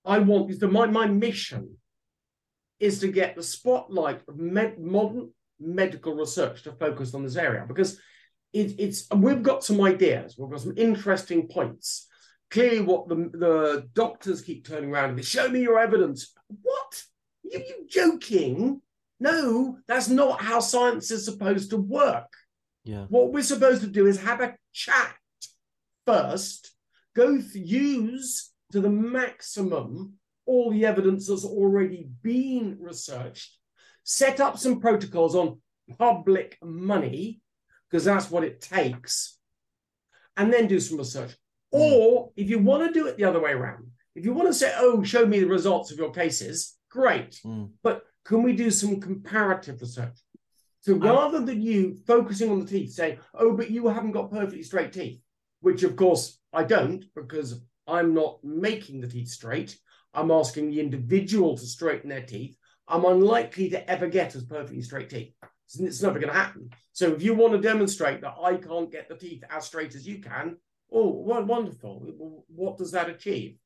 I 0.06 0.20
want. 0.20 0.52
Is 0.52 0.60
the 0.60 0.68
my 0.68 0.88
my 0.88 1.08
mission 1.08 1.78
is 2.80 3.00
to 3.00 3.08
get 3.08 3.36
the 3.36 3.44
spotlight 3.44 4.22
of 4.28 4.38
med- 4.38 4.80
modern 4.80 5.32
medical 5.60 6.16
research 6.16 6.64
to 6.64 6.72
focus 6.72 7.14
on 7.14 7.24
this 7.24 7.36
area 7.36 7.64
because 7.68 8.00
it, 8.54 8.76
it's 8.80 9.08
we've 9.14 9.44
got 9.44 9.64
some 9.64 9.80
ideas. 9.82 10.36
We've 10.38 10.50
got 10.50 10.62
some 10.62 10.74
interesting 10.78 11.48
points. 11.48 12.08
Clearly, 12.50 12.82
what 12.82 13.08
the, 13.08 13.16
the 13.16 13.88
doctors 13.94 14.42
keep 14.42 14.68
turning 14.68 14.92
around 14.92 15.12
and 15.12 15.18
they 15.18 15.24
show 15.24 15.48
me 15.48 15.62
your 15.62 15.80
evidence. 15.80 16.34
What? 16.62 17.04
Are 17.54 17.60
you 17.60 17.88
joking? 17.89 18.82
No, 19.20 19.78
that's 19.88 20.10
not 20.10 20.42
how 20.42 20.60
science 20.60 21.12
is 21.12 21.24
supposed 21.24 21.70
to 21.70 21.78
work. 21.78 22.28
Yeah. 22.84 23.06
What 23.08 23.32
we're 23.32 23.44
supposed 23.44 23.82
to 23.82 23.88
do 23.88 24.08
is 24.08 24.20
have 24.22 24.42
a 24.42 24.56
chat 24.74 25.16
first, 26.06 26.72
go 27.16 27.39
use 27.53 28.51
to 28.72 28.82
the 28.82 28.89
maximum 28.89 30.14
all 30.45 30.72
the 30.72 30.86
evidence 30.86 31.28
that's 31.28 31.45
already 31.45 32.09
been 32.22 32.78
researched, 32.80 33.57
set 34.03 34.39
up 34.39 34.57
some 34.57 34.80
protocols 34.80 35.36
on 35.36 35.62
public 35.97 36.57
money, 36.62 37.41
because 37.89 38.05
that's 38.05 38.32
what 38.32 38.43
it 38.43 38.62
takes, 38.62 39.38
and 40.38 40.51
then 40.51 40.68
do 40.68 40.80
some 40.80 40.97
research. 40.97 41.36
Or 41.72 42.32
if 42.36 42.49
you 42.49 42.59
want 42.59 42.88
to 42.88 42.93
do 42.93 43.07
it 43.07 43.18
the 43.18 43.24
other 43.24 43.41
way 43.41 43.51
around, 43.51 43.88
if 44.16 44.26
you 44.26 44.34
want 44.34 44.49
to 44.49 44.53
say, 44.53 44.74
oh, 44.78 45.03
show 45.03 45.26
me 45.26 45.39
the 45.39 45.47
results 45.47 45.91
of 45.91 45.97
your 45.97 46.12
cases, 46.12 46.78
great. 46.89 47.39
Mm. 47.45 47.72
But 47.82 48.03
can 48.26 48.43
we 48.43 48.53
do 48.53 48.70
some 48.70 48.99
comparative 48.99 49.80
research? 49.82 50.18
So 50.82 50.95
rather 50.95 51.39
than 51.39 51.62
you 51.62 51.97
focusing 52.07 52.51
on 52.51 52.59
the 52.59 52.66
teeth, 52.66 52.91
saying, 52.91 53.20
oh, 53.34 53.55
but 53.55 53.70
you 53.70 53.88
haven't 53.88 54.12
got 54.12 54.32
perfectly 54.32 54.64
straight 54.64 54.91
teeth, 54.91 55.22
which 55.62 55.84
of 55.84 55.95
course 55.95 56.39
I 56.53 56.64
don't 56.64 57.05
because 57.16 57.62
I'm 57.88 58.14
not 58.14 58.43
making 58.43 59.01
the 59.01 59.07
teeth 59.07 59.30
straight. 59.30 59.78
I'm 60.14 60.30
asking 60.32 60.70
the 60.70 60.80
individual 60.80 61.57
to 61.57 61.66
straighten 61.66 62.09
their 62.09 62.22
teeth. 62.26 62.57
I'm 62.88 63.05
unlikely 63.05 63.70
to 63.70 63.89
ever 63.89 64.07
get 64.07 64.36
as 64.36 64.43
perfectly 64.43 64.82
straight 64.82 65.09
teeth. 65.09 65.34
It's- 65.76 66.01
never 66.01 66.20
going 66.20 66.34
to 66.34 66.38
happen. 66.38 66.70
So 66.91 67.14
if 67.14 67.22
you 67.24 67.34
want 67.34 67.53
to 67.53 67.59
demonstrate 67.59 68.20
that 68.22 68.36
I 68.43 68.57
can't 68.57 68.91
get 68.91 69.07
the 69.07 69.16
teeth 69.16 69.43
as 69.49 69.66
straight 69.66 69.95
as 69.95 70.05
you 70.05 70.20
can, 70.20 70.57
oh, 70.91 71.09
well, 71.12 71.45
wonderful. 71.45 72.43
What 72.53 72.78
does 72.78 72.91
that 72.91 73.09
achieve? 73.09 73.57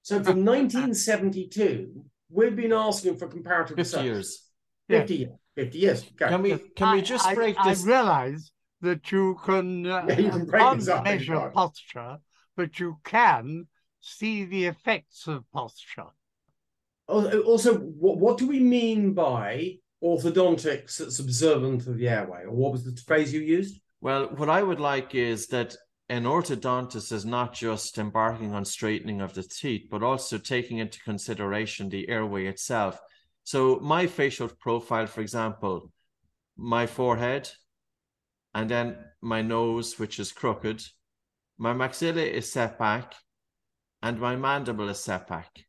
So 0.02 0.22
from 0.22 0.44
1972, 0.44 2.04
we've 2.30 2.54
been 2.54 2.72
asking 2.72 3.16
for 3.16 3.26
comparative 3.26 3.76
50 3.76 3.80
research. 3.80 4.04
years. 4.04 4.44
50 4.88 5.16
years. 5.16 5.32
50 5.56 5.78
years. 5.78 6.02
Okay. 6.02 6.28
Can 6.28 6.42
we 6.42 6.58
can 6.76 6.94
we 6.94 7.02
just 7.02 7.26
I, 7.26 7.34
break 7.34 7.56
I 7.58 7.70
this? 7.70 7.84
realize 7.84 8.52
that 8.82 9.10
you 9.10 9.36
can, 9.44 9.86
uh, 9.86 10.04
Yeah, 10.08 10.18
you 10.18 10.30
can 10.30 10.46
break 10.46 10.62
can't 10.62 11.04
measure 11.04 11.36
can't 11.36 11.54
posture, 11.54 12.18
but 12.56 12.78
you 12.78 12.98
can 13.04 13.66
see 14.00 14.44
the 14.44 14.66
effects 14.66 15.26
of 15.26 15.44
posture. 15.52 16.06
Also, 17.08 17.76
what, 17.76 18.18
what 18.18 18.38
do 18.38 18.46
we 18.46 18.60
mean 18.60 19.14
by 19.14 19.76
orthodontics 20.02 20.98
that's 20.98 21.20
observant 21.20 21.86
of 21.86 21.96
the 21.96 22.08
airway? 22.08 22.42
Or 22.44 22.52
what 22.52 22.72
was 22.72 22.84
the 22.84 23.00
phrase 23.02 23.32
you 23.32 23.40
used? 23.40 23.80
Well, 24.00 24.26
what 24.36 24.50
I 24.50 24.62
would 24.62 24.80
like 24.80 25.14
is 25.14 25.46
that 25.48 25.76
an 26.08 26.24
orthodontist 26.24 27.12
is 27.12 27.24
not 27.24 27.54
just 27.54 27.98
embarking 27.98 28.54
on 28.54 28.64
straightening 28.64 29.20
of 29.20 29.34
the 29.34 29.42
teeth, 29.42 29.88
but 29.90 30.02
also 30.02 30.38
taking 30.38 30.78
into 30.78 31.00
consideration 31.00 31.88
the 31.88 32.08
airway 32.08 32.46
itself. 32.46 32.98
So, 33.46 33.78
my 33.80 34.08
facial 34.08 34.48
profile, 34.48 35.06
for 35.06 35.20
example, 35.20 35.92
my 36.56 36.84
forehead, 36.84 37.48
and 38.52 38.68
then 38.68 38.96
my 39.22 39.40
nose, 39.40 40.00
which 40.00 40.18
is 40.18 40.32
crooked, 40.32 40.82
my 41.56 41.72
maxilla 41.72 42.28
is 42.28 42.50
set 42.50 42.76
back, 42.76 43.14
and 44.02 44.18
my 44.18 44.34
mandible 44.34 44.88
is 44.88 44.98
set 44.98 45.28
back. 45.28 45.64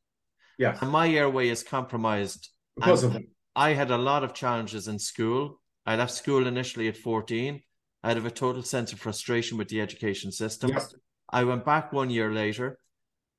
Yes. 0.58 0.80
And 0.82 0.90
my 0.90 1.08
airway 1.08 1.50
is 1.50 1.62
compromised 1.62 2.50
Because 2.76 3.04
of. 3.04 3.16
I 3.56 3.74
had 3.74 3.92
a 3.92 3.98
lot 3.98 4.24
of 4.24 4.34
challenges 4.34 4.88
in 4.88 4.98
school. 4.98 5.62
I 5.86 5.98
left 5.98 6.14
school 6.14 6.48
initially 6.48 6.88
at 6.88 6.98
14 6.98 7.62
out 8.04 8.18
of 8.18 8.26
a 8.26 8.32
total 8.32 8.64
sense 8.64 8.92
of 8.92 9.00
frustration 9.00 9.56
with 9.56 9.68
the 9.68 9.82
education 9.82 10.32
system. 10.32 10.72
Yep. 10.72 10.82
I 11.30 11.44
went 11.44 11.64
back 11.64 11.94
one 11.94 12.10
year 12.10 12.34
later. 12.34 12.80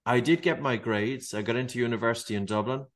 I 0.07 0.21
did 0.21 0.43
get 0.43 0.63
my 0.63 0.77
grades. 0.77 1.35
I 1.35 1.43
got 1.43 1.57
into 1.57 1.81
university 1.81 2.37
in 2.37 2.47
Dublin 2.47 2.87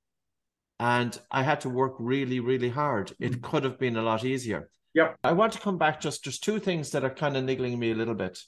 and 0.83 1.17
I 1.31 1.45
had 1.45 1.61
to 1.61 1.69
work 1.69 1.95
really, 2.01 2.41
really 2.41 2.69
hard. 2.69 3.13
It 3.21 3.33
mm-hmm. 3.33 3.41
could 3.41 3.63
have 3.63 3.79
been 3.79 3.97
a 3.97 4.03
lot 4.03 4.25
easier. 4.25 4.69
Yep. 4.95 5.17
I 5.23 5.33
want 5.33 5.53
to 5.53 5.61
come 5.61 5.79
back 5.79 6.01
just, 6.01 6.25
there's 6.25 6.41
two 6.41 6.59
things 6.59 6.91
that 6.91 7.05
are 7.05 7.15
kind 7.15 7.37
of 7.37 7.45
niggling 7.45 7.79
me 7.79 7.93
a 7.93 7.95
little 7.95 8.15
bit. 8.15 8.41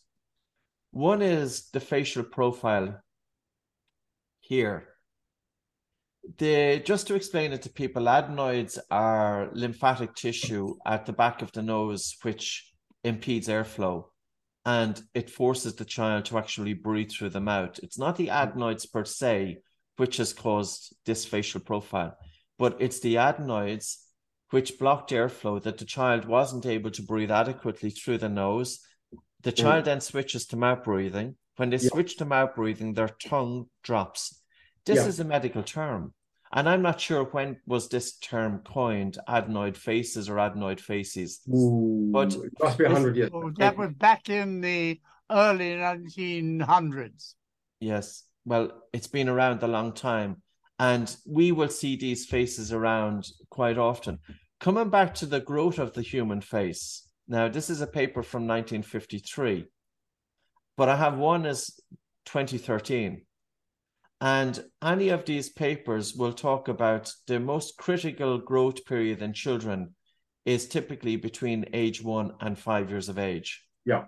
One 0.91 1.23
is 1.23 1.71
the 1.71 1.79
facial 1.81 2.25
profile 2.25 3.01
here 4.41 4.89
the 6.39 6.83
just 6.85 7.07
to 7.07 7.15
explain 7.15 7.53
it 7.53 7.63
to 7.63 7.71
people, 7.71 8.09
adenoids 8.09 8.79
are 8.91 9.51
lymphatic 9.53 10.15
tissue 10.15 10.75
at 10.87 11.07
the 11.07 11.13
back 11.13 11.43
of 11.43 11.53
the 11.53 11.63
nose 11.63 12.17
which 12.23 12.73
impedes 13.03 13.49
airflow 13.49 14.05
and 14.65 15.03
it 15.13 15.29
forces 15.29 15.75
the 15.75 15.85
child 15.85 16.25
to 16.25 16.39
actually 16.39 16.73
breathe 16.73 17.11
through 17.11 17.29
the 17.29 17.41
mouth. 17.41 17.79
It's 17.83 17.99
not 17.99 18.17
the 18.17 18.31
adenoids 18.31 18.87
per 18.87 19.05
se 19.05 19.59
which 19.97 20.17
has 20.17 20.33
caused 20.33 20.95
this 21.05 21.25
facial 21.25 21.61
profile, 21.61 22.17
but 22.59 22.77
it's 22.81 23.01
the 23.01 23.19
adenoids 23.19 24.01
which 24.51 24.79
blocked 24.79 25.11
airflow 25.11 25.63
that 25.63 25.79
the 25.79 25.85
child 25.85 26.25
wasn't 26.25 26.67
able 26.67 26.91
to 26.91 27.03
breathe 27.03 27.31
adequately 27.31 27.91
through 27.91 28.19
the 28.19 28.29
nose. 28.29 28.81
The 29.43 29.53
mm. 29.53 29.57
child 29.57 29.85
then 29.87 30.01
switches 30.01 30.47
to 30.47 30.57
mouth 30.57 30.85
breathing. 30.85 31.37
When 31.57 31.71
they 31.71 31.77
Yeah. 31.77 31.91
switch 31.91 32.17
to 32.19 32.25
mouth 32.25 32.55
breathing, 32.55 32.95
their 32.95 33.09
tongue 33.09 33.69
drops. 33.83 34.41
This 34.85 34.99
Yeah. 34.99 35.07
is 35.07 35.21
a 35.21 35.25
medical 35.25 35.63
term. 35.63 36.15
And 36.53 36.69
I'm 36.69 36.83
not 36.83 37.01
sure 37.01 37.25
when 37.25 37.61
was 37.67 37.89
this 37.89 38.17
term 38.17 38.61
coined, 38.65 39.19
adenoid 39.29 39.77
faces 39.77 40.29
or 40.29 40.37
adenoid 40.37 40.79
faces. 40.79 41.41
But 41.47 42.35
it 42.35 42.53
must 42.61 42.79
be 42.79 42.85
this- 42.85 42.93
100 42.93 43.17
years. 43.17 43.31
That 43.57 43.77
was 43.77 43.93
back 43.95 44.29
in 44.29 44.61
the 44.61 45.01
early 45.31 45.75
1900s. 45.75 47.35
Yes. 47.81 48.23
Well, 48.45 48.71
it's 48.93 49.07
been 49.07 49.29
around 49.29 49.63
a 49.63 49.69
long 49.69 49.93
time. 49.93 50.43
And 50.79 51.15
we 51.27 51.53
will 51.53 51.69
see 51.69 51.97
these 51.97 52.27
faces 52.27 52.73
around 52.73 53.29
quite 53.49 53.79
often. 53.79 54.19
Coming 54.61 54.91
back 54.91 55.15
to 55.15 55.27
the 55.27 55.41
growth 55.41 55.79
of 55.79 55.93
the 55.93 56.03
human 56.03 56.41
face. 56.41 57.09
Now, 57.29 57.49
this 57.49 57.71
is 57.71 57.81
a 57.81 57.87
paper 57.87 58.23
from 58.23 58.47
1953, 58.47 59.67
but 60.77 60.89
I 60.89 60.97
have 60.97 61.17
one 61.17 61.47
as 61.47 61.71
2013. 62.27 63.23
And 64.21 64.65
any 64.83 65.09
of 65.09 65.25
these 65.25 65.51
papers 65.51 66.15
will 66.15 66.33
talk 66.33 66.69
about 66.69 67.13
the 67.27 67.41
most 67.41 67.77
critical 67.77 68.39
growth 68.39 68.85
period 68.85 69.23
in 69.23 69.33
children 69.33 69.95
is 70.45 70.69
typically 70.69 71.17
between 71.17 71.67
age 71.73 72.03
one 72.03 72.33
and 72.41 72.59
five 72.59 72.91
years 72.91 73.09
of 73.09 73.19
age. 73.19 73.65
Yeah. 73.85 74.05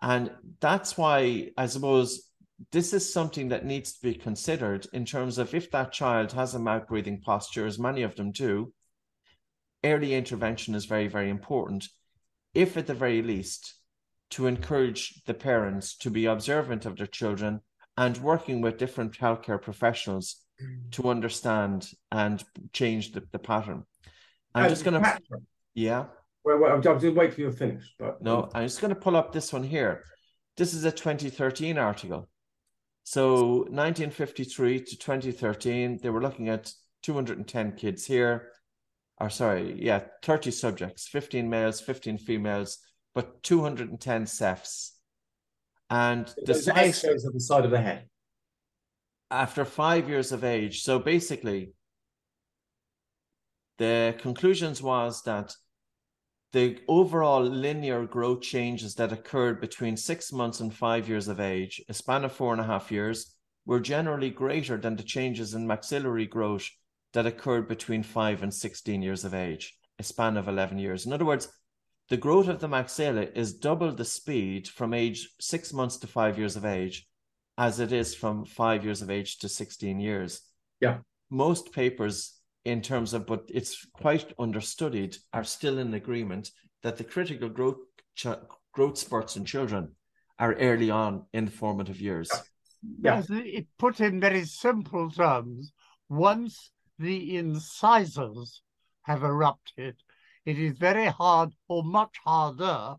And 0.00 0.30
that's 0.60 0.96
why 0.98 1.50
I 1.56 1.66
suppose 1.66 2.28
this 2.72 2.92
is 2.92 3.12
something 3.12 3.48
that 3.48 3.64
needs 3.64 3.94
to 3.94 4.02
be 4.02 4.14
considered 4.14 4.86
in 4.92 5.04
terms 5.04 5.38
of 5.38 5.54
if 5.54 5.70
that 5.70 5.92
child 5.92 6.32
has 6.32 6.54
a 6.54 6.58
mouth 6.58 6.86
breathing 6.88 7.20
posture, 7.20 7.66
as 7.66 7.78
many 7.78 8.02
of 8.02 8.14
them 8.16 8.32
do, 8.32 8.72
early 9.84 10.14
intervention 10.14 10.74
is 10.74 10.84
very, 10.84 11.08
very 11.08 11.30
important. 11.30 11.88
If 12.54 12.76
at 12.76 12.86
the 12.86 12.94
very 12.94 13.22
least, 13.22 13.74
to 14.30 14.46
encourage 14.46 15.22
the 15.26 15.34
parents 15.34 15.96
to 15.98 16.10
be 16.10 16.26
observant 16.26 16.86
of 16.86 16.96
their 16.96 17.06
children 17.06 17.60
and 17.96 18.16
working 18.18 18.60
with 18.60 18.78
different 18.78 19.16
healthcare 19.18 19.60
professionals 19.60 20.36
mm. 20.60 20.90
to 20.92 21.08
understand 21.08 21.88
and 22.10 22.42
change 22.72 23.12
the, 23.12 23.22
the 23.30 23.38
pattern. 23.38 23.84
I'm 24.54 24.68
just 24.68 24.84
going 24.84 25.00
to, 25.02 25.18
yeah. 25.74 26.06
Wait, 26.44 26.60
wait, 26.60 26.70
I'm 26.70 26.82
just 26.82 27.04
wait 27.14 27.32
till 27.32 27.44
you 27.44 27.50
to 27.50 27.56
finish. 27.56 27.94
But 27.98 28.22
No, 28.22 28.48
I'm 28.54 28.64
just 28.64 28.80
going 28.80 28.94
to 28.94 29.00
pull 29.00 29.16
up 29.16 29.32
this 29.32 29.52
one 29.52 29.62
here. 29.62 30.04
This 30.56 30.74
is 30.74 30.84
a 30.84 30.92
2013 30.92 31.78
article. 31.78 32.28
So 33.04 33.58
1953 33.70 34.80
to 34.80 34.96
2013, 34.98 35.98
they 36.02 36.10
were 36.10 36.22
looking 36.22 36.48
at 36.48 36.72
210 37.02 37.72
kids 37.72 38.04
here. 38.06 38.50
Or 39.18 39.30
sorry, 39.30 39.76
yeah, 39.78 40.00
30 40.22 40.50
subjects, 40.50 41.06
15 41.06 41.48
males, 41.48 41.80
15 41.80 42.18
females, 42.18 42.78
but 43.14 43.42
210 43.42 44.24
cephs. 44.24 44.90
And 45.90 46.26
the 46.44 46.54
Those 46.54 46.64
size 46.64 47.04
X-rays 47.04 47.26
at 47.26 47.32
the 47.32 47.40
side 47.40 47.64
of 47.64 47.70
the 47.70 47.80
head. 47.80 48.08
after 49.30 49.64
five 49.64 50.08
years 50.08 50.32
of 50.32 50.42
age. 50.42 50.82
So 50.82 50.98
basically, 50.98 51.74
the 53.78 54.14
conclusions 54.18 54.82
was 54.82 55.22
that 55.24 55.54
the 56.54 56.78
overall 56.86 57.42
linear 57.42 58.06
growth 58.06 58.40
changes 58.40 58.94
that 58.94 59.12
occurred 59.12 59.60
between 59.60 59.96
six 59.96 60.32
months 60.32 60.60
and 60.60 60.72
five 60.72 61.08
years 61.08 61.26
of 61.26 61.40
age, 61.40 61.82
a 61.88 61.92
span 61.92 62.24
of 62.24 62.30
four 62.30 62.52
and 62.52 62.60
a 62.60 62.64
half 62.64 62.92
years, 62.92 63.34
were 63.66 63.80
generally 63.80 64.30
greater 64.30 64.76
than 64.76 64.94
the 64.94 65.02
changes 65.02 65.54
in 65.54 65.66
maxillary 65.66 66.26
growth 66.26 66.70
that 67.12 67.26
occurred 67.26 67.66
between 67.66 68.04
five 68.04 68.44
and 68.44 68.54
16 68.54 69.02
years 69.02 69.24
of 69.24 69.34
age, 69.34 69.76
a 69.98 70.04
span 70.04 70.36
of 70.36 70.46
11 70.46 70.78
years. 70.78 71.06
In 71.06 71.12
other 71.12 71.24
words, 71.24 71.48
the 72.08 72.16
growth 72.16 72.46
of 72.46 72.60
the 72.60 72.68
maxilla 72.68 73.36
is 73.36 73.54
double 73.54 73.90
the 73.90 74.04
speed 74.04 74.68
from 74.68 74.94
age 74.94 75.28
six 75.40 75.72
months 75.72 75.96
to 75.96 76.06
five 76.06 76.38
years 76.38 76.54
of 76.54 76.64
age 76.64 77.08
as 77.58 77.80
it 77.80 77.90
is 77.90 78.14
from 78.14 78.44
five 78.44 78.84
years 78.84 79.02
of 79.02 79.10
age 79.10 79.38
to 79.38 79.48
16 79.48 79.98
years. 79.98 80.40
Yeah. 80.80 80.98
Most 81.30 81.72
papers, 81.72 82.38
in 82.64 82.80
terms 82.80 83.12
of, 83.12 83.26
but 83.26 83.44
it's 83.48 83.86
quite 83.92 84.32
understudied, 84.38 85.16
are 85.32 85.44
still 85.44 85.78
in 85.78 85.92
agreement 85.94 86.50
that 86.82 86.96
the 86.96 87.04
critical 87.04 87.48
growth 87.48 87.78
ch- 88.16 88.26
growth 88.72 88.98
spurts 88.98 89.36
in 89.36 89.44
children 89.44 89.94
are 90.38 90.54
early 90.54 90.90
on 90.90 91.26
in 91.32 91.48
formative 91.48 92.00
years. 92.00 92.30
Yeah. 93.00 93.16
As 93.16 93.30
It 93.30 93.66
put 93.78 94.00
in 94.00 94.20
very 94.20 94.44
simple 94.44 95.10
terms, 95.10 95.72
once 96.08 96.70
the 96.98 97.36
incisors 97.36 98.62
have 99.02 99.22
erupted, 99.22 99.96
it 100.44 100.58
is 100.58 100.76
very 100.78 101.06
hard 101.06 101.54
or 101.68 101.82
much 101.82 102.16
harder 102.24 102.96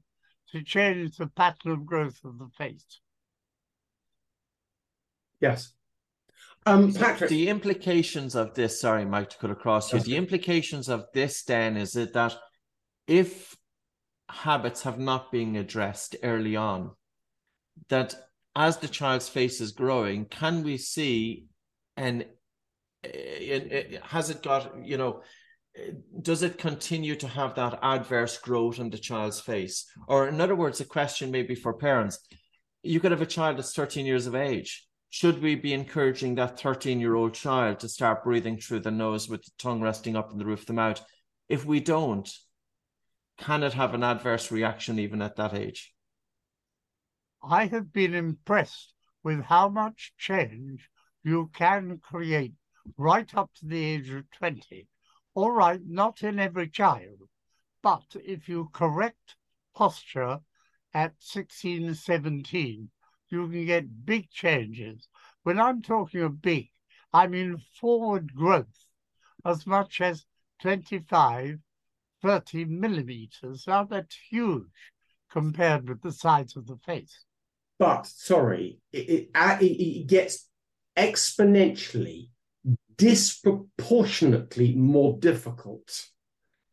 to 0.51 0.63
change 0.63 1.17
the 1.17 1.27
pattern 1.27 1.71
of 1.71 1.85
growth 1.85 2.19
of 2.23 2.39
the 2.39 2.49
face. 2.57 2.99
Yes. 5.39 5.73
Um, 6.65 6.93
Patrick, 6.93 7.29
The 7.29 7.49
implications 7.49 8.35
of 8.35 8.55
this, 8.55 8.81
sorry, 8.81 9.05
Mike, 9.05 9.29
to 9.31 9.37
cut 9.37 9.51
across 9.51 9.93
you. 9.93 9.99
The 9.99 10.17
implications 10.17 10.89
of 10.89 11.05
this 11.13 11.43
then 11.43 11.77
is 11.77 11.95
it 11.95 12.13
that 12.13 12.35
if 13.07 13.55
habits 14.29 14.81
have 14.83 14.97
not 14.97 15.31
been 15.31 15.55
addressed 15.55 16.15
early 16.23 16.55
on, 16.55 16.91
that 17.89 18.15
as 18.55 18.77
the 18.77 18.87
child's 18.87 19.29
face 19.29 19.61
is 19.61 19.73
growing, 19.73 20.25
can 20.25 20.63
we 20.63 20.77
see 20.77 21.45
and 21.97 22.25
has 24.03 24.31
it 24.31 24.41
got, 24.41 24.73
you 24.83 24.97
know, 24.97 25.21
does 26.21 26.41
it 26.41 26.57
continue 26.57 27.15
to 27.15 27.27
have 27.27 27.53
that 27.55 27.77
adverse 27.83 28.37
growth 28.39 28.79
in 28.79 28.89
the 28.89 28.97
child's 28.97 29.39
face? 29.39 29.85
Or, 30.07 30.27
in 30.27 30.41
other 30.41 30.55
words, 30.55 30.79
a 30.79 30.85
question 30.85 31.29
maybe 31.29 31.53
for 31.53 31.73
parents 31.73 32.19
you 32.85 32.99
could 32.99 33.11
have 33.11 33.21
a 33.21 33.25
child 33.25 33.57
that's 33.57 33.73
13 33.73 34.05
years 34.05 34.27
of 34.27 34.35
age. 34.35 34.84
Should 35.09 35.41
we 35.41 35.55
be 35.55 35.73
encouraging 35.73 36.35
that 36.35 36.59
13 36.59 36.99
year 36.99 37.15
old 37.15 37.33
child 37.33 37.79
to 37.79 37.89
start 37.89 38.23
breathing 38.23 38.57
through 38.57 38.81
the 38.81 38.91
nose 38.91 39.29
with 39.29 39.43
the 39.43 39.51
tongue 39.57 39.81
resting 39.81 40.15
up 40.15 40.31
in 40.31 40.37
the 40.37 40.45
roof 40.45 40.61
of 40.61 40.65
the 40.67 40.73
mouth? 40.73 41.01
If 41.47 41.63
we 41.65 41.79
don't, 41.79 42.29
can 43.37 43.63
it 43.63 43.73
have 43.73 43.93
an 43.93 44.03
adverse 44.03 44.51
reaction 44.51 44.99
even 44.99 45.21
at 45.21 45.35
that 45.35 45.53
age? 45.53 45.93
I 47.43 47.67
have 47.67 47.93
been 47.93 48.13
impressed 48.15 48.93
with 49.23 49.43
how 49.43 49.69
much 49.69 50.13
change 50.17 50.89
you 51.23 51.49
can 51.53 51.99
create 51.99 52.53
right 52.97 53.33
up 53.35 53.51
to 53.55 53.65
the 53.65 53.83
age 53.83 54.09
of 54.09 54.29
20. 54.31 54.87
All 55.33 55.51
right, 55.51 55.81
not 55.85 56.23
in 56.23 56.39
every 56.39 56.69
child, 56.69 57.27
but 57.81 58.15
if 58.23 58.47
you 58.47 58.69
correct 58.71 59.35
posture 59.75 60.39
at 60.93 61.13
16, 61.19 61.93
17, 61.93 62.89
you 63.29 63.47
can 63.49 63.65
get 63.65 64.05
big 64.05 64.29
changes. 64.29 65.07
When 65.43 65.59
I'm 65.59 65.81
talking 65.81 66.21
of 66.21 66.41
big, 66.41 66.69
I 67.13 67.27
mean 67.27 67.61
forward 67.79 68.33
growth 68.33 68.87
as 69.45 69.65
much 69.65 70.01
as 70.01 70.25
25, 70.61 71.59
30 72.21 72.65
millimeters. 72.65 73.65
Now 73.67 73.83
that's 73.83 74.17
huge 74.29 74.91
compared 75.31 75.87
with 75.87 76.01
the 76.01 76.11
size 76.11 76.55
of 76.55 76.67
the 76.67 76.77
face. 76.77 77.25
But 77.77 78.07
sorry, 78.07 78.79
it, 78.91 79.29
it, 79.33 79.61
it 79.61 80.07
gets 80.07 80.47
exponentially, 80.97 82.29
disproportionately 82.97 84.75
more 84.75 85.17
difficult 85.19 86.05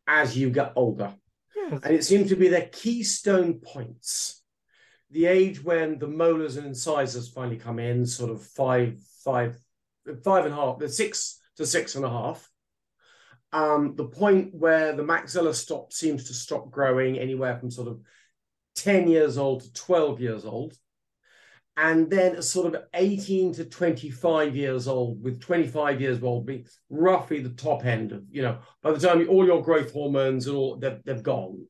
as 0.07 0.37
you 0.37 0.49
get 0.49 0.73
older. 0.75 1.13
Yes. 1.55 1.81
And 1.83 1.93
it 1.93 2.03
seems 2.03 2.29
to 2.29 2.35
be 2.35 2.47
the 2.47 2.61
keystone 2.61 3.55
points. 3.55 4.42
The 5.13 5.27
age 5.27 5.63
when 5.63 5.99
the 5.99 6.07
molars 6.07 6.57
and 6.57 6.67
incisors 6.67 7.29
finally 7.29 7.57
come 7.57 7.79
in, 7.79 8.05
sort 8.05 8.31
of 8.31 8.43
five, 8.43 8.99
five, 9.23 9.55
five 10.23 10.45
and 10.45 10.53
a 10.53 10.57
half, 10.57 10.83
six 10.89 11.39
to 11.57 11.65
six 11.65 11.95
and 11.95 12.03
a 12.03 12.09
half. 12.09 12.49
Um, 13.51 13.93
the 13.95 14.05
point 14.05 14.53
where 14.55 14.93
the 14.93 15.03
maxilla 15.03 15.53
stop 15.53 15.93
seems 15.93 16.25
to 16.25 16.33
stop 16.33 16.71
growing 16.71 17.19
anywhere 17.19 17.55
from 17.55 17.69
sort 17.69 17.87
of 17.87 18.01
10 18.75 19.07
years 19.07 19.37
old 19.37 19.61
to 19.61 19.73
12 19.73 20.19
years 20.19 20.45
old 20.45 20.75
and 21.75 22.09
then 22.09 22.41
sort 22.41 22.75
of 22.75 22.83
18 22.93 23.53
to 23.53 23.65
25 23.65 24.55
years 24.55 24.87
old, 24.87 25.23
with 25.23 25.41
25 25.41 25.99
years 26.01 26.21
old 26.21 26.45
being 26.45 26.65
roughly 26.89 27.41
the 27.41 27.49
top 27.49 27.85
end 27.85 28.11
of, 28.11 28.23
you 28.29 28.43
know, 28.43 28.59
by 28.83 28.91
the 28.91 28.99
time 28.99 29.27
all 29.27 29.45
your 29.45 29.63
growth 29.63 29.91
hormones 29.91 30.45
and 30.45 30.55
all 30.55 30.77
they've, 30.77 31.03
they've 31.03 31.23
gone. 31.23 31.65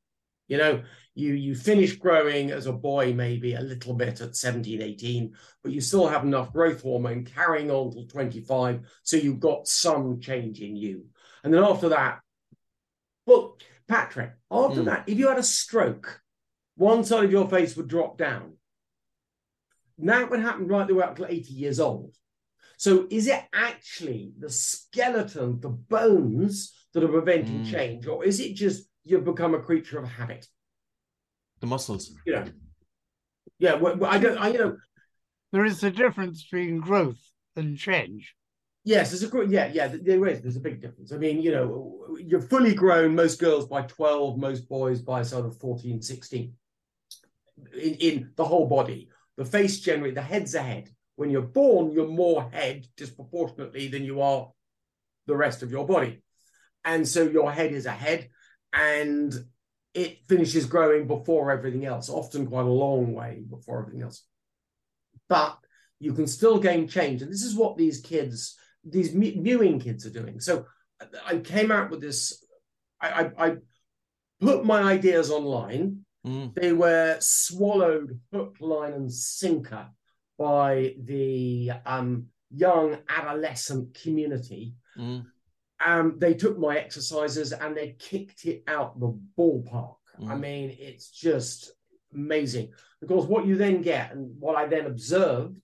You 0.49 0.57
know, 0.57 0.83
you 1.15 1.33
you 1.33 1.55
finish 1.55 1.95
growing 1.95 2.51
as 2.51 2.65
a 2.65 2.73
boy 2.73 3.13
maybe 3.13 3.53
a 3.53 3.61
little 3.61 3.93
bit 3.93 4.21
at 4.21 4.35
17, 4.35 4.81
18, 4.81 5.33
but 5.61 5.71
you 5.71 5.81
still 5.81 6.07
have 6.07 6.23
enough 6.23 6.51
growth 6.51 6.81
hormone 6.81 7.25
carrying 7.25 7.69
on 7.69 7.91
till 7.91 8.07
25. 8.07 8.81
So 9.03 9.17
you've 9.17 9.39
got 9.39 9.67
some 9.67 10.19
change 10.19 10.61
in 10.61 10.75
you. 10.75 11.05
And 11.43 11.53
then 11.53 11.63
after 11.63 11.89
that, 11.89 12.19
well, 13.25 13.57
Patrick, 13.87 14.31
after 14.49 14.81
mm. 14.81 14.85
that, 14.85 15.03
if 15.07 15.17
you 15.17 15.27
had 15.27 15.37
a 15.37 15.43
stroke, 15.43 16.21
one 16.75 17.03
side 17.03 17.25
of 17.25 17.31
your 17.31 17.47
face 17.47 17.75
would 17.75 17.87
drop 17.87 18.17
down 18.17 18.53
that 19.99 20.29
would 20.29 20.39
happen 20.39 20.67
right 20.67 20.87
the 20.87 20.95
way 20.95 21.03
up 21.03 21.15
to 21.17 21.31
80 21.31 21.53
years 21.53 21.79
old. 21.79 22.15
So 22.77 23.07
is 23.09 23.27
it 23.27 23.43
actually 23.53 24.33
the 24.37 24.49
skeleton, 24.49 25.59
the 25.59 25.69
bones 25.69 26.73
that 26.93 27.03
are 27.03 27.09
preventing 27.09 27.63
mm. 27.63 27.71
change, 27.71 28.07
or 28.07 28.25
is 28.25 28.39
it 28.39 28.55
just 28.55 28.87
you've 29.03 29.25
become 29.25 29.53
a 29.53 29.59
creature 29.59 29.99
of 29.99 30.09
habit? 30.09 30.47
The 31.63 31.67
muscles. 31.67 32.11
Yeah. 32.25 32.43
know. 32.43 32.51
Yeah, 33.57 33.75
well, 33.75 34.03
I 34.03 34.17
don't 34.17 34.37
I 34.37 34.49
you 34.49 34.57
know 34.57 34.77
there 35.53 35.63
is 35.63 35.81
a 35.83 35.91
difference 35.91 36.43
between 36.43 36.81
growth 36.81 37.21
and 37.55 37.77
change. 37.77 38.35
Yes, 38.83 39.11
there's 39.11 39.23
a 39.23 39.47
yeah, 39.47 39.71
yeah, 39.71 39.87
there 39.87 40.27
is. 40.27 40.41
There's 40.41 40.57
a 40.57 40.59
big 40.59 40.81
difference. 40.81 41.13
I 41.13 41.17
mean, 41.17 41.41
you 41.41 41.51
know, 41.51 42.17
you're 42.19 42.41
fully 42.41 42.73
grown, 42.73 43.15
most 43.15 43.39
girls 43.39 43.67
by 43.67 43.83
12, 43.83 44.37
most 44.37 44.67
boys 44.67 45.01
by 45.01 45.23
sort 45.23 45.45
of 45.45 45.57
14, 45.57 46.01
16 46.01 46.53
in, 47.81 47.93
in 47.93 48.31
the 48.35 48.43
whole 48.43 48.67
body 48.67 49.07
the 49.37 49.45
face 49.45 49.79
generally, 49.79 50.13
the 50.13 50.21
head's 50.21 50.53
a 50.55 50.61
head. 50.61 50.89
When 51.15 51.29
you're 51.29 51.41
born, 51.41 51.91
you're 51.91 52.07
more 52.07 52.49
head 52.51 52.85
disproportionately 52.97 53.87
than 53.87 54.03
you 54.03 54.21
are 54.21 54.51
the 55.27 55.37
rest 55.37 55.63
of 55.63 55.71
your 55.71 55.87
body. 55.87 56.21
And 56.83 57.07
so 57.07 57.23
your 57.23 57.51
head 57.51 57.71
is 57.71 57.85
a 57.85 57.91
head 57.91 58.29
and 58.73 59.33
it 59.93 60.25
finishes 60.27 60.65
growing 60.65 61.07
before 61.07 61.51
everything 61.51 61.85
else, 61.85 62.09
often 62.09 62.47
quite 62.47 62.65
a 62.65 62.69
long 62.69 63.13
way 63.13 63.43
before 63.49 63.81
everything 63.81 64.01
else. 64.01 64.25
But 65.29 65.57
you 65.99 66.13
can 66.13 66.27
still 66.27 66.59
gain 66.59 66.87
change. 66.87 67.21
And 67.21 67.31
this 67.31 67.43
is 67.43 67.55
what 67.55 67.77
these 67.77 68.01
kids, 68.01 68.57
these 68.83 69.13
mewing 69.13 69.79
kids 69.79 70.05
are 70.05 70.09
doing. 70.09 70.39
So 70.39 70.65
I 71.25 71.37
came 71.37 71.71
out 71.71 71.89
with 71.89 72.01
this, 72.01 72.43
I, 72.99 73.07
I, 73.37 73.47
I 73.47 73.55
put 74.41 74.65
my 74.65 74.81
ideas 74.81 75.31
online 75.31 76.03
Mm. 76.25 76.53
They 76.55 76.73
were 76.73 77.17
swallowed 77.19 78.19
hook, 78.31 78.55
line, 78.59 78.93
and 78.93 79.11
sinker 79.11 79.89
by 80.37 80.95
the 81.03 81.71
um, 81.85 82.27
young 82.53 82.97
adolescent 83.09 83.97
community. 84.01 84.75
Mm. 84.97 85.25
Um, 85.85 86.15
they 86.17 86.33
took 86.33 86.57
my 86.57 86.77
exercises 86.77 87.51
and 87.51 87.75
they 87.75 87.95
kicked 87.99 88.45
it 88.45 88.63
out 88.67 88.99
the 88.99 89.17
ballpark. 89.37 89.95
Mm. 90.19 90.29
I 90.29 90.35
mean, 90.35 90.75
it's 90.79 91.09
just 91.09 91.71
amazing. 92.13 92.71
Because 93.01 93.25
what 93.25 93.45
you 93.45 93.55
then 93.55 93.81
get, 93.81 94.13
and 94.13 94.39
what 94.39 94.55
I 94.55 94.67
then 94.67 94.85
observed, 94.85 95.57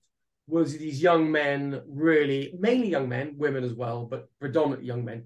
was 0.46 0.76
these 0.76 1.00
young 1.00 1.30
men 1.30 1.80
really, 1.86 2.52
mainly 2.58 2.88
young 2.88 3.08
men, 3.08 3.34
women 3.38 3.64
as 3.64 3.72
well, 3.72 4.04
but 4.04 4.28
predominantly 4.40 4.86
young 4.86 5.04
men, 5.04 5.24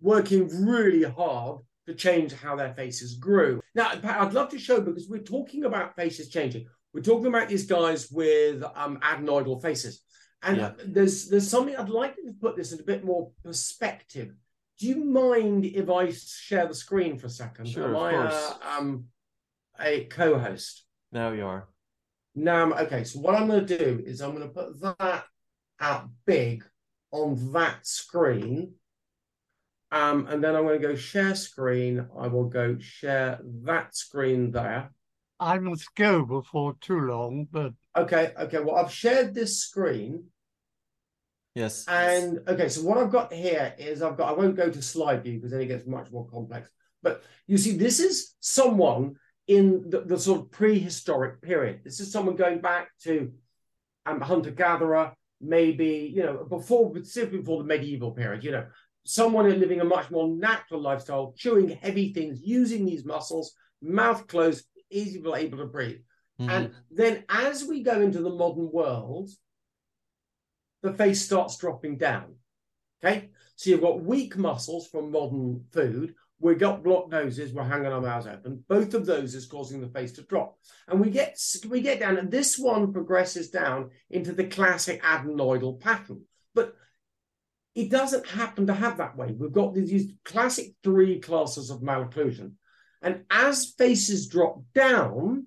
working 0.00 0.48
really 0.66 1.02
hard 1.02 1.60
to 1.86 1.94
change 1.94 2.32
how 2.34 2.54
their 2.54 2.74
faces 2.74 3.14
grew. 3.14 3.60
Now, 3.74 3.92
I'd 4.04 4.34
love 4.34 4.50
to 4.50 4.58
show 4.58 4.80
because 4.80 5.08
we're 5.08 5.20
talking 5.20 5.64
about 5.64 5.96
faces 5.96 6.28
changing. 6.28 6.66
We're 6.92 7.00
talking 7.00 7.26
about 7.26 7.48
these 7.48 7.66
guys 7.66 8.10
with 8.10 8.62
um, 8.74 8.98
adenoidal 9.00 9.62
faces. 9.62 10.02
And 10.42 10.56
yeah. 10.56 10.72
there's 10.84 11.28
there's 11.28 11.48
something 11.48 11.76
I'd 11.76 11.88
like 11.88 12.16
to 12.16 12.32
put 12.40 12.56
this 12.56 12.72
in 12.72 12.80
a 12.80 12.84
bit 12.84 13.04
more 13.04 13.30
perspective. 13.44 14.34
Do 14.78 14.86
you 14.86 15.04
mind 15.04 15.64
if 15.64 15.90
I 15.90 16.12
share 16.12 16.66
the 16.66 16.74
screen 16.74 17.18
for 17.18 17.26
a 17.26 17.30
second? 17.30 17.66
Sure, 17.66 17.84
Am 17.84 17.96
of 17.96 18.02
I 18.02 18.12
course. 18.12 18.54
A, 18.62 18.72
um, 18.72 19.04
a 19.80 20.04
co-host? 20.04 20.84
Now 21.10 21.32
you 21.32 21.44
are. 21.44 21.68
Now, 22.36 22.72
okay. 22.72 23.02
So 23.02 23.18
what 23.18 23.34
I'm 23.34 23.48
going 23.48 23.66
to 23.66 23.78
do 23.78 24.02
is 24.06 24.20
I'm 24.20 24.36
going 24.36 24.46
to 24.46 24.54
put 24.54 24.80
that 24.80 25.24
out 25.80 26.08
big 26.24 26.64
on 27.10 27.52
that 27.52 27.84
screen 27.86 28.74
um, 29.90 30.26
and 30.26 30.42
then 30.42 30.54
I'm 30.54 30.64
going 30.64 30.80
to 30.80 30.88
go 30.88 30.94
share 30.94 31.34
screen. 31.34 32.06
I 32.18 32.28
will 32.28 32.44
go 32.44 32.76
share 32.78 33.40
that 33.64 33.96
screen 33.96 34.50
there. 34.50 34.90
I 35.40 35.58
must 35.58 35.94
go 35.94 36.24
before 36.24 36.74
too 36.80 37.00
long, 37.00 37.46
but 37.50 37.72
okay, 38.02 38.32
okay. 38.38 38.60
Well, 38.60 38.76
I've 38.76 38.92
shared 38.92 39.34
this 39.34 39.58
screen. 39.58 40.24
Yes. 41.54 41.84
And 41.88 42.40
okay, 42.46 42.68
so 42.68 42.82
what 42.82 42.98
I've 42.98 43.10
got 43.10 43.32
here 43.32 43.74
is 43.78 44.02
I've 44.02 44.16
got 44.16 44.28
I 44.28 44.32
won't 44.32 44.56
go 44.56 44.70
to 44.70 44.82
slide 44.82 45.24
view 45.24 45.36
because 45.36 45.50
then 45.50 45.60
it 45.60 45.66
gets 45.66 45.86
much 45.86 46.10
more 46.10 46.28
complex. 46.28 46.70
But 47.02 47.22
you 47.46 47.58
see, 47.58 47.76
this 47.76 48.00
is 48.00 48.34
someone 48.40 49.16
in 49.46 49.88
the, 49.88 50.02
the 50.02 50.18
sort 50.18 50.40
of 50.40 50.50
prehistoric 50.50 51.42
period. 51.42 51.80
This 51.84 52.00
is 52.00 52.12
someone 52.12 52.36
going 52.36 52.60
back 52.60 52.90
to 53.04 53.32
um, 54.06 54.20
hunter 54.20 54.50
gatherer, 54.50 55.14
maybe 55.40 56.12
you 56.14 56.22
know 56.22 56.44
before, 56.48 56.92
specifically 56.96 57.38
before 57.38 57.58
the 57.58 57.68
medieval 57.68 58.12
period. 58.12 58.44
You 58.44 58.52
know, 58.52 58.66
someone 59.04 59.48
living 59.58 59.80
a 59.80 59.84
much 59.84 60.10
more 60.10 60.28
natural 60.28 60.80
lifestyle, 60.80 61.34
chewing 61.36 61.70
heavy 61.70 62.12
things, 62.12 62.40
using 62.42 62.84
these 62.84 63.04
muscles, 63.04 63.54
mouth 63.82 64.26
closed, 64.26 64.64
easy 64.90 65.18
able 65.34 65.58
to 65.58 65.66
breathe. 65.66 66.00
Mm-hmm. 66.40 66.50
And 66.50 66.70
then 66.90 67.24
as 67.28 67.64
we 67.64 67.82
go 67.82 68.00
into 68.00 68.20
the 68.20 68.30
modern 68.30 68.70
world, 68.70 69.30
the 70.82 70.92
face 70.92 71.24
starts 71.24 71.56
dropping 71.56 71.98
down. 71.98 72.36
Okay. 73.02 73.30
So 73.56 73.70
you've 73.70 73.80
got 73.80 74.02
weak 74.02 74.36
muscles 74.36 74.86
from 74.88 75.10
modern 75.10 75.64
food. 75.72 76.14
We've 76.40 76.58
got 76.58 76.84
blocked 76.84 77.10
noses, 77.10 77.52
we're 77.52 77.64
hanging 77.64 77.92
our 77.92 78.00
mouths 78.00 78.28
open. 78.28 78.64
Both 78.68 78.94
of 78.94 79.06
those 79.06 79.34
is 79.34 79.46
causing 79.46 79.80
the 79.80 79.88
face 79.88 80.12
to 80.12 80.22
drop. 80.22 80.56
And 80.86 81.00
we 81.00 81.10
get 81.10 81.36
we 81.68 81.80
get 81.80 81.98
down, 81.98 82.16
and 82.16 82.30
this 82.30 82.56
one 82.56 82.92
progresses 82.92 83.50
down 83.50 83.90
into 84.08 84.32
the 84.32 84.44
classic 84.44 85.02
adenoidal 85.02 85.80
pattern. 85.80 86.22
But 86.54 86.76
it 87.74 87.90
doesn't 87.90 88.26
happen 88.28 88.68
to 88.68 88.74
have 88.74 88.98
that 88.98 89.16
way. 89.16 89.34
We've 89.36 89.50
got 89.50 89.74
these 89.74 90.12
classic 90.24 90.74
three 90.84 91.18
classes 91.18 91.70
of 91.70 91.80
malocclusion. 91.80 92.52
And 93.02 93.24
as 93.30 93.74
faces 93.76 94.28
drop 94.28 94.62
down, 94.74 95.46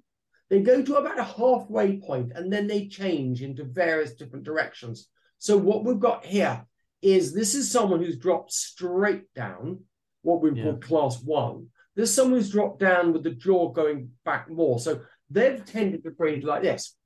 they 0.51 0.59
go 0.59 0.81
to 0.81 0.95
about 0.95 1.17
a 1.17 1.23
halfway 1.23 1.95
point 1.95 2.33
and 2.35 2.51
then 2.51 2.67
they 2.67 2.87
change 2.87 3.41
into 3.41 3.63
various 3.63 4.15
different 4.15 4.43
directions. 4.43 5.07
So, 5.37 5.55
what 5.55 5.85
we've 5.85 5.97
got 5.97 6.25
here 6.25 6.65
is 7.01 7.33
this 7.33 7.55
is 7.55 7.71
someone 7.71 8.03
who's 8.03 8.17
dropped 8.17 8.51
straight 8.51 9.33
down, 9.33 9.79
what 10.23 10.41
we 10.41 10.51
yeah. 10.51 10.63
call 10.63 10.77
class 10.77 11.23
one. 11.23 11.67
There's 11.95 12.13
someone 12.13 12.37
who's 12.37 12.51
dropped 12.51 12.79
down 12.79 13.13
with 13.13 13.23
the 13.23 13.31
jaw 13.31 13.71
going 13.71 14.09
back 14.25 14.49
more. 14.49 14.77
So, 14.77 14.99
they've 15.29 15.65
tended 15.65 16.03
to 16.03 16.11
breathe 16.11 16.43
like 16.43 16.63
this. 16.63 16.97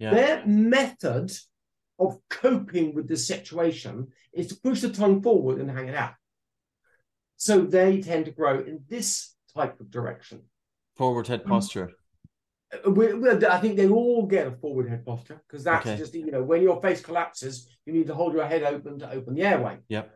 Yeah. 0.00 0.14
Their 0.14 0.42
method 0.44 1.30
of 2.00 2.18
coping 2.28 2.92
with 2.92 3.06
the 3.06 3.16
situation 3.16 4.08
is 4.32 4.48
to 4.48 4.56
push 4.56 4.80
the 4.80 4.90
tongue 4.90 5.22
forward 5.22 5.60
and 5.60 5.70
hang 5.70 5.88
it 5.88 5.94
out. 5.94 6.14
So 7.36 7.60
they 7.60 8.00
tend 8.00 8.24
to 8.24 8.32
grow 8.32 8.58
in 8.58 8.80
this 8.88 9.34
type 9.54 9.78
of 9.78 9.92
direction. 9.92 10.42
Forward 10.96 11.28
head 11.28 11.44
mm. 11.44 11.48
posture. 11.48 11.92
Uh, 12.72 12.90
we, 12.90 13.14
we, 13.14 13.30
I 13.30 13.58
think 13.60 13.76
they 13.76 13.88
all 13.88 14.26
get 14.26 14.46
a 14.46 14.52
forward 14.52 14.88
head 14.88 15.04
posture 15.04 15.40
because 15.46 15.64
that's 15.64 15.86
Okay. 15.86 15.96
just 15.96 16.14
you 16.14 16.30
know 16.30 16.42
when 16.42 16.62
your 16.62 16.80
face 16.82 17.00
collapses, 17.00 17.68
you 17.86 17.92
need 17.92 18.06
to 18.08 18.14
hold 18.14 18.34
your 18.34 18.46
head 18.46 18.62
open 18.62 18.98
to 18.98 19.10
open 19.10 19.34
the 19.34 19.42
airway. 19.42 19.78
Yep. 19.88 20.10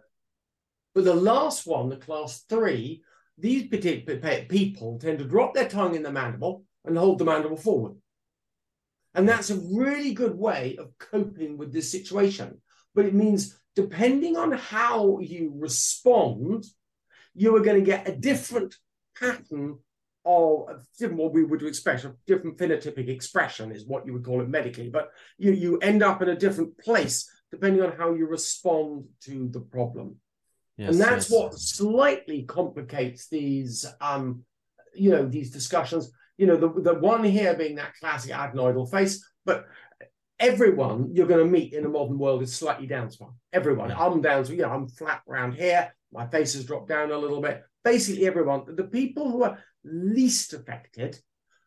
But 0.95 1.05
the 1.05 1.15
last 1.15 1.67
one, 1.67 1.89
the 1.89 1.97
class 1.97 2.45
three, 2.49 3.03
these 3.39 3.69
particular 3.69 4.45
people 4.45 4.99
tend 4.99 5.19
to 5.19 5.25
drop 5.25 5.55
their 5.55 5.69
tongue 5.69 5.95
in 5.95 6.03
the 6.03 6.13
mandible 6.13 6.65
and 6.85 6.99
hold 6.99 7.19
the 7.19 7.25
mandible 7.25 7.57
forward. 7.57 7.97
And 9.15 9.29
that's 9.29 9.51
a 9.51 9.57
really 9.57 10.13
good 10.13 10.37
way 10.37 10.77
of 10.79 10.97
coping 10.99 11.57
with 11.57 11.73
this 11.73 11.91
situation. 11.91 12.61
But 12.95 13.07
it 13.07 13.15
means 13.15 13.59
depending 13.75 14.37
on 14.37 14.53
how 14.53 15.19
you 15.21 15.53
respond, 15.57 16.67
you 17.35 17.57
are 17.57 17.61
going 17.61 17.79
to 17.79 17.87
get 17.87 18.09
a 18.09 18.15
different 18.15 18.75
pattern 19.19 19.79
of 20.25 20.87
different 20.99 21.21
what 21.21 21.33
we 21.33 21.45
would 21.45 21.63
expect, 21.63 22.05
a 22.05 22.15
different 22.27 22.57
phenotypic 22.59 23.09
expression 23.09 23.73
is 23.73 23.87
what 23.87 24.07
you 24.07 24.13
would 24.13 24.25
call 24.25 24.41
it 24.41 24.49
medically. 24.49 24.89
But 24.89 25.11
you, 25.39 25.53
you 25.53 25.79
end 25.79 26.03
up 26.03 26.23
in 26.23 26.29
a 26.29 26.37
different 26.37 26.79
place 26.79 27.29
depending 27.51 27.83
on 27.83 27.93
how 27.97 28.15
you 28.15 28.27
respond 28.27 29.05
to 29.23 29.49
the 29.49 29.61
problem 29.61 30.17
Yes, 30.79 30.93
and 30.93 31.01
that's 31.01 31.31
yes. 31.31 31.31
what 31.31 31.53
slightly 31.55 32.45
complicates 32.45 33.29
these 33.29 33.85
um 34.01 34.43
you 34.95 35.11
know 35.11 35.27
these 35.27 35.51
discussions 35.51 36.11
you 36.39 36.47
know 36.47 36.57
the, 36.57 36.81
the 36.81 36.95
one 36.95 37.23
here 37.25 37.55
being 37.55 37.75
that 37.77 37.93
classic 38.01 38.33
adenoidal 38.33 38.91
face 38.91 39.23
but 39.45 39.67
everyone 40.41 41.11
you're 41.13 41.27
going 41.27 41.45
to 41.45 41.51
meet 41.51 41.75
in 41.75 41.85
a 41.85 41.89
modern 41.89 42.19
world 42.19 42.43
is 42.43 42.55
slightly 42.55 42.89
downswung 42.89 43.35
everyone 43.53 43.91
Yeah. 43.91 43.99
i'm 44.03 44.23
down 44.23 44.45
so 44.47 44.53
you 44.55 44.63
know 44.63 44.71
i'm 44.71 44.89
flat 44.89 45.21
around 45.29 45.53
here 45.53 45.95
my 46.11 46.27
face 46.27 46.55
has 46.55 46.65
dropped 46.65 46.89
down 46.89 47.13
a 47.13 47.19
little 47.19 47.43
bit 47.43 47.63
basically 47.85 48.27
everyone 48.27 48.63
the 48.77 48.85
people 48.85 49.31
who 49.31 49.43
are 49.43 49.59
least 49.85 50.53
affected 50.53 51.19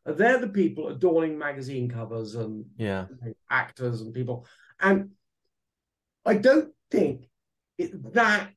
they're 0.05 0.39
the 0.39 0.47
people 0.47 0.89
adorning 0.89 1.37
magazine 1.37 1.89
covers 1.89 2.35
and 2.35 2.65
Yeah. 2.77 3.07
actors 3.49 4.01
and 4.01 4.13
people. 4.13 4.45
And 4.79 5.11
I 6.25 6.35
don't 6.35 6.73
think 6.91 7.27
it's 7.77 7.95
that 8.13 8.53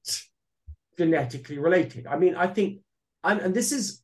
genetically 0.98 1.59
related. 1.59 2.06
I 2.06 2.18
mean, 2.18 2.34
I 2.34 2.48
think, 2.48 2.80
and, 3.24 3.40
and 3.40 3.54
this 3.54 3.72
is 3.72 4.02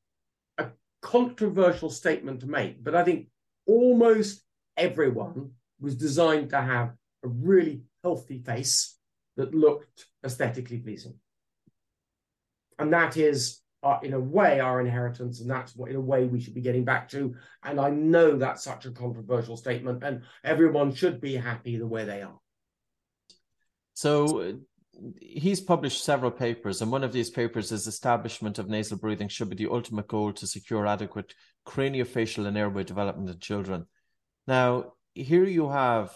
a 0.58 0.68
controversial 1.02 1.90
statement 1.90 2.40
to 2.40 2.46
make, 2.46 2.82
but 2.82 2.94
I 2.94 3.04
think 3.04 3.28
almost 3.66 4.42
everyone 4.76 5.52
was 5.80 5.96
designed 5.96 6.50
to 6.50 6.60
have 6.60 6.94
a 7.22 7.28
really 7.28 7.82
healthy 8.02 8.38
face 8.38 8.96
that 9.36 9.54
looked 9.54 10.06
aesthetically 10.24 10.78
pleasing. 10.78 11.18
And 12.78 12.92
that 12.92 13.16
is, 13.16 13.60
uh, 13.82 13.98
in 14.02 14.14
a 14.14 14.20
way, 14.20 14.60
our 14.60 14.80
inheritance, 14.80 15.40
and 15.40 15.50
that's 15.50 15.76
what, 15.76 15.90
in 15.90 15.96
a 15.96 16.00
way, 16.00 16.24
we 16.24 16.40
should 16.40 16.54
be 16.54 16.60
getting 16.60 16.84
back 16.84 17.08
to. 17.10 17.34
And 17.62 17.78
I 17.78 17.90
know 17.90 18.36
that's 18.36 18.64
such 18.64 18.86
a 18.86 18.90
controversial 18.90 19.56
statement, 19.56 20.02
and 20.02 20.22
everyone 20.42 20.94
should 20.94 21.20
be 21.20 21.36
happy 21.36 21.76
the 21.76 21.86
way 21.86 22.04
they 22.04 22.22
are. 22.22 22.38
So 23.94 24.40
uh, 24.40 24.52
he's 25.20 25.60
published 25.60 26.04
several 26.04 26.30
papers, 26.30 26.82
and 26.82 26.90
one 26.90 27.04
of 27.04 27.12
these 27.12 27.30
papers 27.30 27.72
is 27.72 27.86
establishment 27.86 28.58
of 28.58 28.68
nasal 28.68 28.98
breathing 28.98 29.28
should 29.28 29.50
be 29.50 29.56
the 29.56 29.70
ultimate 29.70 30.08
goal 30.08 30.32
to 30.32 30.46
secure 30.46 30.86
adequate 30.86 31.34
craniofacial 31.66 32.46
and 32.46 32.56
airway 32.58 32.84
development 32.84 33.30
in 33.30 33.38
children. 33.38 33.86
Now, 34.46 34.94
here 35.14 35.44
you 35.44 35.68
have 35.68 36.14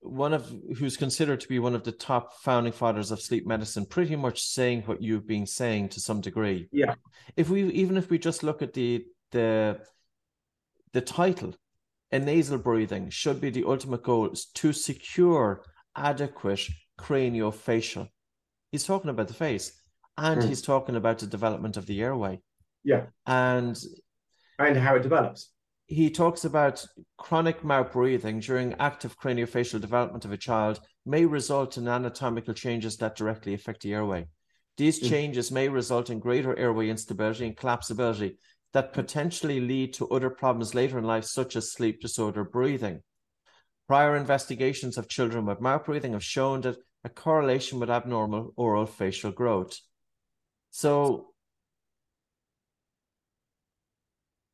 one 0.00 0.32
of 0.32 0.48
who's 0.78 0.96
considered 0.96 1.40
to 1.40 1.48
be 1.48 1.58
one 1.58 1.74
of 1.74 1.82
the 1.84 1.92
top 1.92 2.38
founding 2.40 2.72
fathers 2.72 3.10
of 3.10 3.20
sleep 3.20 3.46
medicine, 3.46 3.84
pretty 3.86 4.16
much 4.16 4.40
saying 4.42 4.82
what 4.82 5.02
you've 5.02 5.26
been 5.26 5.46
saying 5.46 5.88
to 5.90 6.00
some 6.00 6.20
degree. 6.20 6.68
Yeah. 6.72 6.94
If 7.36 7.48
we 7.50 7.64
even 7.72 7.96
if 7.96 8.08
we 8.10 8.18
just 8.18 8.42
look 8.42 8.62
at 8.62 8.72
the 8.74 9.04
the 9.32 9.80
the 10.92 11.00
title, 11.00 11.54
a 12.12 12.18
nasal 12.18 12.58
breathing 12.58 13.10
should 13.10 13.40
be 13.40 13.50
the 13.50 13.64
ultimate 13.64 14.02
goal 14.02 14.30
is 14.30 14.46
to 14.54 14.72
secure 14.72 15.64
adequate 15.96 16.66
craniofacial. 16.98 18.08
He's 18.72 18.84
talking 18.84 19.10
about 19.10 19.28
the 19.28 19.34
face 19.34 19.72
and 20.16 20.40
Mm. 20.40 20.48
he's 20.48 20.62
talking 20.62 20.96
about 20.96 21.18
the 21.18 21.26
development 21.26 21.76
of 21.76 21.86
the 21.86 22.00
airway. 22.02 22.40
Yeah. 22.84 23.06
And 23.26 23.76
And 24.58 24.76
how 24.76 24.94
it 24.96 25.02
develops. 25.02 25.50
He 25.88 26.10
talks 26.10 26.44
about 26.44 26.86
chronic 27.16 27.64
mouth 27.64 27.92
breathing 27.92 28.40
during 28.40 28.74
active 28.74 29.18
craniofacial 29.18 29.80
development 29.80 30.26
of 30.26 30.32
a 30.32 30.36
child 30.36 30.80
may 31.06 31.24
result 31.24 31.78
in 31.78 31.88
anatomical 31.88 32.52
changes 32.52 32.98
that 32.98 33.16
directly 33.16 33.54
affect 33.54 33.80
the 33.80 33.94
airway. 33.94 34.26
These 34.76 35.00
Mm. 35.00 35.08
changes 35.08 35.50
may 35.50 35.68
result 35.70 36.10
in 36.10 36.20
greater 36.20 36.56
airway 36.58 36.90
instability 36.90 37.46
and 37.46 37.56
collapsibility 37.56 38.36
that 38.74 38.92
potentially 38.92 39.60
lead 39.60 39.94
to 39.94 40.08
other 40.10 40.28
problems 40.28 40.74
later 40.74 40.98
in 40.98 41.04
life, 41.04 41.24
such 41.24 41.56
as 41.56 41.72
sleep 41.72 42.02
disorder 42.02 42.44
breathing. 42.44 43.02
Prior 43.86 44.14
investigations 44.14 44.98
of 44.98 45.08
children 45.08 45.46
with 45.46 45.62
mouth 45.62 45.86
breathing 45.86 46.12
have 46.12 46.22
shown 46.22 46.60
that 46.60 46.76
a 47.02 47.08
correlation 47.08 47.80
with 47.80 47.88
abnormal 47.88 48.52
oral 48.56 48.84
facial 48.84 49.32
growth. 49.32 49.78
So, 50.70 51.32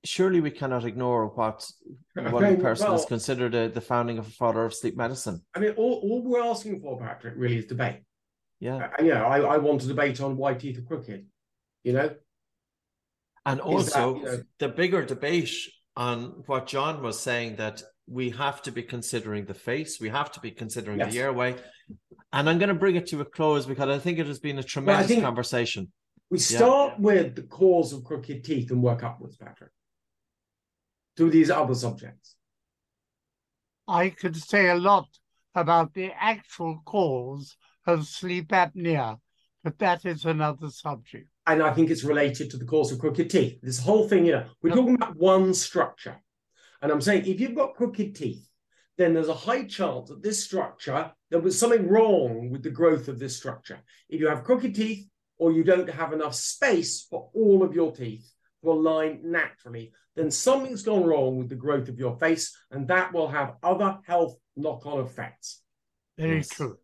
surely 0.04 0.40
we 0.40 0.50
cannot 0.50 0.84
ignore 0.84 1.28
what 1.28 1.66
one 2.14 2.60
person 2.60 2.86
is 2.86 3.00
well- 3.00 3.06
considered 3.06 3.54
a, 3.54 3.68
the 3.68 3.80
founding 3.80 4.18
of 4.18 4.26
a 4.26 4.30
father 4.30 4.64
of 4.64 4.74
sleep 4.74 4.96
medicine. 4.96 5.40
I 5.54 5.58
mean, 5.60 5.72
all, 5.72 6.00
all 6.02 6.22
we're 6.22 6.42
asking 6.42 6.80
for, 6.80 6.98
Patrick, 6.98 7.34
really 7.36 7.58
is 7.58 7.66
debate. 7.66 8.00
Yeah. 8.60 8.88
Uh, 8.98 9.02
you 9.02 9.14
know, 9.14 9.24
I, 9.24 9.40
I 9.40 9.58
want 9.58 9.82
a 9.82 9.86
debate 9.86 10.20
on 10.20 10.36
why 10.36 10.54
teeth 10.54 10.78
are 10.78 10.82
crooked. 10.82 11.26
You 11.82 11.92
know, 11.94 12.10
And 13.46 13.60
Is 13.60 13.64
that, 13.92 13.98
also 14.00 14.16
you 14.16 14.24
know- 14.24 14.42
the 14.58 14.68
bigger 14.68 15.04
debate 15.04 15.50
on 15.96 16.42
what 16.46 16.66
John 16.66 17.02
was 17.02 17.18
saying 17.20 17.56
that 17.56 17.82
we 18.06 18.30
have 18.30 18.60
to 18.62 18.72
be 18.72 18.82
considering 18.82 19.44
the 19.46 19.54
face, 19.54 19.98
we 20.00 20.08
have 20.10 20.30
to 20.32 20.40
be 20.40 20.50
considering 20.50 20.98
Yes. 20.98 21.12
the 21.12 21.20
airway. 21.20 21.56
And 22.32 22.50
I'm 22.50 22.58
going 22.58 22.68
to 22.68 22.74
bring 22.74 22.96
it 22.96 23.06
to 23.08 23.20
a 23.20 23.24
close 23.24 23.64
because 23.64 23.88
I 23.88 23.98
think 23.98 24.18
it 24.18 24.26
has 24.26 24.38
been 24.40 24.58
a 24.58 24.62
tremendous 24.62 25.06
think- 25.08 25.22
conversation. 25.22 25.90
we 26.30 26.38
start 26.38 26.98
with 26.98 27.36
the 27.36 27.42
cause 27.44 27.92
of 27.92 28.02
crooked 28.04 28.44
teeth 28.44 28.70
and 28.70 28.82
work 28.82 29.02
upwards, 29.04 29.36
Patrick, 29.36 29.70
to 31.16 31.30
these 31.30 31.50
other 31.50 31.74
subjects. 31.74 32.36
I 33.86 34.10
could 34.10 34.36
say 34.36 34.68
a 34.70 34.76
lot 34.76 35.08
about 35.54 35.94
the 35.94 36.10
actual 36.18 36.80
cause 36.84 37.56
of 37.86 38.06
sleep 38.06 38.48
apnea, 38.48 39.18
but 39.62 39.78
that 39.78 40.04
is 40.04 40.24
another 40.24 40.70
subject. 40.70 41.28
And 41.46 41.62
I 41.62 41.72
think 41.74 41.90
it's 41.90 42.04
related 42.04 42.50
to 42.50 42.56
the 42.56 42.64
cause 42.64 42.90
of 42.90 42.98
crooked 42.98 43.28
teeth. 43.28 43.60
This 43.62 43.78
whole 43.78 44.08
thing, 44.08 44.24
you 44.24 44.32
know, 44.32 44.46
we're 44.62 44.70
Yep. 44.70 44.78
talking 44.78 44.94
about 44.94 45.16
one 45.16 45.52
structure. 45.52 46.18
And 46.80 46.90
I'm 46.90 47.02
saying 47.02 47.26
if 47.26 47.40
you've 47.40 47.54
got 47.54 47.74
crooked 47.74 48.14
teeth, 48.14 48.48
then 48.96 49.12
there's 49.12 49.28
a 49.28 49.34
high 49.34 49.64
chance 49.64 50.08
that 50.08 50.22
this 50.22 50.42
structure, 50.42 51.12
there 51.30 51.40
was 51.40 51.58
something 51.58 51.88
wrong 51.88 52.50
with 52.50 52.62
the 52.62 52.70
growth 52.70 53.08
of 53.08 53.18
this 53.18 53.36
structure. 53.36 53.80
If 54.08 54.20
you 54.20 54.28
have 54.28 54.44
crooked 54.44 54.74
teeth 54.74 55.08
or 55.36 55.52
you 55.52 55.64
don't 55.64 55.90
have 55.90 56.12
enough 56.12 56.34
space 56.34 57.02
for 57.02 57.30
all 57.34 57.62
of 57.62 57.74
your 57.74 57.92
teeth 57.92 58.33
to 58.64 58.72
align 58.72 59.20
naturally, 59.24 59.92
then 60.16 60.30
something's 60.30 60.82
gone 60.82 61.04
wrong 61.04 61.38
with 61.38 61.48
the 61.48 61.54
growth 61.56 61.88
of 61.88 61.98
your 61.98 62.16
face, 62.18 62.56
and 62.70 62.88
that 62.88 63.12
will 63.12 63.28
have 63.28 63.54
other 63.62 63.98
health 64.06 64.36
knock 64.56 64.84
on 64.86 65.00
effects. 65.04 65.62
Very 66.18 66.36
Yes. 66.36 66.48
true. 66.48 66.78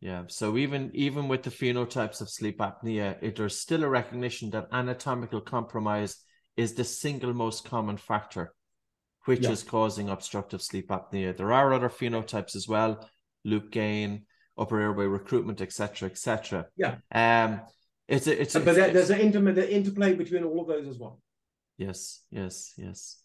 Yeah. 0.00 0.24
So 0.28 0.56
even 0.56 0.90
even 0.94 1.28
with 1.28 1.42
the 1.42 1.50
phenotypes 1.50 2.20
of 2.20 2.30
sleep 2.30 2.58
apnea, 2.58 3.18
it, 3.22 3.36
there's 3.36 3.58
still 3.58 3.84
a 3.84 3.88
recognition 3.88 4.50
that 4.50 4.68
anatomical 4.72 5.40
compromise 5.42 6.16
is 6.56 6.74
the 6.74 6.84
single 6.84 7.34
most 7.34 7.64
common 7.64 7.96
factor, 7.98 8.54
which 9.26 9.42
Yeah. 9.44 9.50
is 9.50 9.62
causing 9.62 10.08
obstructive 10.08 10.62
sleep 10.62 10.88
apnea. 10.88 11.36
There 11.36 11.52
are 11.52 11.72
other 11.74 11.90
phenotypes 11.90 12.56
as 12.56 12.66
well, 12.66 13.08
loop 13.44 13.70
gain, 13.70 14.24
upper 14.56 14.80
airway 14.80 15.04
recruitment, 15.06 15.60
etc., 15.60 16.08
etc. 16.08 16.66
Yeah. 16.76 16.96
Um, 17.12 17.60
it's 18.10 18.26
a, 18.26 18.40
it's 18.42 18.54
a, 18.54 18.60
but 18.60 18.76
it's- 18.76 18.92
there's 18.92 19.10
an 19.10 19.20
inter- 19.20 19.52
the 19.52 19.74
interplay 19.74 20.14
between 20.14 20.44
all 20.44 20.60
of 20.62 20.68
those 20.68 20.86
as 20.88 20.98
well. 20.98 21.20
Yes, 21.78 22.22
yes, 22.30 22.74
yes. 22.76 23.22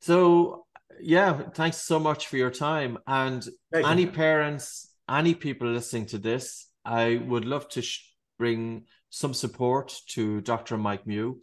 So, 0.00 0.66
yeah, 1.00 1.30
thanks 1.54 1.78
so 1.78 1.98
much 1.98 2.28
for 2.28 2.36
your 2.36 2.50
time. 2.50 2.98
And 3.06 3.42
Thank 3.72 3.84
you. 3.86 3.90
any 3.92 4.06
parents, 4.06 4.94
any 5.08 5.34
people 5.34 5.68
listening 5.68 6.06
to 6.06 6.18
this, 6.18 6.68
I 6.84 7.16
would 7.26 7.44
love 7.44 7.68
to 7.70 7.82
sh- 7.82 8.12
bring 8.38 8.84
some 9.10 9.34
support 9.34 9.96
to 10.14 10.40
Dr. 10.42 10.76
Mike 10.76 11.06
Mew. 11.06 11.40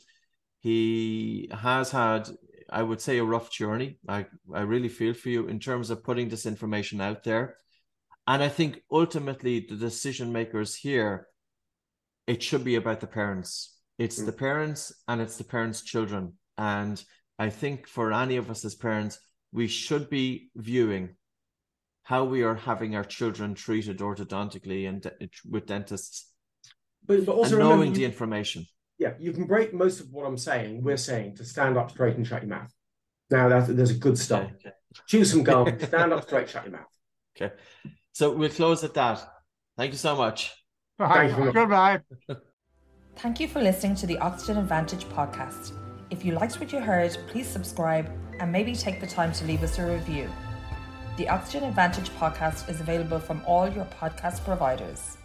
He 0.60 1.50
has 1.52 1.90
had, 1.92 2.30
I 2.70 2.84
would 2.84 3.02
say, 3.02 3.18
a 3.18 3.24
rough 3.24 3.50
journey. 3.52 3.98
I, 4.08 4.28
I 4.54 4.62
really 4.62 4.90
feel 4.90 5.14
for 5.14 5.30
you 5.30 5.48
in 5.48 5.60
terms 5.60 5.90
of 5.90 6.04
putting 6.04 6.30
this 6.30 6.46
information 6.46 7.02
out 7.02 7.24
there. 7.24 7.56
And 8.28 8.44
I 8.44 8.50
think 8.50 8.82
ultimately 8.92 9.66
the 9.68 9.76
decision 9.76 10.32
makers 10.32 10.76
here, 10.76 11.28
it 12.28 12.42
should 12.44 12.64
be 12.64 12.76
about 12.76 13.00
the 13.00 13.08
parents. 13.08 13.78
It's 13.98 14.20
Mm. 14.22 14.26
the 14.26 14.32
parents 14.34 14.92
and 15.08 15.22
it's 15.22 15.38
the 15.38 15.44
parents' 15.44 15.82
children. 15.84 16.38
And 16.58 17.04
I 17.40 17.50
think 17.50 17.88
for 17.88 18.14
any 18.14 18.38
of 18.38 18.50
us 18.50 18.64
as 18.66 18.76
parents, 18.76 19.20
we 19.52 19.68
should 19.68 20.10
be 20.10 20.50
viewing 20.56 21.16
how 22.04 22.24
we 22.26 22.44
are 22.44 22.56
having 22.56 22.96
our 22.96 23.04
children 23.04 23.54
treated 23.54 24.00
orthodontically 24.00 24.88
and 24.90 25.02
de- 25.02 25.30
with 25.50 25.66
dentists 25.66 26.32
But, 27.06 27.26
but 27.26 27.34
also 27.36 27.58
knowing 27.58 27.80
remember, 27.80 27.98
the 27.98 28.06
information. 28.06 28.66
yeah, 28.98 29.14
you 29.20 29.34
can 29.34 29.46
break 29.46 29.74
most 29.74 30.00
of 30.00 30.12
what 30.12 30.26
I'm 30.26 30.38
saying. 30.38 30.84
We're 30.84 30.98
saying 30.98 31.36
to 31.38 31.46
stand 31.46 31.78
up 31.78 31.92
straight 31.92 32.16
and 32.16 32.26
shut 32.26 32.42
your 32.44 32.50
mouth. 32.50 32.74
Now 33.30 33.50
that 33.50 33.76
there's 33.76 33.92
a 33.92 33.96
good 33.98 34.18
start. 34.18 34.46
Okay, 34.46 34.56
okay. 34.70 34.76
Chew 35.08 35.26
some 35.26 35.44
gum, 35.44 35.80
stand 35.92 36.12
up 36.14 36.24
straight, 36.24 36.50
shut 36.50 36.64
your 36.66 36.74
mouth. 36.74 36.88
okay. 37.36 37.54
So 38.14 38.32
we'll 38.36 38.50
close 38.50 38.84
at 38.84 38.94
that. 38.96 39.24
Thank 39.78 39.92
you 39.94 39.98
so 39.98 40.16
much. 40.16 40.52
Right. 41.10 41.38
you. 41.38 41.52
Goodbye. 41.52 42.02
Thank 43.16 43.40
you 43.40 43.48
for 43.48 43.62
listening 43.62 43.96
to 43.96 44.08
the 44.08 44.18
Oxygen 44.20 44.58
Advantage 44.58 45.06
podcast. 45.06 45.74
If 46.10 46.26
you 46.26 46.34
liked 46.34 46.60
what 46.60 46.72
you 46.72 46.80
heard, 46.80 47.18
please 47.28 47.48
subscribe 47.48 48.10
and 48.40 48.52
maybe 48.52 48.74
take 48.74 49.00
the 49.00 49.08
time 49.08 49.32
to 49.34 49.46
leave 49.46 49.64
us 49.64 49.80
a 49.80 49.86
review. 49.86 50.30
The 51.18 51.30
Oxygen 51.30 51.68
Advantage 51.68 52.10
podcast 52.12 52.70
is 52.70 52.80
available 52.80 53.20
from 53.20 53.42
all 53.46 53.70
your 53.70 53.86
podcast 53.86 54.44
providers. 54.44 55.18